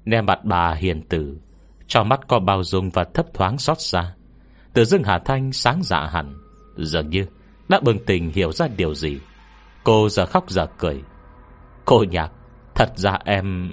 Nè 0.04 0.20
mặt 0.20 0.44
bà 0.44 0.74
hiền 0.74 1.02
tử 1.09 1.38
Cho 1.87 2.04
mắt 2.04 2.20
có 2.28 2.38
bao 2.38 2.62
dung 2.62 2.90
và 2.90 3.04
thấp 3.14 3.26
thoáng 3.35 3.59
xót 3.59 3.80
xa. 3.80 4.14
Tự 4.72 4.85
dưng 4.85 5.02
Hà 5.04 5.18
Thanh 5.18 5.52
sáng 5.52 5.80
dạ 5.83 6.07
hẳn, 6.07 6.35
Dường 6.76 7.11
như 7.11 7.26
đã 7.68 7.80
bừng 7.80 7.98
tình 8.07 8.30
hiểu 8.30 8.52
ra 8.52 8.68
điều 8.76 8.94
gì. 8.94 9.18
Cô 9.85 10.09
giờ 10.09 10.26
khóc 10.26 10.50
giờ 10.50 10.66
cười. 10.78 11.02
Cô 11.85 12.04
nhạc, 12.11 12.33
Thật 12.74 12.92
ra 12.96 13.18
em 13.24 13.72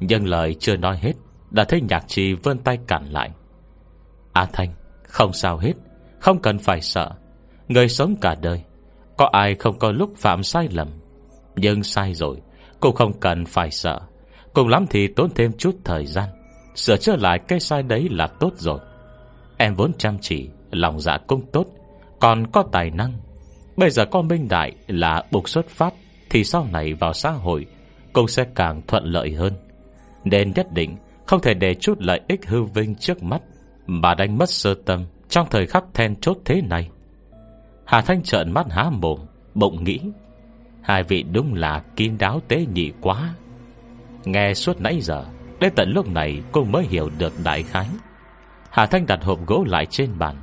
Nhưng 0.00 0.28
lời 0.28 0.56
chưa 0.60 0.76
nói 0.76 0.98
hết, 0.98 1.12
Đã 1.50 1.64
thấy 1.64 1.80
nhạc 1.80 2.04
trì 2.08 2.34
vươn 2.34 2.58
tay 2.58 2.78
cản 2.86 3.04
lại. 3.04 3.30
A 4.32 4.46
Thanh, 4.52 4.74
Không 5.02 5.32
sao 5.32 5.58
hết, 5.58 5.72
Không 6.20 6.42
cần 6.42 6.58
phải 6.58 6.80
sợ. 6.80 7.19
Người 7.70 7.88
sống 7.88 8.16
cả 8.20 8.36
đời, 8.42 8.62
Có 9.16 9.28
ai 9.32 9.54
không 9.54 9.78
có 9.78 9.92
lúc 9.92 10.16
phạm 10.16 10.42
sai 10.42 10.68
lầm? 10.70 10.88
Nhưng 11.56 11.82
sai 11.82 12.14
rồi, 12.14 12.36
Cũng 12.80 12.94
không 12.94 13.20
cần 13.20 13.44
phải 13.44 13.70
sợ. 13.70 14.00
Cùng 14.54 14.68
lắm 14.68 14.86
thì 14.90 15.06
tốn 15.06 15.30
thêm 15.34 15.52
chút 15.58 15.76
thời 15.84 16.06
gian, 16.06 16.28
Sửa 16.74 16.96
chữa 16.96 17.16
lại 17.16 17.38
cái 17.48 17.60
sai 17.60 17.82
đấy 17.82 18.08
là 18.10 18.26
tốt 18.26 18.52
rồi. 18.56 18.78
Em 19.58 19.74
vốn 19.74 19.92
chăm 19.98 20.18
chỉ, 20.20 20.48
Lòng 20.70 21.00
dạ 21.00 21.18
cũng 21.26 21.42
tốt, 21.52 21.66
Còn 22.20 22.46
có 22.46 22.64
tài 22.72 22.90
năng. 22.90 23.12
Bây 23.76 23.90
giờ 23.90 24.04
con 24.10 24.28
minh 24.28 24.48
đại 24.48 24.72
là 24.86 25.24
buộc 25.30 25.48
xuất 25.48 25.68
phát, 25.68 25.94
Thì 26.30 26.44
sau 26.44 26.66
này 26.72 26.94
vào 26.94 27.12
xã 27.12 27.30
hội 27.30 27.66
Cũng 28.12 28.28
sẽ 28.28 28.44
càng 28.54 28.82
thuận 28.86 29.04
lợi 29.04 29.32
hơn. 29.32 29.52
Nên 30.24 30.52
nhất 30.56 30.66
định 30.72 30.96
không 31.26 31.40
thể 31.40 31.54
để 31.54 31.74
chút 31.74 31.98
lợi 32.00 32.20
ích 32.28 32.46
hư 32.46 32.62
vinh 32.62 32.94
trước 32.94 33.22
mắt 33.22 33.42
Mà 33.86 34.14
đánh 34.14 34.38
mất 34.38 34.50
sơ 34.50 34.74
tâm 34.86 35.04
Trong 35.28 35.46
thời 35.50 35.66
khắc 35.66 35.84
then 35.94 36.16
chốt 36.20 36.36
thế 36.44 36.62
này. 36.62 36.90
Hà 37.90 38.00
Thanh 38.00 38.22
trợn 38.22 38.52
mắt 38.52 38.66
há 38.70 38.90
mồm 38.90 39.18
Bụng 39.54 39.84
nghĩ 39.84 40.00
Hai 40.82 41.02
vị 41.02 41.22
đúng 41.22 41.54
là 41.54 41.82
kín 41.96 42.18
đáo 42.18 42.40
tế 42.48 42.66
nhị 42.74 42.92
quá. 43.00 43.34
Nghe 44.24 44.54
suốt 44.54 44.80
nãy 44.80 45.00
giờ 45.00 45.24
Đến 45.60 45.72
tận 45.76 45.92
lúc 45.94 46.08
này 46.08 46.42
cô 46.52 46.64
mới 46.64 46.84
hiểu 46.84 47.10
được 47.18 47.32
đại 47.44 47.62
khái. 47.62 47.86
Hà 48.70 48.86
Thanh 48.86 49.06
đặt 49.06 49.24
hộp 49.24 49.46
gỗ 49.46 49.64
lại 49.66 49.86
trên 49.86 50.18
bàn 50.18 50.36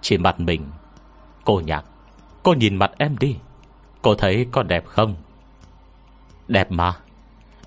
Chỉ 0.00 0.18
mặt 0.18 0.40
mình. 0.40 0.62
Cô 1.44 1.60
nhạc 1.64 1.84
Cô 2.42 2.54
nhìn 2.54 2.76
mặt 2.76 2.90
em 2.98 3.18
đi 3.18 3.36
Cô 4.02 4.14
thấy 4.14 4.46
có 4.52 4.62
đẹp 4.62 4.84
không? 4.86 5.16
Đẹp 6.48 6.70
mà. 6.70 6.92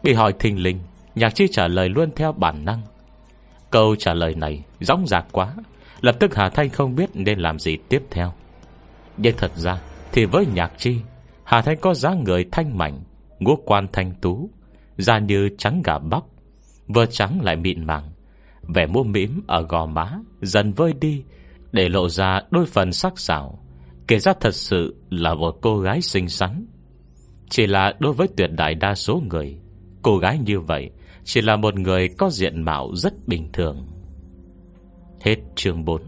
Bị 0.04 0.14
hỏi 0.14 0.34
thình 0.40 0.64
lình, 0.64 0.80
Nhạc 1.16 1.36
chi 1.36 1.48
trả 1.52 1.68
lời 1.68 1.90
luôn 1.90 2.10
theo 2.16 2.32
bản 2.32 2.66
năng. 2.66 2.82
Câu 3.70 3.96
trả 3.96 4.14
lời 4.14 4.36
này 4.36 4.64
Rõng 4.80 5.08
rạc 5.08 5.26
quá 5.32 5.54
Lập 6.02 6.16
tức 6.20 6.36
Hà 6.36 6.50
Thanh 6.50 6.70
không 6.70 6.96
biết 6.96 7.10
nên 7.14 7.40
làm 7.40 7.60
gì 7.60 7.78
tiếp 7.90 8.04
theo. 8.12 8.34
Nhưng 9.22 9.38
thật 9.38 9.52
ra 9.56 9.82
Thì 10.12 10.26
với 10.26 10.46
nhạc 10.54 10.72
chi, 10.78 10.98
Hà 11.44 11.62
Thanh 11.62 11.78
có 11.82 11.94
dáng 11.94 12.24
người 12.24 12.46
thanh 12.52 12.78
mảnh, 12.78 13.04
Ngũ 13.40 13.56
quan 13.66 13.88
thanh 13.94 14.14
tú, 14.22 14.50
Da 14.98 15.20
như 15.20 15.50
trắng 15.58 15.82
gà 15.86 16.00
bóc 16.00 16.30
Vừa 16.88 17.06
trắng 17.06 17.42
lại 17.42 17.56
mịn 17.56 17.86
màng, 17.86 18.12
Vẻ 18.76 18.86
mua 18.86 19.04
mỉm 19.04 19.42
ở 19.48 19.62
gò 19.62 19.86
má 19.86 20.20
Dần 20.42 20.74
vơi 20.74 20.94
đi 21.02 21.24
Để 21.72 21.90
lộ 21.90 22.10
ra 22.10 22.42
đôi 22.52 22.66
phần 22.66 22.92
sắc 22.92 23.20
sảo, 23.20 23.60
Kể 24.08 24.20
ra 24.20 24.34
thật 24.40 24.54
sự 24.54 24.96
là 25.10 25.34
một 25.34 25.58
cô 25.62 25.80
gái 25.80 26.02
xinh 26.02 26.30
xắn. 26.30 26.66
Chỉ 27.50 27.68
là 27.68 27.94
đối 28.00 28.14
với 28.14 28.28
tuyệt 28.38 28.50
đại 28.52 28.76
đa 28.76 28.96
số 28.96 29.22
người, 29.30 29.58
Cô 30.02 30.18
gái 30.18 30.40
như 30.46 30.60
vậy 30.60 30.92
Chỉ 31.24 31.42
là 31.42 31.56
một 31.56 31.76
người 31.76 32.10
có 32.18 32.30
diện 32.30 32.64
mạo 32.64 32.96
rất 32.96 33.14
bình 33.28 33.50
thường. 33.54 33.88
Hết 35.22 35.36
chương 35.56 35.86
4 35.86 36.02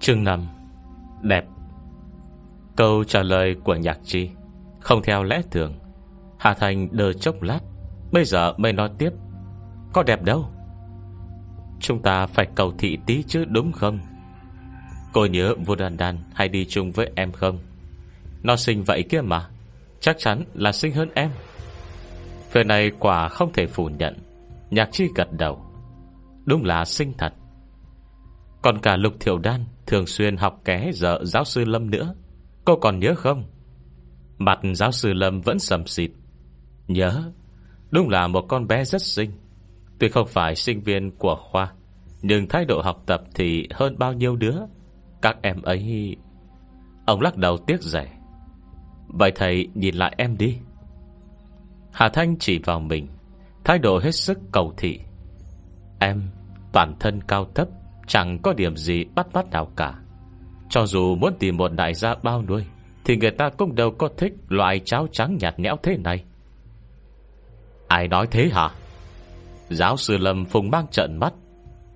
Chương 0.00 0.24
5 0.24 0.46
Đẹp 1.22 1.44
Câu 2.76 3.04
trả 3.04 3.22
lời 3.22 3.56
của 3.64 3.74
nhạc 3.74 3.98
chi 4.04 4.30
Không 4.80 5.02
theo 5.02 5.22
lẽ 5.22 5.42
thường. 5.50 5.74
Hà 6.38 6.54
Thành 6.54 6.88
đờ 6.92 7.12
chốc 7.12 7.42
lát, 7.42 7.60
Bây 8.12 8.24
giờ 8.24 8.54
mới 8.56 8.72
nói 8.72 8.90
tiếp. 8.98 9.10
Có 9.92 10.02
đẹp 10.02 10.22
đâu? 10.22 10.48
Chúng 11.80 12.02
ta 12.02 12.26
phải 12.26 12.46
cầu 12.54 12.72
thị 12.78 12.98
tí 13.06 13.22
chứ, 13.22 13.44
đúng 13.44 13.72
không? 13.72 13.98
Cô 15.12 15.26
nhớ 15.26 15.54
Vô 15.66 15.74
Đan 15.74 15.96
Đan 15.96 16.18
Hay 16.34 16.48
đi 16.48 16.64
chung 16.64 16.92
với 16.92 17.10
em 17.14 17.32
không? 17.32 17.58
Nó 18.42 18.56
xinh 18.56 18.84
vậy 18.84 19.04
kia 19.08 19.20
mà, 19.20 19.48
Chắc 20.00 20.16
chắn 20.18 20.44
là 20.54 20.72
xinh 20.72 20.92
hơn 20.94 21.08
em. 21.14 21.30
Về 22.52 22.64
này 22.64 22.90
quả 22.98 23.28
không 23.28 23.52
thể 23.52 23.66
phủ 23.66 23.88
nhận. 23.98 24.16
Nhạc 24.70 24.88
chi 24.92 25.08
gật 25.14 25.28
đầu. 25.32 25.62
Đúng 26.44 26.64
là 26.64 26.84
xinh 26.84 27.12
thật. 27.18 27.32
Còn 28.62 28.78
cả 28.78 28.96
Lục 28.96 29.12
Thiểu 29.20 29.38
Đan 29.38 29.64
Thường 29.86 30.06
xuyên 30.06 30.36
học 30.36 30.60
ké 30.64 30.90
giờ 30.94 31.18
giáo 31.22 31.44
sư 31.44 31.64
Lâm 31.64 31.90
nữa. 31.90 32.14
Cô 32.66 32.76
còn 32.76 32.98
nhớ 32.98 33.14
không? 33.14 33.44
Mặt 34.38 34.58
giáo 34.74 34.92
sư 34.92 35.12
Lâm 35.12 35.40
vẫn 35.40 35.58
sầm 35.58 35.86
xịt. 35.86 36.10
Nhớ, 36.88 37.32
Đúng 37.90 38.08
là 38.08 38.26
một 38.26 38.44
con 38.48 38.66
bé 38.66 38.84
rất 38.84 39.02
xinh. 39.02 39.30
Tuy 39.98 40.08
không 40.08 40.26
phải 40.26 40.54
sinh 40.54 40.80
viên 40.80 41.10
của 41.10 41.36
khoa, 41.50 41.72
Nhưng 42.22 42.48
thái 42.48 42.64
độ 42.64 42.82
học 42.82 43.02
tập 43.06 43.22
thì 43.34 43.68
hơn 43.74 43.98
bao 43.98 44.12
nhiêu 44.12 44.36
đứa. 44.36 44.56
Các 45.22 45.36
em 45.42 45.62
ấy, 45.62 46.16
Ông 47.06 47.20
lắc 47.20 47.36
đầu 47.36 47.56
tiếc 47.66 47.82
rẻ. 47.82 48.18
Vậy 49.08 49.32
thầy 49.34 49.68
nhìn 49.74 49.94
lại 49.94 50.14
em 50.18 50.36
đi. 50.36 50.58
Hà 51.92 52.08
Thanh 52.08 52.38
chỉ 52.38 52.58
vào 52.58 52.80
mình, 52.80 53.08
Thái 53.64 53.78
độ 53.78 53.98
hết 53.98 54.14
sức 54.14 54.38
cầu 54.52 54.74
thị. 54.76 55.00
Em 56.00 56.22
toàn 56.72 56.94
thân 57.00 57.20
cao 57.28 57.46
thấp, 57.54 57.68
Chẳng 58.06 58.38
có 58.42 58.52
điểm 58.52 58.76
gì 58.76 59.04
bắt 59.14 59.26
bắt 59.32 59.50
nào 59.50 59.72
cả. 59.76 60.00
Cho 60.68 60.86
dù 60.86 61.14
muốn 61.14 61.34
tìm 61.38 61.56
một 61.56 61.72
đại 61.72 61.94
gia 61.94 62.14
bao 62.22 62.42
nuôi, 62.42 62.64
Thì 63.04 63.16
người 63.16 63.30
ta 63.30 63.50
cũng 63.58 63.74
đâu 63.74 63.90
có 63.90 64.08
thích 64.16 64.32
Loại 64.48 64.80
cháo 64.84 65.06
trắng 65.12 65.36
nhạt 65.40 65.58
nhẽo 65.58 65.76
thế 65.82 65.96
này. 65.96 66.24
Ai 67.88 68.08
nói 68.08 68.26
thế 68.30 68.48
hả? 68.52 68.70
Giáo 69.68 69.96
sư 69.96 70.16
Lâm 70.16 70.44
phùng 70.44 70.70
mang 70.70 70.86
trận 70.90 71.18
mắt. 71.20 71.34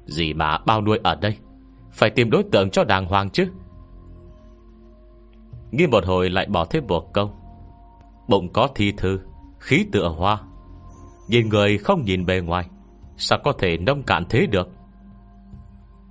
Gì 0.06 0.34
mà 0.34 0.58
bao 0.58 0.82
nuôi 0.82 0.98
ở 1.02 1.14
đây? 1.14 1.36
Phải 1.92 2.10
tìm 2.10 2.30
đối 2.30 2.42
tượng 2.52 2.70
cho 2.70 2.84
đàng 2.84 3.06
hoàng 3.06 3.30
chứ. 3.30 3.46
Nghi 5.70 5.86
một 5.86 6.04
hồi 6.06 6.30
lại 6.30 6.46
bỏ 6.46 6.64
thêm 6.64 6.86
một 6.86 7.12
câu. 7.12 7.30
Bụng 8.28 8.52
có 8.52 8.68
thi 8.74 8.92
thư, 8.96 9.20
Khí 9.58 9.86
tựa 9.92 10.08
hoa. 10.08 10.40
Nhìn 11.28 11.48
người 11.48 11.78
không 11.78 12.04
nhìn 12.04 12.26
bề 12.26 12.40
ngoài, 12.40 12.66
Sao 13.16 13.38
có 13.44 13.52
thể 13.52 13.76
nông 13.76 14.02
cạn 14.02 14.24
thế 14.28 14.46
được? 14.46 14.68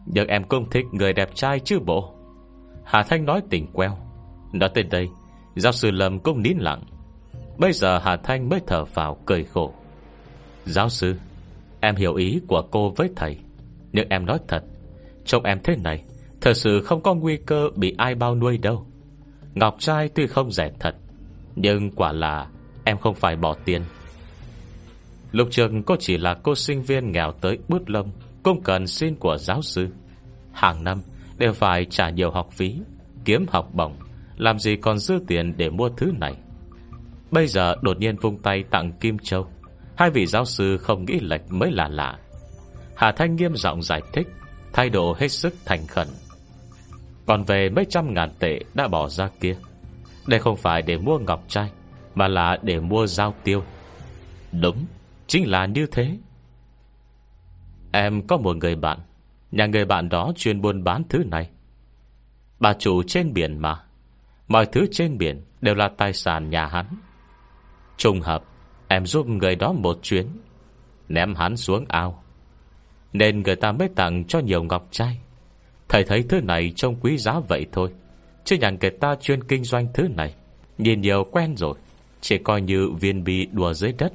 Nhưng 0.05 0.27
em 0.27 0.43
cũng 0.43 0.69
thích 0.69 0.85
người 0.91 1.13
đẹp 1.13 1.29
trai 1.35 1.59
chứ 1.59 1.79
bộ. 1.79 2.18
Hà 2.89 3.03
Thanh 3.03 3.25
nói 3.25 3.41
tỉnh 3.49 3.67
queo. 3.73 3.97
Nói 4.53 4.69
tới 4.73 4.83
đây, 4.83 5.09
Giáo 5.55 5.71
sư 5.71 5.91
Lâm 5.91 6.19
cũng 6.19 6.41
nín 6.41 6.57
lặng. 6.57 6.83
Bây 7.57 7.73
giờ 7.73 7.99
Hà 7.99 8.17
Thanh 8.17 8.49
mới 8.49 8.59
thở 8.67 8.85
vào 8.85 9.17
cười 9.25 9.43
khổ. 9.43 9.73
Giáo 10.65 10.89
sư, 10.89 11.15
Em 11.79 11.95
hiểu 11.95 12.15
ý 12.15 12.39
của 12.47 12.61
cô 12.71 12.93
với 12.95 13.09
thầy. 13.15 13.37
Nhưng 13.91 14.09
em 14.09 14.25
nói 14.25 14.39
thật, 14.47 14.63
Trông 15.25 15.43
em 15.43 15.59
thế 15.63 15.75
này, 15.75 16.03
Thật 16.41 16.53
sự 16.53 16.81
không 16.81 17.01
có 17.01 17.13
nguy 17.13 17.37
cơ 17.37 17.69
bị 17.75 17.95
ai 17.97 18.15
bao 18.15 18.35
nuôi 18.35 18.57
đâu. 18.57 18.85
Ngọc 19.53 19.75
trai 19.79 20.09
tuy 20.09 20.27
không 20.27 20.51
rẻ 20.51 20.71
thật, 20.79 20.95
Nhưng 21.55 21.91
quả 21.91 22.11
là 22.11 22.47
Em 22.83 22.97
không 22.97 23.15
phải 23.15 23.35
bỏ 23.35 23.55
tiền. 23.65 23.81
Lục 25.31 25.47
trường 25.51 25.83
cô 25.83 25.95
chỉ 25.99 26.17
là 26.17 26.33
cô 26.43 26.55
sinh 26.55 26.81
viên 26.81 27.11
nghèo 27.11 27.31
tới 27.31 27.57
bút 27.67 27.81
lông 27.89 28.11
Cũng 28.43 28.61
cần 28.61 28.87
xin 28.87 29.15
của 29.15 29.37
giáo 29.37 29.61
sư. 29.61 29.87
Hàng 30.51 30.83
năm 30.83 31.01
đều 31.39 31.53
phải 31.53 31.85
trả 31.85 32.09
nhiều 32.09 32.31
học 32.31 32.49
phí, 32.51 32.81
Kiếm 33.25 33.45
học 33.49 33.69
bổng, 33.73 33.95
Làm 34.37 34.59
gì 34.59 34.75
còn 34.75 34.99
dư 34.99 35.19
tiền 35.27 35.53
để 35.57 35.69
mua 35.69 35.89
thứ 35.89 36.11
này. 36.19 36.35
Bây 37.31 37.47
giờ 37.47 37.75
đột 37.81 37.97
nhiên 37.97 38.15
vung 38.15 38.37
tay 38.37 38.63
tặng 38.69 38.91
Kim 38.91 39.19
Châu. 39.19 39.47
Hai 39.95 40.09
vị 40.09 40.25
giáo 40.25 40.45
sư 40.45 40.77
không 40.77 41.05
nghĩ 41.05 41.19
lệch 41.21 41.51
mới 41.51 41.71
là 41.71 41.87
lạ. 41.87 42.17
Hà 42.95 43.11
Thanh 43.11 43.35
nghiêm 43.35 43.55
giọng 43.55 43.81
giải 43.81 44.01
thích, 44.13 44.27
Thái 44.73 44.89
độ 44.89 45.15
hết 45.19 45.27
sức 45.27 45.53
thành 45.65 45.87
khẩn. 45.87 46.07
Còn 47.25 47.43
về 47.43 47.69
mấy 47.69 47.85
trăm 47.89 48.13
ngàn 48.13 48.29
tệ 48.39 48.59
đã 48.73 48.87
bỏ 48.87 49.07
ra 49.07 49.29
kia. 49.39 49.55
Đây 50.27 50.39
không 50.39 50.57
phải 50.57 50.81
để 50.81 50.97
mua 50.97 51.19
ngọc 51.19 51.43
trai, 51.47 51.71
Mà 52.15 52.27
là 52.27 52.57
để 52.61 52.79
mua 52.79 53.07
giao 53.07 53.33
tiêu. 53.43 53.63
Đúng, 54.61 54.85
Chính 55.27 55.49
là 55.49 55.65
như 55.65 55.85
thế. 55.91 56.17
Em 57.91 58.27
có 58.27 58.37
một 58.37 58.55
người 58.55 58.75
bạn 58.75 58.99
Nhà 59.51 59.65
người 59.65 59.85
bạn 59.85 60.09
đó 60.09 60.31
chuyên 60.35 60.61
buôn 60.61 60.83
bán 60.83 61.03
thứ 61.09 61.23
này. 61.23 61.49
Bà 62.59 62.73
chủ 62.73 63.03
trên 63.03 63.33
biển 63.33 63.57
mà. 63.57 63.83
Mọi 64.47 64.65
thứ 64.65 64.85
trên 64.91 65.17
biển 65.17 65.43
Đều 65.61 65.75
là 65.75 65.89
tài 65.97 66.13
sản 66.13 66.49
nhà 66.49 66.65
hắn. 66.65 66.85
Trùng 67.97 68.21
hợp, 68.21 68.43
Em 68.87 69.05
giúp 69.05 69.27
người 69.27 69.55
đó 69.55 69.73
một 69.73 69.99
chuyến, 70.01 70.27
Ném 71.09 71.35
hắn 71.35 71.57
xuống 71.57 71.85
ao. 71.87 72.23
Nên 73.13 73.43
người 73.43 73.55
ta 73.55 73.71
mới 73.71 73.89
tặng 73.95 74.23
cho 74.27 74.39
nhiều 74.39 74.63
ngọc 74.63 74.87
trai. 74.91 75.19
Thầy 75.89 76.03
thấy 76.03 76.23
thứ 76.29 76.41
này 76.41 76.73
trông 76.75 76.95
quý 77.01 77.17
giá 77.17 77.39
vậy 77.39 77.65
thôi, 77.71 77.93
Chứ 78.43 78.55
nhà 78.55 78.69
người 78.81 78.91
ta 78.91 79.15
chuyên 79.21 79.43
kinh 79.43 79.63
doanh 79.63 79.87
thứ 79.93 80.07
này, 80.07 80.35
Nhìn 80.77 81.01
nhiều 81.01 81.23
quen 81.31 81.57
rồi, 81.57 81.77
Chỉ 82.21 82.37
coi 82.37 82.61
như 82.61 82.89
viên 82.99 83.23
bi 83.23 83.45
đùa 83.51 83.73
dưới 83.73 83.93
đất. 83.97 84.13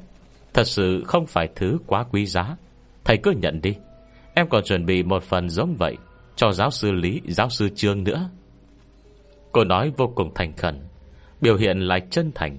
Thật 0.55 0.65
sự 0.65 1.05
không 1.07 1.27
phải 1.27 1.49
thứ 1.55 1.79
quá 1.87 2.05
quý 2.11 2.27
giá, 2.27 2.57
Thầy 3.05 3.17
cứ 3.23 3.31
nhận 3.31 3.61
đi. 3.61 3.75
Em 4.35 4.49
còn 4.49 4.65
chuẩn 4.65 4.87
bị 4.87 5.03
một 5.03 5.23
phần 5.23 5.49
giống 5.49 5.77
vậy 5.79 5.97
Cho 6.37 6.53
giáo 6.53 6.71
sư 6.71 6.93
Lý, 6.93 7.21
giáo 7.29 7.49
sư 7.51 7.69
Trương 7.75 8.05
nữa. 8.05 8.31
Cô 9.53 9.65
nói 9.65 9.93
vô 9.97 10.13
cùng 10.15 10.33
thành 10.35 10.57
khẩn 10.57 10.81
Biểu 11.41 11.57
hiện 11.57 11.79
lại 11.79 12.01
chân 12.11 12.33
thành. 12.35 12.59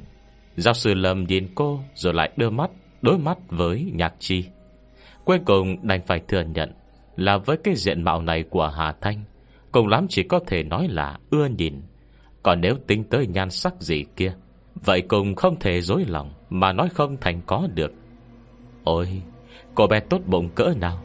Giáo 0.55 0.73
sư 0.73 0.93
Lâm 0.93 1.23
nhìn 1.23 1.47
cô 1.55 1.79
Rồi 1.95 2.13
lại 2.13 2.31
đưa 2.37 2.49
mắt 2.49 2.71
đối 3.01 3.17
mắt 3.17 3.37
với 3.49 3.91
nhạc 3.93 4.13
chi. 4.19 4.45
Cuối 5.25 5.39
cùng 5.45 5.87
đành 5.87 6.01
phải 6.07 6.21
thừa 6.27 6.41
nhận 6.41 6.73
Là 7.15 7.37
với 7.37 7.57
cái 7.63 7.75
diện 7.75 8.03
mạo 8.03 8.21
này 8.21 8.43
của 8.49 8.67
Hà 8.67 8.93
Thanh 9.01 9.23
Cùng 9.71 9.87
lắm 9.87 10.05
chỉ 10.09 10.23
có 10.23 10.39
thể 10.47 10.63
nói 10.63 10.87
là 10.87 11.17
ưa 11.29 11.47
nhìn. 11.47 11.81
Còn 12.43 12.61
nếu 12.61 12.75
tính 12.87 13.03
tới 13.03 13.27
nhan 13.27 13.49
sắc 13.49 13.73
gì 13.81 14.05
kia 14.15 14.33
Vậy 14.73 15.01
cùng 15.01 15.35
không 15.35 15.59
thể 15.59 15.81
dối 15.81 16.05
lòng 16.07 16.33
Mà 16.49 16.73
nói 16.73 16.89
không 16.93 17.17
thành 17.21 17.41
có 17.45 17.67
được. 17.73 17.91
Ôi 18.83 19.21
Cô 19.75 19.87
bé 19.87 19.99
tốt 19.99 20.21
bụng 20.25 20.49
cỡ 20.49 20.73
nào 20.81 21.04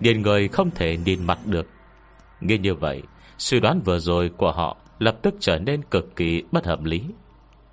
Nhìn 0.00 0.22
người 0.22 0.48
không 0.48 0.70
thể 0.70 0.96
nhìn 0.96 1.24
mặt 1.24 1.38
được. 1.46 1.66
Nghe 2.40 2.58
như 2.58 2.74
vậy, 2.74 3.02
Suy 3.38 3.60
đoán 3.60 3.80
vừa 3.84 3.98
rồi 3.98 4.30
của 4.36 4.52
họ 4.52 4.76
Lập 4.98 5.18
tức 5.22 5.34
trở 5.40 5.58
nên 5.58 5.82
cực 5.82 6.16
kỳ 6.16 6.42
bất 6.52 6.66
hợp 6.66 6.84
lý. 6.84 7.02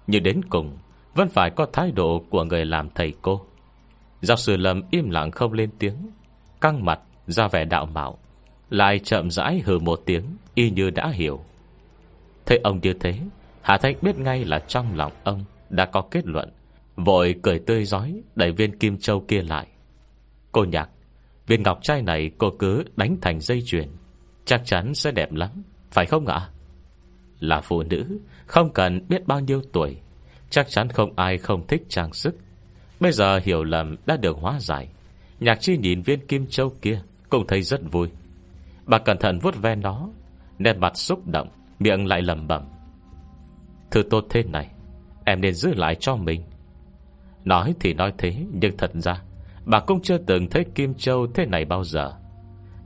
Nhưng 0.07 0.23
đến 0.23 0.41
cùng, 0.49 0.77
Vẫn 1.13 1.29
phải 1.29 1.49
có 1.49 1.65
thái 1.73 1.91
độ 1.91 2.23
của 2.29 2.43
người 2.43 2.65
làm 2.65 2.89
thầy 2.95 3.13
cô. 3.21 3.41
Giáo 4.21 4.37
sư 4.37 4.57
Lâm 4.57 4.81
im 4.91 5.09
lặng 5.09 5.31
không 5.31 5.53
lên 5.53 5.69
tiếng, 5.79 6.09
Căng 6.61 6.85
mặt 6.85 6.99
ra 7.27 7.47
vẻ 7.47 7.65
đạo 7.65 7.85
mạo, 7.85 8.17
Lại 8.69 8.99
chậm 8.99 9.31
rãi 9.31 9.61
hừ 9.65 9.79
một 9.79 10.01
tiếng, 10.05 10.23
Y 10.55 10.69
như 10.69 10.89
đã 10.89 11.07
hiểu. 11.07 11.43
Thấy 12.45 12.59
ông 12.63 12.79
như 12.81 12.93
thế, 12.93 13.19
Hà 13.61 13.77
Thanh 13.77 13.95
biết 14.01 14.19
ngay 14.19 14.45
là 14.45 14.59
trong 14.59 14.95
lòng 14.95 15.11
ông 15.23 15.43
Đã 15.69 15.85
có 15.85 16.01
kết 16.11 16.25
luận, 16.25 16.49
Vội 16.95 17.35
cười 17.41 17.59
tươi 17.59 17.85
giói 17.85 18.21
Đẩy 18.35 18.51
viên 18.51 18.79
kim 18.79 18.97
châu 18.97 19.19
kia 19.19 19.41
lại. 19.41 19.67
Cô 20.51 20.63
nhạc 20.63 20.89
Viên 21.47 21.63
ngọc 21.63 21.79
trai 21.81 22.01
này 22.01 22.31
cô 22.37 22.49
cứ 22.59 22.83
đánh 22.95 23.17
thành 23.21 23.39
dây 23.39 23.61
chuyền, 23.65 23.89
Chắc 24.45 24.61
chắn 24.65 24.93
sẽ 24.93 25.11
đẹp 25.11 25.31
lắm, 25.31 25.49
Phải 25.91 26.05
không 26.05 26.27
ạ? 26.27 26.49
Là 27.39 27.61
phụ 27.61 27.83
nữ, 27.83 28.19
Không 28.45 28.73
cần 28.73 29.07
biết 29.09 29.27
bao 29.27 29.39
nhiêu 29.39 29.61
tuổi, 29.73 29.97
Chắc 30.49 30.69
chắn 30.69 30.89
không 30.89 31.13
ai 31.15 31.37
không 31.37 31.67
thích 31.67 31.83
trang 31.89 32.13
sức. 32.13 32.35
Bây 32.99 33.11
giờ 33.11 33.39
hiểu 33.43 33.63
lầm 33.63 33.95
đã 34.05 34.17
được 34.17 34.37
hóa 34.37 34.59
giải. 34.59 34.87
Nhạc 35.39 35.61
chi 35.61 35.77
nhìn 35.77 36.01
viên 36.01 36.27
kim 36.27 36.47
châu 36.47 36.69
kia 36.81 37.01
Cũng 37.29 37.47
thấy 37.47 37.61
rất 37.61 37.81
vui. 37.91 38.09
Bà 38.85 38.97
cẩn 38.97 39.17
thận 39.17 39.39
vuốt 39.39 39.55
ve 39.61 39.75
nó, 39.75 40.09
Nét 40.59 40.77
mặt 40.77 40.97
xúc 40.97 41.27
động, 41.27 41.47
Miệng 41.79 42.07
lại 42.07 42.21
lầm 42.21 42.47
bẩm. 42.47 42.63
Thứ 43.91 44.03
tốt 44.09 44.25
thế 44.29 44.43
này, 44.43 44.69
Em 45.25 45.41
nên 45.41 45.53
giữ 45.53 45.73
lại 45.73 45.95
cho 45.95 46.15
mình. 46.15 46.43
Nói 47.45 47.73
thì 47.79 47.93
nói 47.93 48.13
thế, 48.17 48.45
Nhưng 48.51 48.77
thật 48.77 48.91
ra 48.93 49.21
Bà 49.65 49.79
cũng 49.79 50.01
chưa 50.01 50.17
từng 50.17 50.49
thấy 50.49 50.65
Kim 50.75 50.93
Châu 50.93 51.27
thế 51.27 51.45
này 51.45 51.65
bao 51.65 51.83
giờ. 51.83 52.13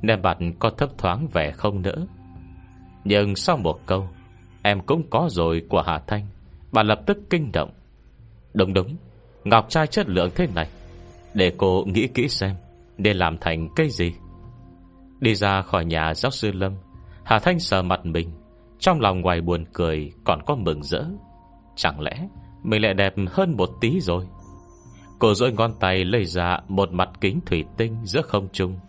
Nên 0.01 0.21
mặt 0.21 0.38
có 0.59 0.69
thấp 0.69 0.89
thoáng 0.97 1.28
vẻ 1.34 1.51
không 1.51 1.82
nữa 1.82 2.07
Nhưng 3.03 3.36
sau 3.36 3.57
một 3.57 3.80
câu, 3.86 4.07
Em 4.61 4.80
cũng 4.80 5.09
có 5.09 5.28
rồi 5.32 5.61
của 5.69 5.82
Hà 5.82 5.99
Thanh, 6.07 6.28
Bà 6.71 6.84
lập 6.84 6.99
tức 7.05 7.17
kinh 7.30 7.51
động. 7.51 7.69
Đúng 8.53 8.73
đúng, 8.73 8.95
Ngọc 9.43 9.65
trai 9.69 9.88
chất 9.88 10.09
lượng 10.09 10.30
thế 10.36 10.47
này, 10.55 10.69
Để 11.34 11.53
cô 11.57 11.84
nghĩ 11.86 12.07
kỹ 12.07 12.28
xem 12.28 12.55
Nên 12.97 13.17
làm 13.17 13.38
thành 13.38 13.69
cây 13.75 13.89
gì. 13.89 14.13
Đi 15.19 15.36
ra 15.36 15.61
khỏi 15.61 15.86
nhà 15.86 16.13
giáo 16.13 16.32
sư 16.32 16.51
Lâm, 16.51 16.73
Hà 17.23 17.39
Thanh 17.39 17.59
sờ 17.59 17.82
mặt 17.82 18.05
mình, 18.05 18.32
Trong 18.80 19.01
lòng 19.01 19.21
ngoài 19.21 19.41
buồn 19.41 19.65
cười 19.73 20.11
Còn 20.23 20.39
có 20.45 20.55
mừng 20.55 20.84
rỡ. 20.84 21.03
Chẳng 21.75 21.99
lẽ 21.99 22.28
mình 22.63 22.82
lại 22.82 22.93
đẹp 22.93 23.13
hơn 23.32 23.57
một 23.57 23.69
tí 23.82 23.99
rồi? 23.99 24.25
Cô 25.20 25.34
rỗi 25.34 25.51
ngón 25.51 25.72
tay 25.80 26.05
lấy 26.05 26.26
ra 26.26 26.59
Một 26.68 26.91
mặt 26.91 27.09
kính 27.22 27.39
thủy 27.45 27.65
tinh 27.78 27.97
giữa 28.03 28.22
không 28.22 28.47
trung. 28.53 28.80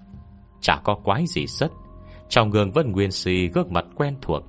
Chả 0.60 0.76
có 0.84 0.94
quái 0.94 1.26
gì 1.26 1.46
sất. 1.46 1.70
Trong 2.28 2.50
gương 2.50 2.70
vẫn 2.70 2.92
nguyên 2.92 3.10
si 3.10 3.48
gương 3.54 3.72
mặt 3.72 3.84
quen 3.94 4.16
thuộc. 4.22 4.42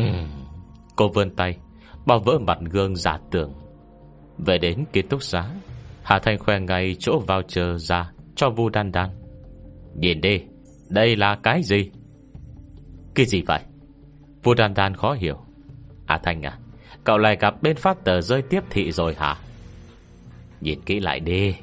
Uhm. 0.00 0.28
Cô 0.96 1.08
vươn 1.08 1.30
tay 1.36 1.56
Bao 2.06 2.18
vỡ 2.18 2.38
mặt 2.38 2.58
gương 2.70 2.96
giả 2.96 3.18
tưởng. 3.30 3.52
Về 4.38 4.58
đến 4.58 4.84
ký 4.92 5.02
túc 5.02 5.22
xá, 5.22 5.50
Hà 6.02 6.18
Thanh 6.18 6.38
khoe 6.38 6.60
ngay 6.60 6.96
chỗ 6.98 7.18
vào 7.26 7.42
chờ 7.42 7.78
ra 7.78 8.10
Cho 8.36 8.50
vu 8.50 8.68
đan 8.68 8.92
đan. 8.92 9.08
Nhìn 9.94 10.20
đi, 10.20 10.42
Đây 10.88 11.16
là 11.16 11.36
cái 11.42 11.62
gì? 11.62 11.90
Cái 13.14 13.26
gì 13.26 13.42
vậy? 13.42 13.60
Vu 14.42 14.54
đan 14.54 14.74
đan 14.74 14.94
khó 14.94 15.12
hiểu. 15.12 15.36
Hà 16.06 16.18
Thanh 16.18 16.42
à 16.42 16.58
Cậu 17.04 17.18
lại 17.18 17.36
gặp 17.40 17.62
bên 17.62 17.76
phát 17.76 18.04
tờ 18.04 18.20
rơi 18.20 18.42
tiếp 18.42 18.60
thị 18.70 18.92
rồi 18.92 19.14
hả? 19.14 19.36
Nhìn 20.60 20.80
kỹ 20.80 21.00
lại 21.00 21.20
đi. 21.20 21.54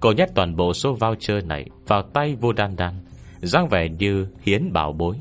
Cô 0.00 0.12
nhét 0.12 0.28
toàn 0.34 0.56
bộ 0.56 0.72
số 0.72 0.94
voucher 0.94 1.44
này 1.44 1.66
Vào 1.86 2.02
tay 2.02 2.36
vô 2.40 2.52
đan 2.52 2.76
đan, 2.76 2.94
dáng 3.40 3.68
vẻ 3.68 3.88
như 3.88 4.26
hiến 4.42 4.72
bảo 4.72 4.92
bối. 4.92 5.16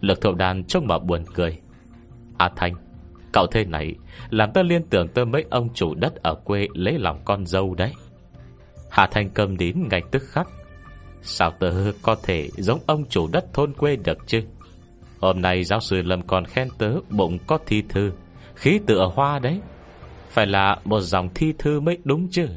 Lực 0.00 0.20
thậu 0.20 0.34
đàn 0.34 0.64
trông 0.64 0.86
mà 0.86 0.98
buồn 0.98 1.24
cười. 1.34 1.58
À 2.38 2.50
Thanh, 2.56 2.74
Cậu 3.32 3.46
thế 3.46 3.64
này 3.64 3.94
Làm 4.30 4.52
tớ 4.52 4.62
liên 4.62 4.82
tưởng 4.90 5.08
tới 5.08 5.24
mấy 5.24 5.44
ông 5.50 5.68
chủ 5.74 5.94
đất 5.94 6.14
ở 6.14 6.34
quê 6.34 6.68
Lấy 6.74 6.98
lòng 6.98 7.20
con 7.24 7.46
dâu 7.46 7.74
đấy. 7.74 7.92
Hà 8.90 9.06
Thanh 9.06 9.30
cầm 9.30 9.56
đến 9.56 9.88
ngay 9.90 10.02
tức 10.10 10.22
khắc. 10.22 10.48
Sao 11.22 11.50
tớ 11.50 11.92
có 12.02 12.16
thể 12.22 12.48
giống 12.56 12.80
ông 12.86 13.04
chủ 13.08 13.28
đất 13.32 13.44
thôn 13.52 13.72
quê 13.72 13.96
được 13.96 14.18
chứ? 14.26 14.42
Hôm 15.20 15.42
nay 15.42 15.64
giáo 15.64 15.80
sư 15.80 16.02
Lâm 16.02 16.22
còn 16.22 16.44
khen 16.44 16.68
tớ 16.78 16.94
Bụng 17.10 17.38
có 17.46 17.58
thi 17.66 17.82
thư, 17.88 18.12
Khí 18.54 18.80
tựa 18.86 19.10
hoa 19.14 19.38
đấy. 19.38 19.60
Phải 20.30 20.46
là 20.46 20.76
một 20.84 21.00
dòng 21.00 21.28
thi 21.34 21.54
thư 21.58 21.80
mới 21.80 21.98
đúng 22.04 22.28
chứ? 22.30 22.48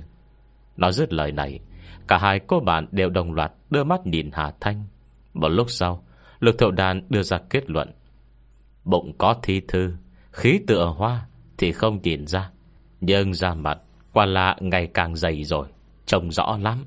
Nói 0.78 0.94
dứt 0.94 1.14
lời 1.14 1.32
này 1.32 1.60
Cả 2.08 2.18
hai 2.18 2.40
cô 2.40 2.60
bạn 2.60 2.88
đều 2.92 3.10
đồng 3.10 3.34
loạt 3.34 3.52
Đưa 3.70 3.84
mắt 3.84 4.06
nhìn 4.06 4.30
Hà 4.34 4.52
Thanh. 4.60 4.84
Một 5.34 5.48
lúc 5.48 5.70
sau 5.70 6.04
Lực 6.40 6.58
thậu 6.58 6.72
đàn 6.72 7.02
đưa 7.10 7.22
ra 7.22 7.38
kết 7.50 7.70
luận. 7.70 7.92
Bụng 8.84 9.14
có 9.18 9.36
thi 9.44 9.62
thư 9.68 9.94
Khí 10.32 10.60
tựa 10.68 10.86
hoa 10.86 11.26
Thì 11.58 11.72
không 11.72 12.02
nhìn 12.02 12.28
ra 12.28 12.52
Nhưng 13.02 13.34
ra 13.34 13.54
mặt 13.54 13.78
Quả 14.14 14.26
là 14.26 14.56
ngày 14.60 14.88
càng 14.94 15.16
dày 15.16 15.44
rồi 15.44 15.68
Trông 16.06 16.32
rõ 16.32 16.58
lắm. 16.62 16.86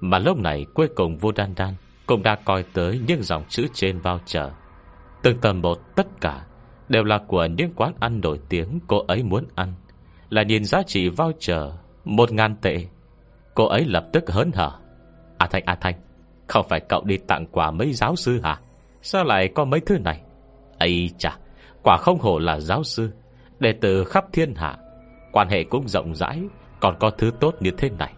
Mà 0.00 0.18
lúc 0.18 0.38
này 0.38 0.66
cuối 0.74 0.88
cùng 0.96 1.18
vô 1.18 1.32
đan 1.32 1.54
đan 1.56 1.74
Cũng 2.06 2.22
đã 2.22 2.34
coi 2.34 2.62
tới 2.72 3.00
những 3.06 3.22
dòng 3.22 3.44
chữ 3.48 3.66
trên 3.74 3.98
voucher, 3.98 4.48
Từng 5.22 5.38
tầm 5.40 5.60
một 5.62 5.96
tất 5.96 6.06
cả 6.20 6.46
Đều 6.92 7.04
là 7.04 7.18
của 7.26 7.44
những 7.44 7.72
quán 7.76 7.92
ăn 8.00 8.20
nổi 8.20 8.40
tiếng 8.48 8.78
Cô 8.86 9.04
ấy 9.08 9.22
muốn 9.22 9.44
ăn. 9.54 9.74
Là 10.30 10.42
nhìn 10.42 10.64
giá 10.64 10.82
trị 10.86 11.08
voucher, 11.08 11.62
Một 12.04 12.32
ngàn 12.32 12.56
tệ. 12.62 12.84
Cô 13.54 13.66
ấy 13.66 13.84
lập 13.84 14.06
tức 14.12 14.30
hớn 14.30 14.50
hở. 14.54 14.72
À 15.38 15.46
Thanh 15.50 15.62
À 15.66 15.74
Thanh, 15.80 15.94
Không 16.46 16.66
phải 16.68 16.80
cậu 16.80 17.04
đi 17.04 17.16
tặng 17.16 17.46
quà 17.52 17.70
mấy 17.70 17.92
giáo 17.92 18.16
sư 18.16 18.40
hả? 18.44 18.60
Sao 19.02 19.24
lại 19.24 19.48
có 19.54 19.64
mấy 19.64 19.80
thứ 19.80 19.98
này? 19.98 20.20
Ấy 20.78 21.10
chà 21.18 21.36
Quả 21.82 21.96
không 21.96 22.18
hổ 22.18 22.38
là 22.38 22.60
giáo 22.60 22.84
sư. 22.84 23.10
Đệ 23.60 23.72
tử 23.72 24.04
khắp 24.04 24.24
thiên 24.32 24.54
hạ, 24.54 24.76
Quan 25.32 25.48
hệ 25.48 25.64
cũng 25.64 25.88
rộng 25.88 26.14
rãi, 26.14 26.40
Còn 26.80 26.96
có 27.00 27.10
thứ 27.10 27.30
tốt 27.40 27.54
như 27.60 27.70
thế 27.70 27.90
này. 27.90 28.12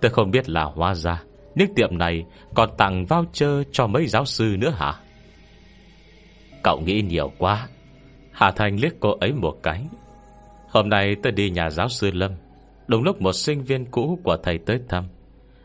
Tôi 0.00 0.10
không 0.10 0.30
biết 0.30 0.48
là 0.48 0.64
hóa 0.64 0.94
ra, 0.94 1.22
những 1.54 1.74
tiệm 1.74 1.98
này 1.98 2.24
còn 2.54 2.70
tặng 2.76 3.06
voucher 3.06 3.66
cho 3.72 3.86
mấy 3.86 4.06
giáo 4.06 4.24
sư 4.24 4.56
nữa 4.58 4.70
hả? 4.70 4.94
Cậu 6.62 6.80
nghĩ 6.80 7.02
nhiều 7.02 7.32
quá. 7.38 7.68
Hà 8.42 8.50
Thành 8.50 8.80
liếc 8.80 8.92
cô 9.00 9.16
ấy 9.20 9.32
một 9.32 9.62
cái. 9.62 9.84
Hôm 10.70 10.88
nay 10.88 11.16
tôi 11.22 11.32
đi 11.32 11.50
nhà 11.50 11.70
giáo 11.70 11.88
sư 11.88 12.10
Lâm, 12.12 12.30
Đúng 12.86 13.02
lúc 13.02 13.22
một 13.22 13.32
sinh 13.32 13.64
viên 13.64 13.84
cũ 13.84 14.18
của 14.24 14.36
thầy 14.42 14.58
tới 14.58 14.80
thăm. 14.88 15.04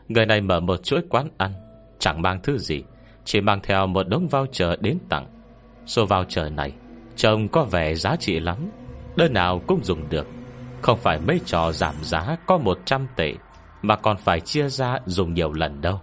Người 0.08 0.26
này 0.26 0.40
mở 0.40 0.60
một 0.60 0.84
chuỗi 0.84 1.00
quán 1.08 1.28
ăn, 1.38 1.52
Chẳng 1.98 2.22
mang 2.22 2.40
thứ 2.42 2.58
gì, 2.58 2.82
Chỉ 3.24 3.40
mang 3.40 3.60
theo 3.62 3.86
một 3.86 4.08
đống 4.08 4.28
voucher 4.28 4.68
đến 4.80 4.98
tặng. 5.08 5.26
Số 5.86 6.06
voucher 6.06 6.52
này, 6.52 6.72
Trông 7.16 7.48
có 7.48 7.64
vẻ 7.64 7.94
giá 7.94 8.16
trị 8.16 8.40
lắm, 8.40 8.70
Đơn 9.16 9.32
nào 9.32 9.62
cũng 9.66 9.84
dùng 9.84 10.08
được. 10.08 10.26
Không 10.82 10.98
phải 10.98 11.20
mấy 11.20 11.40
trò 11.46 11.72
giảm 11.72 11.94
giá 12.02 12.36
có 12.46 12.58
100 12.58 13.06
tệ, 13.16 13.32
Mà 13.82 13.96
còn 13.96 14.16
phải 14.16 14.40
chia 14.40 14.68
ra 14.68 14.98
dùng 15.06 15.34
nhiều 15.34 15.52
lần 15.52 15.80
đâu. 15.80 16.00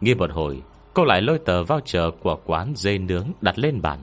Nghi 0.00 0.14
một 0.14 0.30
hồi, 0.30 0.62
Cô 0.94 1.04
lại 1.04 1.22
lôi 1.22 1.38
tờ 1.38 1.64
voucher 1.64 2.04
của 2.22 2.36
quán 2.46 2.72
dê 2.76 2.98
nướng 2.98 3.26
đặt 3.40 3.58
lên 3.58 3.82
bàn. 3.82 3.98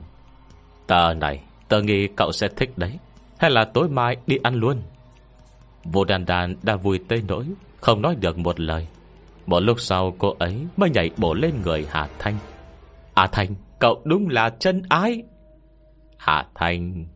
Tờ 0.86 1.14
này 1.14 1.42
Tớ 1.68 1.82
nghĩ 1.82 2.08
cậu 2.16 2.32
sẽ 2.32 2.48
thích 2.56 2.70
đấy. 2.76 2.98
Hay 3.38 3.50
là 3.50 3.64
tối 3.64 3.88
mai 3.88 4.16
đi 4.26 4.36
ăn 4.42 4.54
luôn? 4.54 4.82
Vô 5.84 6.04
đàn 6.04 6.26
đàn 6.26 6.54
đã 6.62 6.76
vui 6.76 7.00
tê 7.08 7.22
nỗi 7.28 7.44
Không 7.80 8.02
nói 8.02 8.16
được 8.20 8.38
một 8.38 8.60
lời. 8.60 8.86
Một 9.46 9.60
lúc 9.60 9.80
sau 9.80 10.14
cô 10.18 10.34
ấy 10.38 10.66
mới 10.76 10.90
nhảy 10.90 11.10
bổ 11.16 11.34
lên 11.34 11.54
người 11.64 11.86
Hà 11.90 12.08
Thanh. 12.18 12.38
À 13.14 13.26
Thanh, 13.32 13.54
Cậu 13.78 14.02
đúng 14.04 14.28
là 14.28 14.50
chân 14.58 14.82
ái. 14.88 15.22
Hà 16.18 16.46
Thanh, 16.54 17.06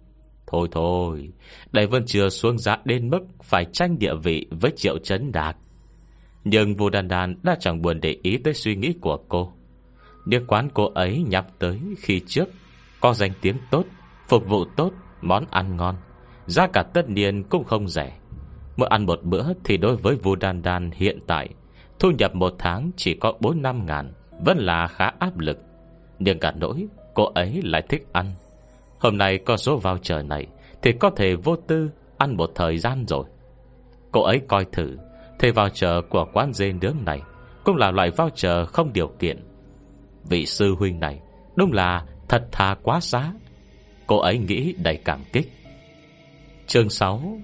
Thôi 0.47 0.69
thôi, 0.73 1.33
Đây 1.73 1.87
vẫn 1.87 2.03
chưa 2.07 2.29
xuống 2.29 2.59
giá 2.59 2.79
đến 2.85 3.11
mức 3.11 3.21
Phải 3.43 3.65
tranh 3.73 3.99
địa 3.99 4.15
vị 4.23 4.47
với 4.51 4.71
triệu 4.77 4.99
chấn 4.99 5.33
đạt. 5.33 5.57
Nhưng 6.45 6.75
vô 6.75 6.91
đàn 6.91 7.09
đàn 7.09 7.35
Đã 7.43 7.57
chẳng 7.61 7.83
buồn 7.83 8.01
để 8.01 8.17
ý 8.23 8.37
tới 8.37 8.55
suy 8.55 8.77
nghĩ 8.77 8.93
của 9.01 9.19
cô. 9.29 9.53
Những 10.27 10.47
quán 10.47 10.69
cô 10.75 10.93
ấy 10.95 11.25
nhắm 11.29 11.45
tới 11.59 11.79
Khi 11.99 12.21
trước 12.27 12.49
Có 13.01 13.15
danh 13.15 13.33
tiếng 13.41 13.57
tốt 13.71 13.85
Phục 14.29 14.49
vụ 14.49 14.65
tốt, 14.65 14.93
Món 15.23 15.45
ăn 15.51 15.77
ngon. 15.77 15.95
Giá 16.47 16.67
cả 16.67 16.83
tất 16.83 17.09
nhiên 17.09 17.45
cũng 17.45 17.65
không 17.65 17.89
rẻ. 17.89 18.19
Mỗi 18.77 18.89
ăn 18.89 19.07
một 19.07 19.21
bữa 19.23 19.45
thì 19.65 19.77
đối 19.77 19.97
với 19.97 20.17
Vu 20.17 20.35
Đan 20.35 20.63
Đan 20.63 20.91
hiện 20.91 21.19
tại, 21.27 21.49
Thu 21.99 22.11
nhập 22.11 22.35
một 22.35 22.55
tháng 22.59 22.91
chỉ 22.97 23.15
có 23.15 23.33
4-5 23.41 23.85
ngàn, 23.85 24.13
Vẫn 24.45 24.59
là 24.59 24.87
khá 24.87 25.11
áp 25.19 25.39
lực. 25.39 25.59
Nhưng 26.19 26.39
cả 26.39 26.53
nỗi, 26.57 26.87
cô 27.15 27.25
ấy 27.25 27.61
lại 27.65 27.83
thích 27.89 28.07
ăn. 28.13 28.33
Hôm 29.01 29.19
nay 29.19 29.39
có 29.39 29.57
số 29.57 29.77
vào 29.77 29.99
trời 30.03 30.23
này 30.23 30.47
Thì 30.83 30.93
có 30.93 31.11
thể 31.11 31.37
vô 31.37 31.57
tư 31.57 31.91
ăn 32.19 32.37
một 32.37 32.51
thời 32.55 32.79
gian 32.79 33.05
rồi. 33.07 33.25
Cô 34.13 34.23
ấy 34.23 34.41
coi 34.49 34.65
thử, 34.73 34.97
Thì 35.39 35.51
voucher 35.51 36.05
của 36.11 36.27
quán 36.33 36.53
dê 36.53 36.73
nướng 36.73 36.97
này 37.07 37.21
Cũng 37.65 37.77
là 37.77 37.91
loại 37.91 38.11
voucher 38.11 38.69
không 38.69 38.93
điều 38.93 39.09
kiện. 39.19 39.45
Vị 40.29 40.47
sư 40.47 40.75
huynh 40.79 41.01
này 41.01 41.21
Đúng 41.57 41.73
là 41.73 42.05
thật 42.29 42.49
thà 42.53 42.77
quá 42.83 43.01
giá 43.01 43.33
Cô 44.09 44.19
ấy 44.19 44.39
nghĩ 44.39 44.75
đầy 44.83 44.97
cảm 44.97 45.21
kích. 45.33 45.53
Chương 46.67 46.91
6 46.91 47.41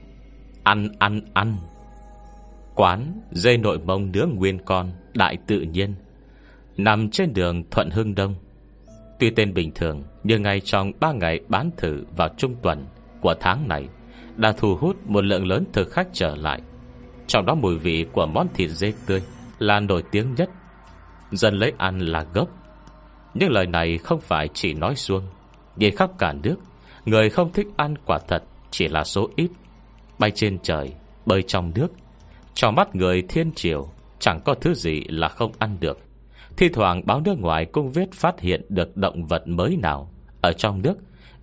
Ăn 0.63 0.89
ăn 0.99 1.21
ăn. 1.35 1.57
Quán 2.75 3.21
dây 3.31 3.59
nội 3.59 3.79
mông 3.79 4.13
nướng 4.13 4.31
nguyên 4.35 4.59
con, 4.65 4.93
Đại 5.15 5.37
tự 5.47 5.61
nhiên. 5.61 5.95
Nằm 6.77 7.11
trên 7.11 7.33
đường 7.33 7.63
Thuận 7.71 7.91
Hưng 7.91 8.15
Đông. 8.15 8.35
Tuy 9.19 9.31
tên 9.31 9.55
bình 9.55 9.71
thường, 9.75 10.03
Nhưng 10.25 10.43
ngay 10.43 10.61
trong 10.61 10.93
3 11.01 11.13
ngày 11.13 11.41
bán 11.49 11.71
thử 11.77 12.05
vào 12.17 12.29
trung 12.37 12.55
tuần 12.63 12.87
Của 13.21 13.35
tháng 13.41 13.69
này, 13.69 13.89
Đã 14.37 14.53
thu 14.53 14.77
hút 14.77 14.97
một 15.07 15.25
lượng 15.25 15.47
lớn 15.47 15.65
thực 15.73 15.93
khách 15.93 16.09
trở 16.13 16.37
lại. 16.37 16.61
Trong 17.27 17.47
đó 17.47 17.55
mùi 17.55 17.79
vị 17.79 18.07
của 18.13 18.27
món 18.27 18.49
thịt 18.55 18.71
dê 18.71 18.93
tươi 19.07 19.23
Là 19.59 19.81
nổi 19.81 20.03
tiếng 20.11 20.35
nhất. 20.35 20.51
Dân 21.33 21.55
lấy 21.55 21.73
ăn 21.79 21.99
là 21.99 22.27
gốc. 22.35 22.49
Nhưng 23.35 23.51
lời 23.51 23.67
này 23.67 23.99
không 23.99 24.21
phải 24.21 24.49
chỉ 24.55 24.75
nói 24.75 24.95
xuông 24.95 25.23
đi 25.77 25.91
khắp 25.91 26.11
cả 26.19 26.33
nước. 26.33 26.57
Người 27.05 27.31
không 27.31 27.53
thích 27.53 27.67
ăn 27.77 27.95
quả 28.07 28.19
thật 28.29 28.43
Chỉ 28.71 28.89
là 28.89 29.05
số 29.05 29.31
ít. 29.37 29.51
Bay 30.19 30.31
trên 30.31 30.59
trời, 30.63 30.93
bơi 31.27 31.43
trong 31.43 31.73
nước. 31.75 31.89
Cho 32.55 32.71
mắt 32.71 32.95
người 32.95 33.23
thiên 33.23 33.53
triều 33.53 33.89
Chẳng 34.19 34.41
có 34.45 34.55
thứ 34.55 34.75
gì 34.75 35.03
là 35.09 35.29
không 35.29 35.53
ăn 35.59 35.77
được. 35.81 35.99
Thi 36.57 36.69
thoảng 36.69 37.07
báo 37.07 37.21
nước 37.21 37.39
ngoài 37.39 37.65
cũng 37.65 37.93
viết 37.93 38.13
phát 38.13 38.41
hiện 38.41 38.63
được 38.69 38.97
động 38.97 39.27
vật 39.27 39.49
mới 39.49 39.77
nào. 39.77 40.11
Ở 40.41 40.53
trong 40.53 40.83
nước 40.83 40.95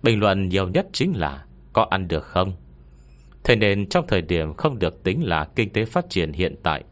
Bình 0.02 0.20
luận 0.20 0.48
nhiều 0.48 0.68
nhất 0.68 0.86
chính 0.92 1.12
là 1.16 1.44
Có 1.72 1.86
ăn 1.90 2.08
được 2.08 2.24
không? 2.24 2.52
Thế 3.44 3.56
nên 3.56 3.88
trong 3.88 4.04
thời 4.08 4.22
điểm 4.22 4.54
không 4.54 4.78
được 4.78 5.02
tính 5.02 5.24
là 5.24 5.48
Kinh 5.56 5.70
tế 5.70 5.84
phát 5.84 6.10
triển 6.10 6.32
hiện 6.32 6.54
tại 6.62 6.84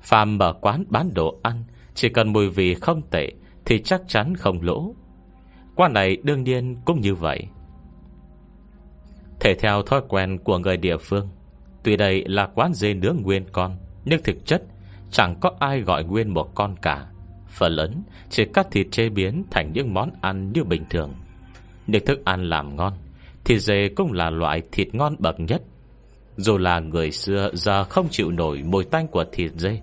Phàm 0.00 0.38
mở 0.38 0.52
quán 0.60 0.84
bán 0.88 1.14
đồ 1.14 1.40
ăn 1.42 1.64
Chỉ 1.94 2.08
cần 2.08 2.32
mùi 2.32 2.48
vị 2.48 2.74
không 2.74 3.02
tệ 3.10 3.32
Thì 3.64 3.82
chắc 3.82 4.02
chắn 4.08 4.34
không 4.36 4.62
lỗ. 4.62 4.94
Quán 5.76 5.92
này 5.92 6.16
đương 6.22 6.44
nhiên 6.44 6.76
cũng 6.84 7.00
như 7.00 7.14
vậy. 7.14 7.46
Thể 9.40 9.54
theo 9.54 9.82
thói 9.82 10.00
quen 10.08 10.38
của 10.38 10.58
người 10.58 10.76
địa 10.76 10.96
phương, 10.96 11.28
Tuy 11.82 11.96
đây 11.96 12.24
là 12.26 12.46
quán 12.46 12.74
dê 12.74 12.94
nướng 12.94 13.16
nguyên 13.22 13.44
con, 13.52 13.76
Nhưng 14.04 14.22
thực 14.22 14.46
chất 14.46 14.62
Chẳng 15.10 15.36
có 15.40 15.52
ai 15.58 15.80
gọi 15.80 16.04
nguyên 16.04 16.34
một 16.34 16.54
con 16.54 16.76
cả. 16.82 17.06
Phần 17.48 17.72
lớn 17.72 18.02
chỉ 18.30 18.44
cắt 18.44 18.66
thịt 18.70 18.86
chế 18.90 19.08
biến 19.08 19.44
Thành 19.50 19.72
những 19.72 19.94
món 19.94 20.10
ăn 20.20 20.52
như 20.52 20.64
bình 20.64 20.84
thường. 20.90 21.12
Nhưng 21.86 22.04
thức 22.04 22.24
ăn 22.24 22.48
làm 22.48 22.76
ngon 22.76 22.92
Thịt 23.44 23.60
dê 23.60 23.88
cũng 23.88 24.12
là 24.12 24.30
loại 24.30 24.62
thịt 24.72 24.94
ngon 24.94 25.16
bậc 25.18 25.40
nhất. 25.40 25.62
Dù 26.36 26.58
là 26.58 26.80
người 26.80 27.10
xưa 27.10 27.50
Giờ 27.52 27.84
không 27.84 28.08
chịu 28.10 28.30
nổi 28.30 28.62
mùi 28.62 28.84
tanh 28.84 29.08
của 29.08 29.24
thịt 29.32 29.52
dê, 29.56 29.80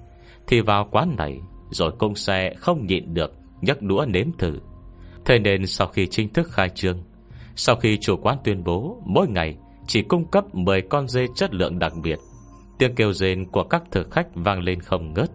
Thì 0.48 0.62
vào 0.62 0.88
quán 0.92 1.16
này 1.18 1.40
Rồi 1.70 1.92
cũng 2.00 2.16
sẽ 2.16 2.54
không 2.58 2.88
nhịn 2.88 3.14
được 3.14 3.34
nhấc 3.62 3.82
đũa 3.82 4.06
nếm 4.06 4.28
thử. 4.38 4.60
Thế 5.28 5.40
nên 5.40 5.68
sau 5.68 5.88
khi 5.88 6.08
chính 6.08 6.34
thức 6.34 6.48
khai 6.52 6.70
trương, 6.70 6.98
sau 7.56 7.76
khi 7.76 7.98
chủ 7.98 8.18
quán 8.18 8.38
tuyên 8.44 8.64
bố 8.64 9.02
Mỗi 9.06 9.28
ngày 9.28 9.58
chỉ 9.88 10.02
cung 10.02 10.26
cấp 10.26 10.56
10 10.56 10.82
con 10.82 11.08
dê 11.08 11.28
chất 11.36 11.54
lượng 11.54 11.80
đặc 11.80 11.94
biệt, 12.04 12.20
Tiếng 12.80 12.96
kêu 12.96 13.14
rên 13.14 13.46
của 13.52 13.64
các 13.64 13.84
thực 13.92 14.12
khách 14.12 14.28
vang 14.36 14.60
lên 14.60 14.80
không 14.80 15.14
ngớt. 15.14 15.30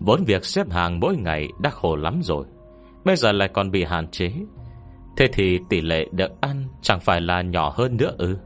Vốn 0.00 0.24
việc 0.24 0.44
xếp 0.44 0.70
hàng 0.70 1.00
mỗi 1.00 1.16
ngày 1.16 1.48
đã 1.60 1.70
khổ 1.70 1.96
lắm 1.96 2.20
rồi, 2.22 2.46
Bây 3.04 3.16
giờ 3.16 3.32
lại 3.32 3.48
còn 3.48 3.70
bị 3.70 3.84
hạn 3.84 4.08
chế. 4.08 4.32
Thế 5.16 5.28
thì 5.32 5.58
tỷ 5.68 5.80
lệ 5.80 6.06
được 6.12 6.40
ăn 6.40 6.64
Chẳng 6.82 7.00
phải 7.00 7.20
là 7.20 7.42
nhỏ 7.42 7.72
hơn 7.76 7.96
nữa 7.96 8.14
ư? 8.18 8.38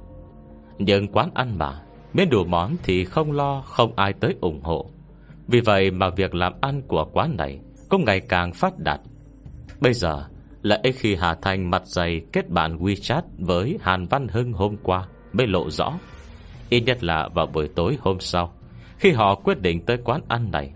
Nhưng 0.79 1.09
quán 1.09 1.31
ăn 1.35 1.59
mà 1.59 1.83
Miễn 2.13 2.31
đủ 2.31 2.45
món 2.45 2.77
thì 2.83 3.05
không 3.05 3.33
lo, 3.33 3.61
Không 3.61 3.93
ai 3.97 4.13
tới 4.13 4.35
ủng 4.41 4.61
hộ. 4.63 4.91
Vì 5.49 5.61
vậy 5.61 5.91
mà 5.91 6.11
việc 6.11 6.35
làm 6.35 6.53
ăn 6.61 6.83
của 6.89 7.05
quán 7.13 7.37
này 7.37 7.61
Cũng 7.89 8.05
ngày 8.05 8.21
càng 8.21 8.53
phát 8.53 8.79
đạt. 8.79 9.01
Bây 9.83 9.95
giờ 9.95 10.25
là 10.63 10.81
khi 10.95 11.15
Hà 11.15 11.35
Thành 11.35 11.71
mặt 11.71 11.83
dày 11.87 12.21
kết 12.33 12.51
bạn 12.51 12.79
WeChat 12.79 13.23
với 13.39 13.79
Hàn 13.81 14.07
Văn 14.07 14.29
Hưng 14.29 14.53
hôm 14.53 14.77
qua 14.83 15.07
mới 15.33 15.47
lộ 15.47 15.71
rõ. 15.71 15.99
Ít 16.69 16.81
nhất 16.81 17.05
là 17.05 17.29
vào 17.35 17.47
buổi 17.47 17.69
tối 17.69 17.99
hôm 18.01 18.21
sau, 18.21 18.53
khi 18.99 19.13
họ 19.13 19.35
quyết 19.35 19.61
định 19.61 19.85
tới 19.87 19.97
quán 20.05 20.21
ăn 20.29 20.51
này, 20.51 20.71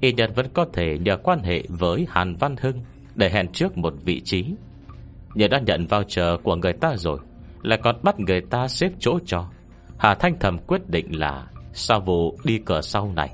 ít 0.00 0.12
nhất 0.12 0.30
vẫn 0.34 0.46
có 0.54 0.66
thể 0.72 0.98
nhờ 0.98 1.16
quan 1.16 1.42
hệ 1.42 1.62
với 1.68 2.06
Hàn 2.10 2.36
Văn 2.36 2.56
Hưng 2.60 2.80
để 3.14 3.30
hẹn 3.30 3.52
trước 3.52 3.78
một 3.78 3.94
vị 4.04 4.20
trí. 4.24 4.44
Nhờ 5.34 5.48
đã 5.48 5.58
nhận 5.66 5.86
voucher 5.86 6.40
của 6.42 6.56
người 6.56 6.72
ta 6.72 6.96
rồi, 6.96 7.18
lại 7.62 7.78
còn 7.82 7.96
bắt 8.02 8.20
người 8.20 8.40
ta 8.40 8.68
xếp 8.68 8.92
chỗ 8.98 9.18
cho. 9.26 9.48
Hà 9.98 10.14
Thanh 10.14 10.38
thầm 10.40 10.58
quyết 10.58 10.88
định 10.88 11.18
là 11.18 11.46
sau 11.72 12.00
vụ 12.00 12.38
đi 12.44 12.58
cửa 12.58 12.80
sau 12.80 13.12
này. 13.16 13.30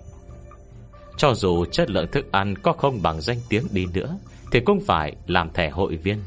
Cho 1.17 1.35
dù 1.35 1.65
chất 1.65 1.91
lượng 1.91 2.07
thức 2.13 2.33
ăn 2.33 2.55
có 2.63 2.73
không 2.73 3.03
bằng 3.03 3.21
danh 3.21 3.39
tiếng 3.49 3.65
đi 3.71 3.87
nữa, 3.95 4.19
thì 4.53 4.61
cũng 4.61 4.81
phải 4.81 5.17
làm 5.27 5.53
thẻ 5.53 5.71
hội 5.71 5.97
viên. 5.97 6.19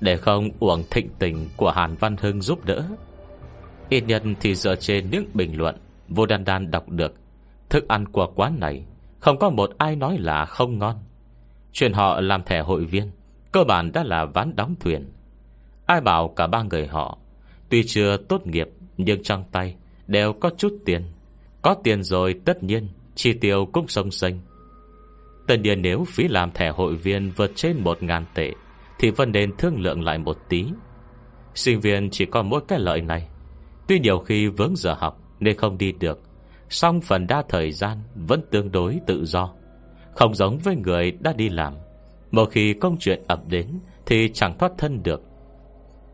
Để 0.00 0.16
không 0.16 0.50
uổng 0.60 0.82
thịnh 0.90 1.08
tình 1.18 1.48
Của 1.56 1.70
Hàn 1.70 1.94
Văn 1.94 2.16
Hưng 2.20 2.42
giúp 2.42 2.64
đỡ. 2.64 2.84
Ít 3.88 4.00
nhân 4.00 4.34
thì 4.40 4.54
dựa 4.54 4.76
trên 4.76 5.10
những 5.10 5.24
bình 5.34 5.58
luận 5.58 5.76
Vô 6.08 6.26
đan 6.26 6.44
đan 6.44 6.70
đọc 6.70 6.88
được, 6.88 7.14
Thức 7.68 7.88
ăn 7.88 8.08
của 8.08 8.26
quán 8.34 8.60
này 8.60 8.84
Không 9.20 9.38
có 9.38 9.50
một 9.50 9.70
ai 9.78 9.96
nói 9.96 10.18
là 10.18 10.44
không 10.44 10.78
ngon. 10.78 10.96
Chuyện 11.72 11.92
họ 11.92 12.20
làm 12.20 12.42
thẻ 12.44 12.60
hội 12.60 12.84
viên, 12.84 13.10
Cơ 13.52 13.64
bản 13.64 13.92
đã 13.92 14.04
là 14.04 14.24
ván 14.24 14.56
đóng 14.56 14.74
thuyền. 14.80 15.12
Ai 15.86 16.00
bảo 16.00 16.28
cả 16.28 16.46
ba 16.46 16.62
người 16.62 16.86
họ, 16.86 17.18
Tuy 17.68 17.84
chưa 17.86 18.16
tốt 18.16 18.46
nghiệp 18.46 18.68
Nhưng 18.96 19.22
trong 19.22 19.44
tay 19.52 19.74
đều 20.06 20.32
có 20.32 20.50
chút 20.58 20.72
tiền. 20.84 21.02
Có 21.62 21.74
tiền 21.84 22.02
rồi 22.02 22.40
tất 22.44 22.62
nhiên 22.62 22.88
Chi 23.16 23.32
tiêu 23.32 23.66
cũng 23.72 23.88
sông 23.88 24.10
xanh 24.10 24.40
Tất 25.46 25.56
nhiên 25.60 25.82
nếu 25.82 26.04
phí 26.08 26.28
làm 26.28 26.52
thẻ 26.52 26.70
hội 26.70 26.96
viên 26.96 27.30
vượt 27.36 27.52
trên 27.54 27.84
1.000 27.84 28.22
tệ, 28.34 28.52
Thì 28.98 29.10
vẫn 29.10 29.32
nên 29.32 29.56
thương 29.56 29.80
lượng 29.80 30.04
lại 30.04 30.18
một 30.18 30.38
tí. 30.48 30.64
Sinh 31.54 31.80
viên 31.80 32.10
chỉ 32.10 32.26
có 32.26 32.42
mỗi 32.42 32.60
cái 32.68 32.78
lợi 32.78 33.00
này. 33.00 33.28
Tuy 33.88 33.98
nhiều 33.98 34.18
khi 34.18 34.48
vướng 34.48 34.76
giờ 34.76 34.94
học 34.94 35.20
Nên 35.40 35.56
không 35.56 35.78
đi 35.78 35.92
được, 35.92 36.20
song 36.68 37.00
phần 37.00 37.26
đa 37.26 37.42
thời 37.48 37.72
gian 37.72 37.98
Vẫn 38.14 38.40
tương 38.50 38.72
đối 38.72 38.98
tự 39.06 39.24
do. 39.24 39.50
Không 40.14 40.34
giống 40.34 40.58
với 40.58 40.76
người 40.76 41.10
đã 41.10 41.32
đi 41.32 41.48
làm. 41.48 41.74
Một 42.30 42.50
khi 42.50 42.74
công 42.74 42.96
chuyện 43.00 43.22
ập 43.28 43.40
đến 43.48 43.66
Thì 44.06 44.30
chẳng 44.34 44.58
thoát 44.58 44.72
thân 44.78 45.02
được. 45.02 45.22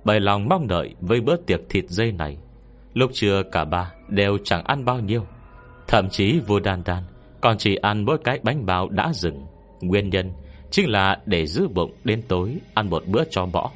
Bày 0.05 0.21
lòng 0.21 0.49
mong 0.49 0.69
đợi 0.69 0.95
với 1.01 1.21
bữa 1.21 1.37
tiệc 1.37 1.61
thịt 1.69 1.85
dây 1.89 2.13
này, 2.13 2.39
Lúc 2.95 3.11
trưa 3.15 3.43
cả 3.53 3.65
ba 3.65 3.93
đều 4.09 4.39
chẳng 4.45 4.65
ăn 4.65 4.85
bao 4.85 5.01
nhiêu. 5.01 5.27
Thậm 5.93 6.09
chí 6.09 6.41
vua 6.41 6.61
đan 6.61 6.83
đan, 6.85 7.03
Còn 7.41 7.59
chỉ 7.59 7.77
ăn 7.77 8.05
mỗi 8.05 8.19
cái 8.25 8.41
bánh 8.43 8.67
bao 8.67 8.89
đã 8.89 9.13
dừng. 9.13 9.47
Nguyên 9.81 10.11
nhân 10.11 10.33
chính 10.71 10.91
là 10.91 11.21
để 11.27 11.47
giữ 11.47 11.69
bụng 11.69 11.93
đến 12.05 12.23
tối, 12.29 12.57
Ăn 12.75 12.91
một 12.91 13.03
bữa 13.07 13.25
cho 13.31 13.47
bỏ. 13.47 13.71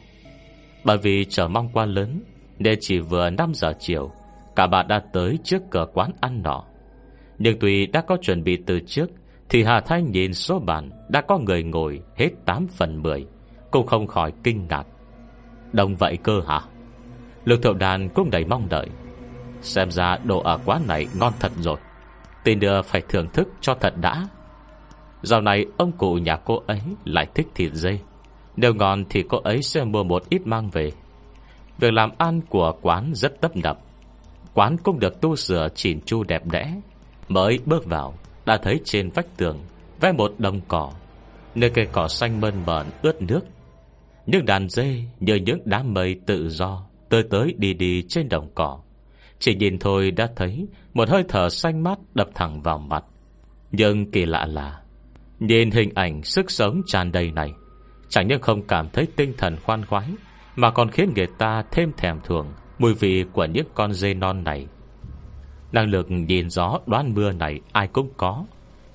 Bởi 0.85 0.99
vì 0.99 1.25
chờ 1.25 1.49
mong 1.49 1.69
quá 1.73 1.85
lớn, 1.87 2.23
Nên 2.59 2.79
chỉ 2.81 2.99
vừa 2.99 3.31
5 3.31 3.55
giờ 3.55 3.73
chiều, 3.79 4.11
Cả 4.57 4.67
bà 4.67 4.83
đã 4.83 5.03
tới 5.13 5.39
trước 5.45 5.63
cửa 5.71 5.87
quán 5.95 6.11
ăn 6.21 6.43
nọ. 6.43 6.65
Nhưng 7.39 7.59
tuy 7.61 7.87
đã 7.87 8.01
có 8.01 8.17
chuẩn 8.23 8.45
bị 8.45 8.59
từ 8.67 8.81
trước, 8.87 9.11
Thì 9.49 9.63
Hà 9.63 9.81
Thanh 9.81 10.11
nhìn 10.13 10.35
số 10.35 10.59
bàn 10.59 10.91
Đã 11.09 11.21
có 11.21 11.39
người 11.39 11.63
ngồi 11.63 12.01
hết 12.17 12.31
8 12.45 12.67
phần 12.69 13.03
10 13.03 13.27
Cũng 13.71 13.87
không 13.87 14.07
khỏi 14.07 14.33
kinh 14.43 14.67
ngạc. 14.69 14.87
Đông 15.73 15.97
vậy 15.97 16.19
cơ 16.23 16.41
hả? 16.47 16.61
Lương 17.45 17.63
thiệu 17.63 17.75
đàn 17.75 18.09
cũng 18.09 18.31
đầy 18.31 18.45
mong 18.45 18.69
đợi. 18.69 18.89
Xem 19.63 19.91
ra 19.91 20.19
đồ 20.25 20.41
ở 20.41 20.59
quán 20.65 20.83
này 20.87 21.07
ngon 21.15 21.33
thật 21.41 21.53
rồi. 21.61 21.77
Tên 22.47 22.59
nữa 22.59 22.83
phải 22.83 23.03
thưởng 23.09 23.29
thức 23.33 23.49
cho 23.61 23.75
thật 23.75 23.95
đã. 24.01 24.29
Dạo 25.23 25.41
này, 25.41 25.67
ông 25.77 25.93
cụ 25.93 26.15
nhà 26.15 26.37
cô 26.37 26.63
ấy 26.67 26.81
Lại 27.05 27.27
thích 27.35 27.47
thịt 27.55 27.73
dây 27.73 28.01
Nếu 28.57 28.75
ngon 28.75 29.05
thì 29.11 29.25
cô 29.29 29.39
ấy 29.39 29.63
sẽ 29.63 29.85
mua 29.85 30.05
một 30.05 30.29
ít 30.29 30.47
mang 30.47 30.71
về. 30.71 30.93
Việc 31.79 31.93
làm 31.93 32.11
ăn 32.19 32.41
của 32.49 32.73
quán 32.83 33.13
rất 33.15 33.41
tấp 33.41 33.57
nập. 33.57 33.79
Quán 34.55 34.77
cũng 34.83 34.99
được 34.99 35.21
tu 35.21 35.37
sửa 35.37 35.69
chỉn 35.75 36.01
chu 36.01 36.25
đẹp 36.25 36.43
đẽ. 36.47 36.81
Mới 37.29 37.59
bước 37.67 37.87
vào, 37.87 38.15
Đã 38.47 38.57
thấy 38.57 38.81
trên 38.85 39.11
vách 39.11 39.37
tường 39.37 39.59
Vẽ 40.01 40.13
một 40.13 40.35
đồng 40.39 40.61
cỏ, 40.69 40.93
Nơi 41.55 41.71
cây 41.71 41.89
cỏ 41.93 42.09
xanh 42.09 42.41
mơn 42.41 42.55
mởn 42.67 42.87
ướt 43.03 43.23
nước. 43.23 43.41
Những 44.27 44.47
đàn 44.47 44.69
dê 44.69 45.03
như 45.21 45.35
những 45.35 45.61
đám 45.65 45.95
mây 45.95 46.21
tự 46.27 46.49
do 46.49 46.83
Tới 47.09 47.23
tới 47.31 47.55
đi 47.59 47.75
đi 47.75 48.03
trên 48.09 48.29
đồng 48.29 48.49
cỏ. 48.55 48.79
Chỉ 49.39 49.55
nhìn 49.55 49.79
thôi 49.79 50.11
đã 50.11 50.29
thấy 50.37 50.67
Một 50.95 51.09
hơi 51.09 51.25
thở 51.29 51.49
xanh 51.49 51.83
mát 51.83 51.99
đập 52.15 52.29
thẳng 52.35 52.63
vào 52.63 52.79
mặt. 52.79 53.05
Nhưng 53.73 54.11
kỳ 54.11 54.27
lạ 54.27 54.47
là, 54.47 54.81
Nhìn 55.41 55.71
hình 55.71 55.91
ảnh 55.95 56.23
sức 56.23 56.51
sống 56.51 56.83
tràn 56.87 57.13
đầy 57.13 57.31
này, 57.31 57.53
Chẳng 58.09 58.29
những 58.29 58.41
không 58.41 58.63
cảm 58.67 58.89
thấy 58.93 59.07
tinh 59.17 59.33
thần 59.39 59.57
khoan 59.57 59.85
khoái, 59.85 60.09
Mà 60.57 60.71
còn 60.71 60.91
khiến 60.91 61.13
người 61.17 61.27
ta 61.39 61.65
thêm 61.71 61.93
thèm 61.97 62.21
thuồng 62.25 62.47
Mùi 62.79 62.95
vị 62.95 63.25
của 63.33 63.45
những 63.45 63.67
con 63.75 63.93
dê 63.93 64.15
non 64.15 64.45
này. 64.45 64.67
Năng 65.73 65.91
lực 65.91 66.11
nhìn 66.11 66.51
gió 66.51 66.79
đoán 66.87 67.15
mưa 67.15 67.33
này 67.33 67.61
ai 67.73 67.89
cũng 67.89 68.11
có. 68.17 68.45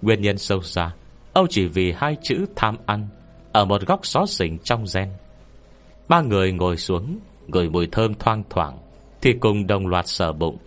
Nguyên 0.01 0.21
nhân 0.21 0.37
sâu 0.37 0.61
xa 0.61 0.91
Âu 1.33 1.47
chỉ 1.49 1.67
vì 1.67 1.91
hai 1.91 2.17
chữ 2.23 2.45
tham 2.55 2.75
ăn 2.85 3.07
Ở 3.51 3.65
một 3.65 3.81
góc 3.87 4.05
xó 4.05 4.25
xỉnh 4.25 4.57
trong 4.63 4.85
gen. 4.95 5.09
Ba 6.09 6.21
người 6.21 6.51
ngồi 6.51 6.77
xuống 6.77 7.19
Ngửi 7.47 7.69
mùi 7.69 7.87
thơm 7.91 8.13
thoang 8.13 8.43
thoảng. 8.49 8.77
Thì 9.21 9.33
cùng 9.33 9.67
đồng 9.67 9.87
loạt 9.87 10.07
sờ 10.07 10.33
bụng. 10.33 10.57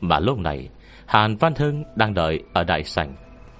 Mà 0.00 0.18
lúc 0.18 0.38
này, 0.38 0.68
Hàn 1.06 1.36
Văn 1.36 1.54
Hưng 1.56 1.84
đang 1.96 2.14
đợi 2.14 2.42
ở 2.52 2.64
đại 2.64 2.84
sảnh. 2.84 3.16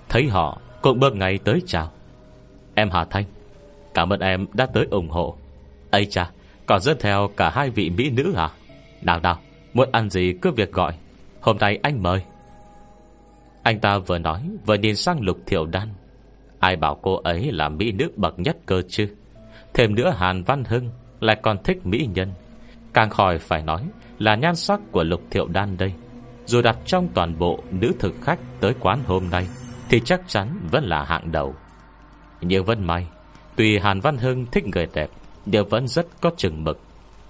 Thấy 0.08 0.28
họ 0.28 0.60
cũng 0.82 1.00
bước 1.00 1.16
ngay 1.16 1.38
tới 1.44 1.62
chào. 1.66 1.90
Em 2.74 2.90
Hà 2.90 3.04
Thanh, 3.04 3.24
Cảm 3.94 4.12
ơn 4.12 4.20
em 4.20 4.46
đã 4.52 4.66
tới 4.66 4.86
ủng 4.90 5.08
hộ. 5.08 5.36
Ây 5.90 6.06
cha, 6.06 6.30
Còn 6.66 6.80
dẫn 6.80 6.96
theo 7.00 7.30
cả 7.36 7.50
hai 7.50 7.70
vị 7.70 7.90
mỹ 7.90 8.10
nữ 8.10 8.34
à? 8.36 8.50
Nào 9.02 9.20
nào, 9.20 9.38
Muốn 9.74 9.88
ăn 9.92 10.10
gì 10.10 10.34
cứ 10.42 10.50
việc 10.50 10.72
gọi. 10.72 10.92
Hôm 11.40 11.58
nay 11.58 11.78
anh 11.82 12.02
mời. 12.02 12.22
Anh 13.62 13.80
ta 13.80 13.98
vừa 13.98 14.18
nói, 14.18 14.42
Vừa 14.66 14.74
nhìn 14.74 14.96
sang 14.96 15.20
lục 15.20 15.38
thiểu 15.46 15.66
đan. 15.66 15.88
Ai 16.58 16.76
bảo 16.76 16.98
cô 17.02 17.16
ấy 17.16 17.52
là 17.52 17.68
mỹ 17.68 17.92
nữ 17.92 18.10
bậc 18.16 18.38
nhất 18.38 18.56
cơ 18.66 18.82
chứ? 18.88 19.08
Thêm 19.74 19.94
nữa 19.94 20.14
Hàn 20.18 20.42
Văn 20.42 20.64
Hưng 20.64 20.90
Lại 21.20 21.36
còn 21.42 21.62
thích 21.62 21.86
mỹ 21.86 22.08
nhân. 22.14 22.32
Càng 22.92 23.10
khỏi 23.10 23.38
phải 23.38 23.62
nói 23.62 23.82
là 24.18 24.34
nhan 24.34 24.56
sắc 24.56 24.80
của 24.92 25.04
lục 25.04 25.22
thiệu 25.30 25.46
đan 25.48 25.76
đây. 25.76 25.92
Dù 26.46 26.62
đặt 26.62 26.78
trong 26.86 27.08
toàn 27.14 27.38
bộ 27.38 27.58
nữ 27.70 27.92
thực 27.98 28.14
khách 28.22 28.38
Tới 28.60 28.74
quán 28.80 28.98
hôm 29.06 29.30
nay, 29.30 29.46
Thì 29.88 30.00
chắc 30.04 30.20
chắn 30.26 30.58
vẫn 30.70 30.84
là 30.84 31.04
hạng 31.04 31.32
đầu. 31.32 31.54
Nhưng 32.40 32.64
vẫn 32.64 32.86
may, 32.86 33.06
Tuy 33.56 33.78
Hàn 33.78 34.00
Văn 34.00 34.16
Hưng 34.16 34.46
thích 34.46 34.66
người 34.66 34.86
đẹp, 34.94 35.10
Nhưng 35.46 35.68
vẫn 35.68 35.88
rất 35.88 36.06
có 36.20 36.30
chừng 36.36 36.64
mực. 36.64 36.80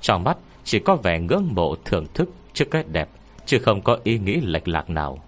Trong 0.01 0.25
mắt, 0.25 0.37
chỉ 0.65 0.79
có 0.79 0.97
vẻ 0.97 1.21
ngưỡng 1.21 1.49
mộ 1.55 1.75
thưởng 1.85 2.07
thức 2.15 2.29
Trước 2.53 2.65
cái 2.71 2.85
đẹp, 2.93 3.09
Chứ 3.47 3.59
không 3.59 3.83
có 3.83 3.99
ý 4.05 4.19
nghĩ 4.19 4.41
lệch 4.41 4.69
lạc 4.69 4.91
nào. 4.91 5.19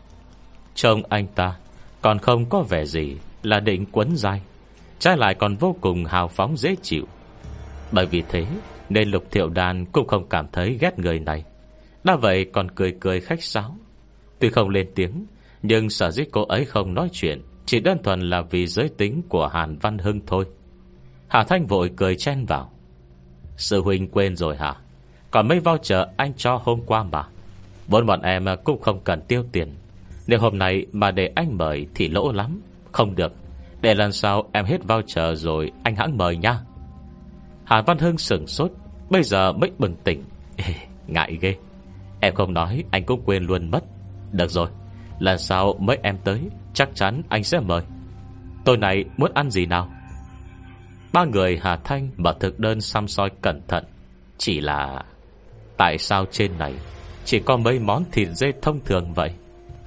Trông 0.74 1.02
anh 1.08 1.26
ta 1.26 1.56
Còn 2.02 2.18
không 2.18 2.48
có 2.48 2.62
vẻ 2.62 2.84
gì 2.84 3.16
là 3.42 3.60
định 3.60 3.86
quấn 3.92 4.16
dai, 4.16 4.42
Trái 4.98 5.16
lại 5.16 5.34
còn 5.34 5.56
vô 5.56 5.76
cùng 5.80 6.04
hào 6.04 6.28
phóng 6.28 6.56
dễ 6.56 6.74
chịu. 6.82 7.04
Bởi 7.92 8.06
vì 8.06 8.22
thế, 8.28 8.46
Nên 8.88 9.10
lục 9.10 9.24
thiệu 9.30 9.48
đàn 9.48 9.86
cũng 9.86 10.06
không 10.06 10.28
cảm 10.28 10.46
thấy 10.52 10.78
ghét 10.80 10.98
người 10.98 11.18
này. 11.18 11.44
Đã 12.04 12.16
vậy 12.16 12.46
còn 12.52 12.70
cười 12.70 12.96
cười 13.00 13.20
khách 13.20 13.42
sáo. 13.42 13.76
Tuy 14.38 14.50
không 14.50 14.68
lên 14.68 14.88
tiếng 14.94 15.26
Nhưng 15.62 15.90
sở 15.90 16.10
dĩ 16.10 16.24
cô 16.32 16.44
ấy 16.44 16.64
không 16.64 16.94
nói 16.94 17.08
chuyện 17.12 17.42
Chỉ 17.66 17.80
đơn 17.80 17.98
thuần 18.02 18.20
là 18.20 18.42
vì 18.50 18.66
giới 18.66 18.88
tính 18.88 19.22
của 19.28 19.46
Hàn 19.46 19.78
Văn 19.78 19.98
Hưng 19.98 20.20
thôi. 20.26 20.44
Hà 21.28 21.44
Thanh 21.44 21.66
vội 21.66 21.90
cười 21.96 22.16
chen 22.16 22.44
vào. 22.46 22.72
Sư 23.56 23.80
huynh 23.80 24.08
quên 24.08 24.36
rồi 24.36 24.56
hả? 24.56 24.74
Còn 25.30 25.48
mấy 25.48 25.60
voucher 25.60 25.98
anh 26.16 26.32
cho 26.36 26.60
hôm 26.64 26.80
qua 26.86 27.02
mà. 27.02 27.24
Vốn 27.86 28.06
bọn 28.06 28.22
em 28.22 28.44
cũng 28.64 28.80
không 28.80 29.00
cần 29.04 29.20
tiêu 29.28 29.44
tiền. 29.52 29.74
Nếu 30.26 30.38
hôm 30.40 30.58
nay 30.58 30.86
mà 30.92 31.10
để 31.10 31.32
anh 31.34 31.58
mời 31.58 31.86
Thì 31.94 32.08
lỗ 32.08 32.32
lắm. 32.32 32.60
Không 32.92 33.14
được. 33.14 33.32
Để 33.80 33.94
lần 33.94 34.12
sau 34.12 34.50
em 34.52 34.64
hết 34.64 34.78
voucher 34.88 35.44
rồi 35.44 35.72
Anh 35.82 35.96
hãng 35.96 36.18
mời 36.18 36.36
nha. 36.36 36.60
Hà 37.64 37.82
Văn 37.82 37.98
Hưng 37.98 38.18
sửng 38.18 38.46
sốt 38.46 38.72
Bây 39.10 39.22
giờ 39.22 39.52
mới 39.52 39.70
bừng 39.78 39.94
tỉnh. 40.04 40.24
Ê, 40.56 40.74
Ngại 41.06 41.38
ghê. 41.40 41.56
Em 42.20 42.34
không 42.34 42.54
nói 42.54 42.84
anh 42.90 43.04
cũng 43.04 43.22
quên 43.24 43.44
luôn 43.44 43.70
mất. 43.70 43.84
Được 44.32 44.50
rồi, 44.50 44.68
Lần 45.18 45.38
sau 45.38 45.74
mấy 45.78 45.98
em 46.02 46.16
tới, 46.24 46.40
Chắc 46.74 46.88
chắn 46.94 47.22
anh 47.28 47.44
sẽ 47.44 47.60
mời. 47.60 47.82
Tôi 48.64 48.76
này 48.76 49.04
muốn 49.16 49.32
ăn 49.34 49.50
gì 49.50 49.66
nào? 49.66 49.90
Ba 51.12 51.24
người 51.24 51.60
Hà 51.62 51.76
Thanh 51.76 52.10
mở 52.16 52.34
thực 52.40 52.58
đơn 52.58 52.80
xăm 52.80 53.08
soi 53.08 53.30
cẩn 53.42 53.62
thận. 53.68 53.84
Chỉ 54.38 54.60
là, 54.60 55.02
Tại 55.76 55.98
sao 55.98 56.24
trên 56.30 56.58
này 56.58 56.74
Chỉ 57.24 57.40
có 57.40 57.56
mấy 57.56 57.78
món 57.78 58.04
thịt 58.12 58.28
dê 58.28 58.52
thông 58.62 58.80
thường 58.84 59.12
vậy? 59.12 59.30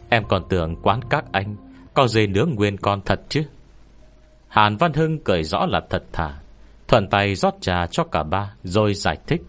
Em 0.09 0.23
còn 0.29 0.43
tưởng 0.49 0.75
quán 0.83 0.99
các 1.09 1.25
anh 1.31 1.55
Có 1.93 2.07
dê 2.07 2.27
nướng 2.27 2.49
nguyên 2.55 2.77
con 2.77 3.01
thật 3.05 3.21
chứ? 3.29 3.43
Hàn 4.47 4.77
Văn 4.77 4.93
Hưng 4.93 5.19
cười 5.23 5.43
rõ 5.43 5.65
là 5.65 5.81
thật 5.89 6.03
thà, 6.13 6.33
Thuận 6.87 7.07
tay 7.07 7.35
rót 7.35 7.53
trà 7.61 7.87
cho 7.87 8.03
cả 8.03 8.23
ba, 8.23 8.53
Rồi 8.63 8.93
giải 8.93 9.17
thích. 9.27 9.41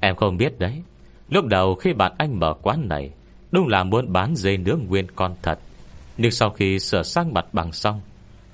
Em 0.00 0.16
không 0.16 0.36
biết 0.36 0.58
đấy 0.58 0.82
Lúc 1.28 1.46
đầu 1.46 1.74
khi 1.74 1.92
bạn 1.92 2.12
anh 2.18 2.40
mở 2.40 2.54
quán 2.62 2.88
này, 2.88 3.10
Đúng 3.52 3.68
là 3.68 3.84
muốn 3.84 4.12
bán 4.12 4.36
dê 4.36 4.56
nướng 4.56 4.80
nguyên 4.88 5.06
con 5.16 5.34
thật. 5.42 5.58
Nhưng 6.16 6.30
sau 6.30 6.50
khi 6.50 6.78
sửa 6.78 7.02
sang 7.02 7.34
mặt 7.34 7.46
bằng 7.52 7.72
xong, 7.72 8.00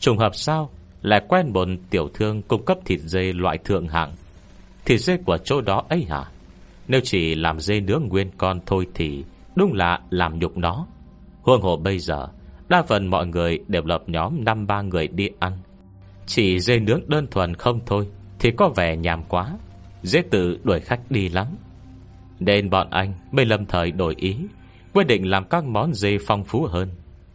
Trùng 0.00 0.18
hợp 0.18 0.34
sao 0.34 0.70
Lại 1.02 1.22
quen 1.28 1.52
một 1.52 1.68
tiểu 1.90 2.08
thương 2.14 2.42
cung 2.42 2.64
cấp 2.64 2.78
thịt 2.84 3.00
dê 3.00 3.32
loại 3.32 3.58
thượng 3.58 3.88
hạng. 3.88 4.10
Thịt 4.84 5.00
dê 5.00 5.16
của 5.16 5.38
chỗ 5.38 5.60
đó 5.60 5.84
ấy 5.88 6.06
hả? 6.08 6.24
Nếu 6.88 7.00
chỉ 7.04 7.34
làm 7.34 7.60
dê 7.60 7.80
nướng 7.80 8.02
nguyên 8.08 8.30
con 8.38 8.60
thôi 8.66 8.86
thì 8.94 9.24
Đúng 9.56 9.72
là 9.72 10.00
làm 10.10 10.38
nhục 10.38 10.56
nó. 10.56 10.86
Huông 11.42 11.62
hồ 11.62 11.76
bây 11.76 11.98
giờ, 11.98 12.28
Đa 12.68 12.82
phần 12.82 13.06
mọi 13.06 13.26
người 13.26 13.58
đều 13.68 13.82
lập 13.84 14.02
nhóm 14.06 14.44
năm 14.44 14.66
ba 14.66 14.82
người 14.82 15.08
đi 15.08 15.28
ăn. 15.38 15.52
Chỉ 16.26 16.60
dê 16.60 16.78
nướng 16.78 17.00
đơn 17.06 17.26
thuần 17.30 17.54
không 17.54 17.80
thôi 17.86 18.08
Thì 18.38 18.50
có 18.50 18.68
vẻ 18.76 18.96
nhàm 18.96 19.22
quá. 19.28 19.58
Dễ 20.02 20.22
tự 20.30 20.58
đuổi 20.64 20.80
khách 20.80 21.00
đi 21.10 21.28
lắm. 21.28 21.46
Nên 22.44 22.70
bọn 22.70 22.90
anh 22.90 23.14
mới 23.32 23.44
lâm 23.44 23.66
thời 23.66 23.90
đổi 23.90 24.14
ý, 24.18 24.36
Quyết 24.92 25.06
định 25.06 25.30
làm 25.30 25.44
các 25.44 25.64
món 25.64 25.94
dê 25.94 26.18
phong 26.26 26.44
phú 26.44 26.66
hơn. 26.70 26.88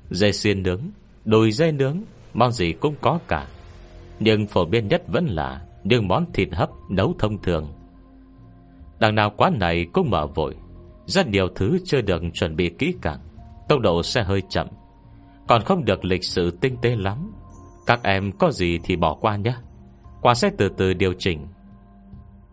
Dê 0.09 0.31
xiên 0.31 0.63
nướng, 0.63 0.81
Đùi 1.25 1.51
dê 1.51 1.71
nướng, 1.71 2.01
Món 2.33 2.51
gì 2.51 2.73
cũng 2.73 2.95
có 3.01 3.19
cả. 3.27 3.47
Nhưng 4.19 4.47
phổ 4.47 4.65
biến 4.65 4.87
nhất 4.87 5.03
vẫn 5.07 5.25
là 5.25 5.61
Những 5.83 6.07
món 6.07 6.25
thịt 6.33 6.47
hấp 6.51 6.69
nấu 6.89 7.15
thông 7.19 7.41
thường. 7.41 7.73
Đằng 8.99 9.15
nào 9.15 9.33
quán 9.37 9.59
này 9.59 9.85
cũng 9.93 10.09
mở 10.09 10.27
vội, 10.27 10.55
Rất 11.05 11.27
nhiều 11.27 11.47
thứ 11.55 11.77
chưa 11.85 12.01
được 12.01 12.21
chuẩn 12.33 12.55
bị 12.55 12.69
kỹ 12.69 12.93
càng, 13.01 13.19
Tốc 13.69 13.79
độ 13.79 14.03
sẽ 14.03 14.23
hơi 14.23 14.41
chậm. 14.49 14.67
Còn 15.47 15.61
không 15.63 15.85
được 15.85 16.05
lịch 16.05 16.23
sự 16.23 16.51
tinh 16.61 16.77
tế 16.81 16.95
lắm. 16.95 17.31
Các 17.85 18.03
em 18.03 18.31
có 18.31 18.51
gì 18.51 18.79
thì 18.83 18.95
bỏ 18.95 19.13
qua 19.21 19.35
nhé. 19.35 19.55
Qua 20.21 20.33
sẽ 20.33 20.49
từ 20.57 20.69
từ 20.77 20.93
điều 20.93 21.13
chỉnh. 21.19 21.47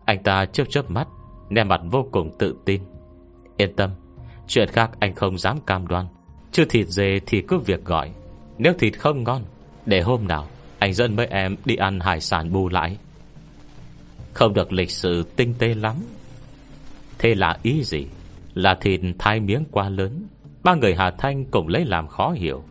Anh 0.05 0.23
ta 0.23 0.45
chớp 0.45 0.63
chớp 0.69 0.91
mắt 0.91 1.07
Nè 1.49 1.63
mặt 1.63 1.81
vô 1.91 2.07
cùng 2.11 2.31
tự 2.37 2.55
tin. 2.65 2.81
Yên 3.57 3.75
tâm, 3.75 3.89
Chuyện 4.47 4.67
khác 4.67 4.91
anh 4.99 5.15
không 5.15 5.37
dám 5.37 5.59
cam 5.65 5.87
đoan. 5.87 6.05
Chứ 6.51 6.65
thịt 6.69 6.87
dê 6.87 7.19
thì 7.25 7.41
cứ 7.47 7.57
việc 7.57 7.85
gọi. 7.85 8.11
Nếu 8.57 8.73
thịt 8.79 8.99
không 8.99 9.23
ngon, 9.23 9.43
Để 9.85 10.01
hôm 10.01 10.27
nào 10.27 10.47
anh 10.79 10.93
dẫn 10.93 11.15
mấy 11.15 11.25
em 11.25 11.55
đi 11.65 11.75
ăn 11.75 11.99
hải 11.99 12.21
sản 12.21 12.51
bù 12.51 12.69
lại 12.69 12.97
Không 14.33 14.53
được 14.53 14.73
lịch 14.73 14.91
sự 14.91 15.23
tinh 15.35 15.53
tế 15.59 15.73
lắm. 15.73 15.95
Thế 17.17 17.35
là 17.35 17.57
ý 17.63 17.83
gì? 17.83 18.07
Là 18.53 18.75
thịt 18.81 19.01
thái 19.19 19.39
miếng 19.39 19.65
quá 19.71 19.89
lớn. 19.89 20.27
Ba 20.63 20.75
người 20.75 20.95
Hà 20.95 21.11
Thanh 21.17 21.45
cũng 21.45 21.67
lấy 21.67 21.85
làm 21.85 22.07
khó 22.07 22.31
hiểu. 22.31 22.63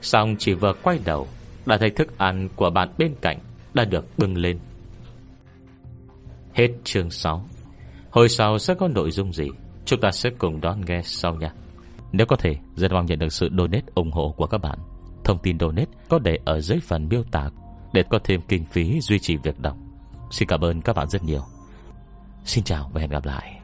Xong 0.00 0.36
chỉ 0.38 0.54
vừa 0.54 0.72
quay 0.82 0.98
đầu, 1.04 1.28
Đã 1.66 1.76
thấy 1.78 1.90
thức 1.90 2.18
ăn 2.18 2.48
của 2.56 2.70
bạn 2.70 2.88
bên 2.98 3.14
cạnh 3.20 3.38
Đã 3.74 3.84
được 3.84 4.18
bưng 4.18 4.36
lên. 4.36 4.58
Hết 6.54 6.68
chương 6.84 7.10
6 7.10 7.44
Hồi 8.10 8.28
sau 8.28 8.58
sẽ 8.58 8.74
có 8.74 8.88
nội 8.88 9.10
dung 9.10 9.32
gì? 9.32 9.48
Chúng 9.84 10.00
ta 10.00 10.10
sẽ 10.10 10.30
cùng 10.38 10.60
đón 10.60 10.80
nghe 10.86 11.00
sau 11.04 11.34
nha. 11.34 11.52
Nếu 12.12 12.26
có 12.26 12.36
thể 12.36 12.56
Rất 12.76 12.92
mong 12.92 13.06
nhận 13.06 13.18
được 13.18 13.32
sự 13.32 13.48
donate 13.58 13.86
ủng 13.94 14.12
hộ 14.12 14.34
của 14.36 14.46
các 14.46 14.58
bạn. 14.58 14.78
Thông 15.24 15.38
tin 15.38 15.58
donate 15.58 15.90
có 16.08 16.18
để 16.18 16.38
ở 16.44 16.60
dưới 16.60 16.78
phần 16.80 17.08
miêu 17.08 17.22
tả 17.30 17.50
Để 17.92 18.02
có 18.10 18.18
thêm 18.24 18.40
kinh 18.48 18.64
phí 18.64 19.00
duy 19.00 19.18
trì 19.18 19.36
việc 19.36 19.58
đọc. 19.58 19.76
Xin 20.30 20.48
cảm 20.48 20.60
ơn 20.60 20.82
các 20.82 20.96
bạn 20.96 21.08
rất 21.08 21.24
nhiều. 21.24 21.42
Xin 22.44 22.64
chào 22.64 22.90
và 22.92 23.00
hẹn 23.00 23.10
gặp 23.10 23.24
lại. 23.24 23.59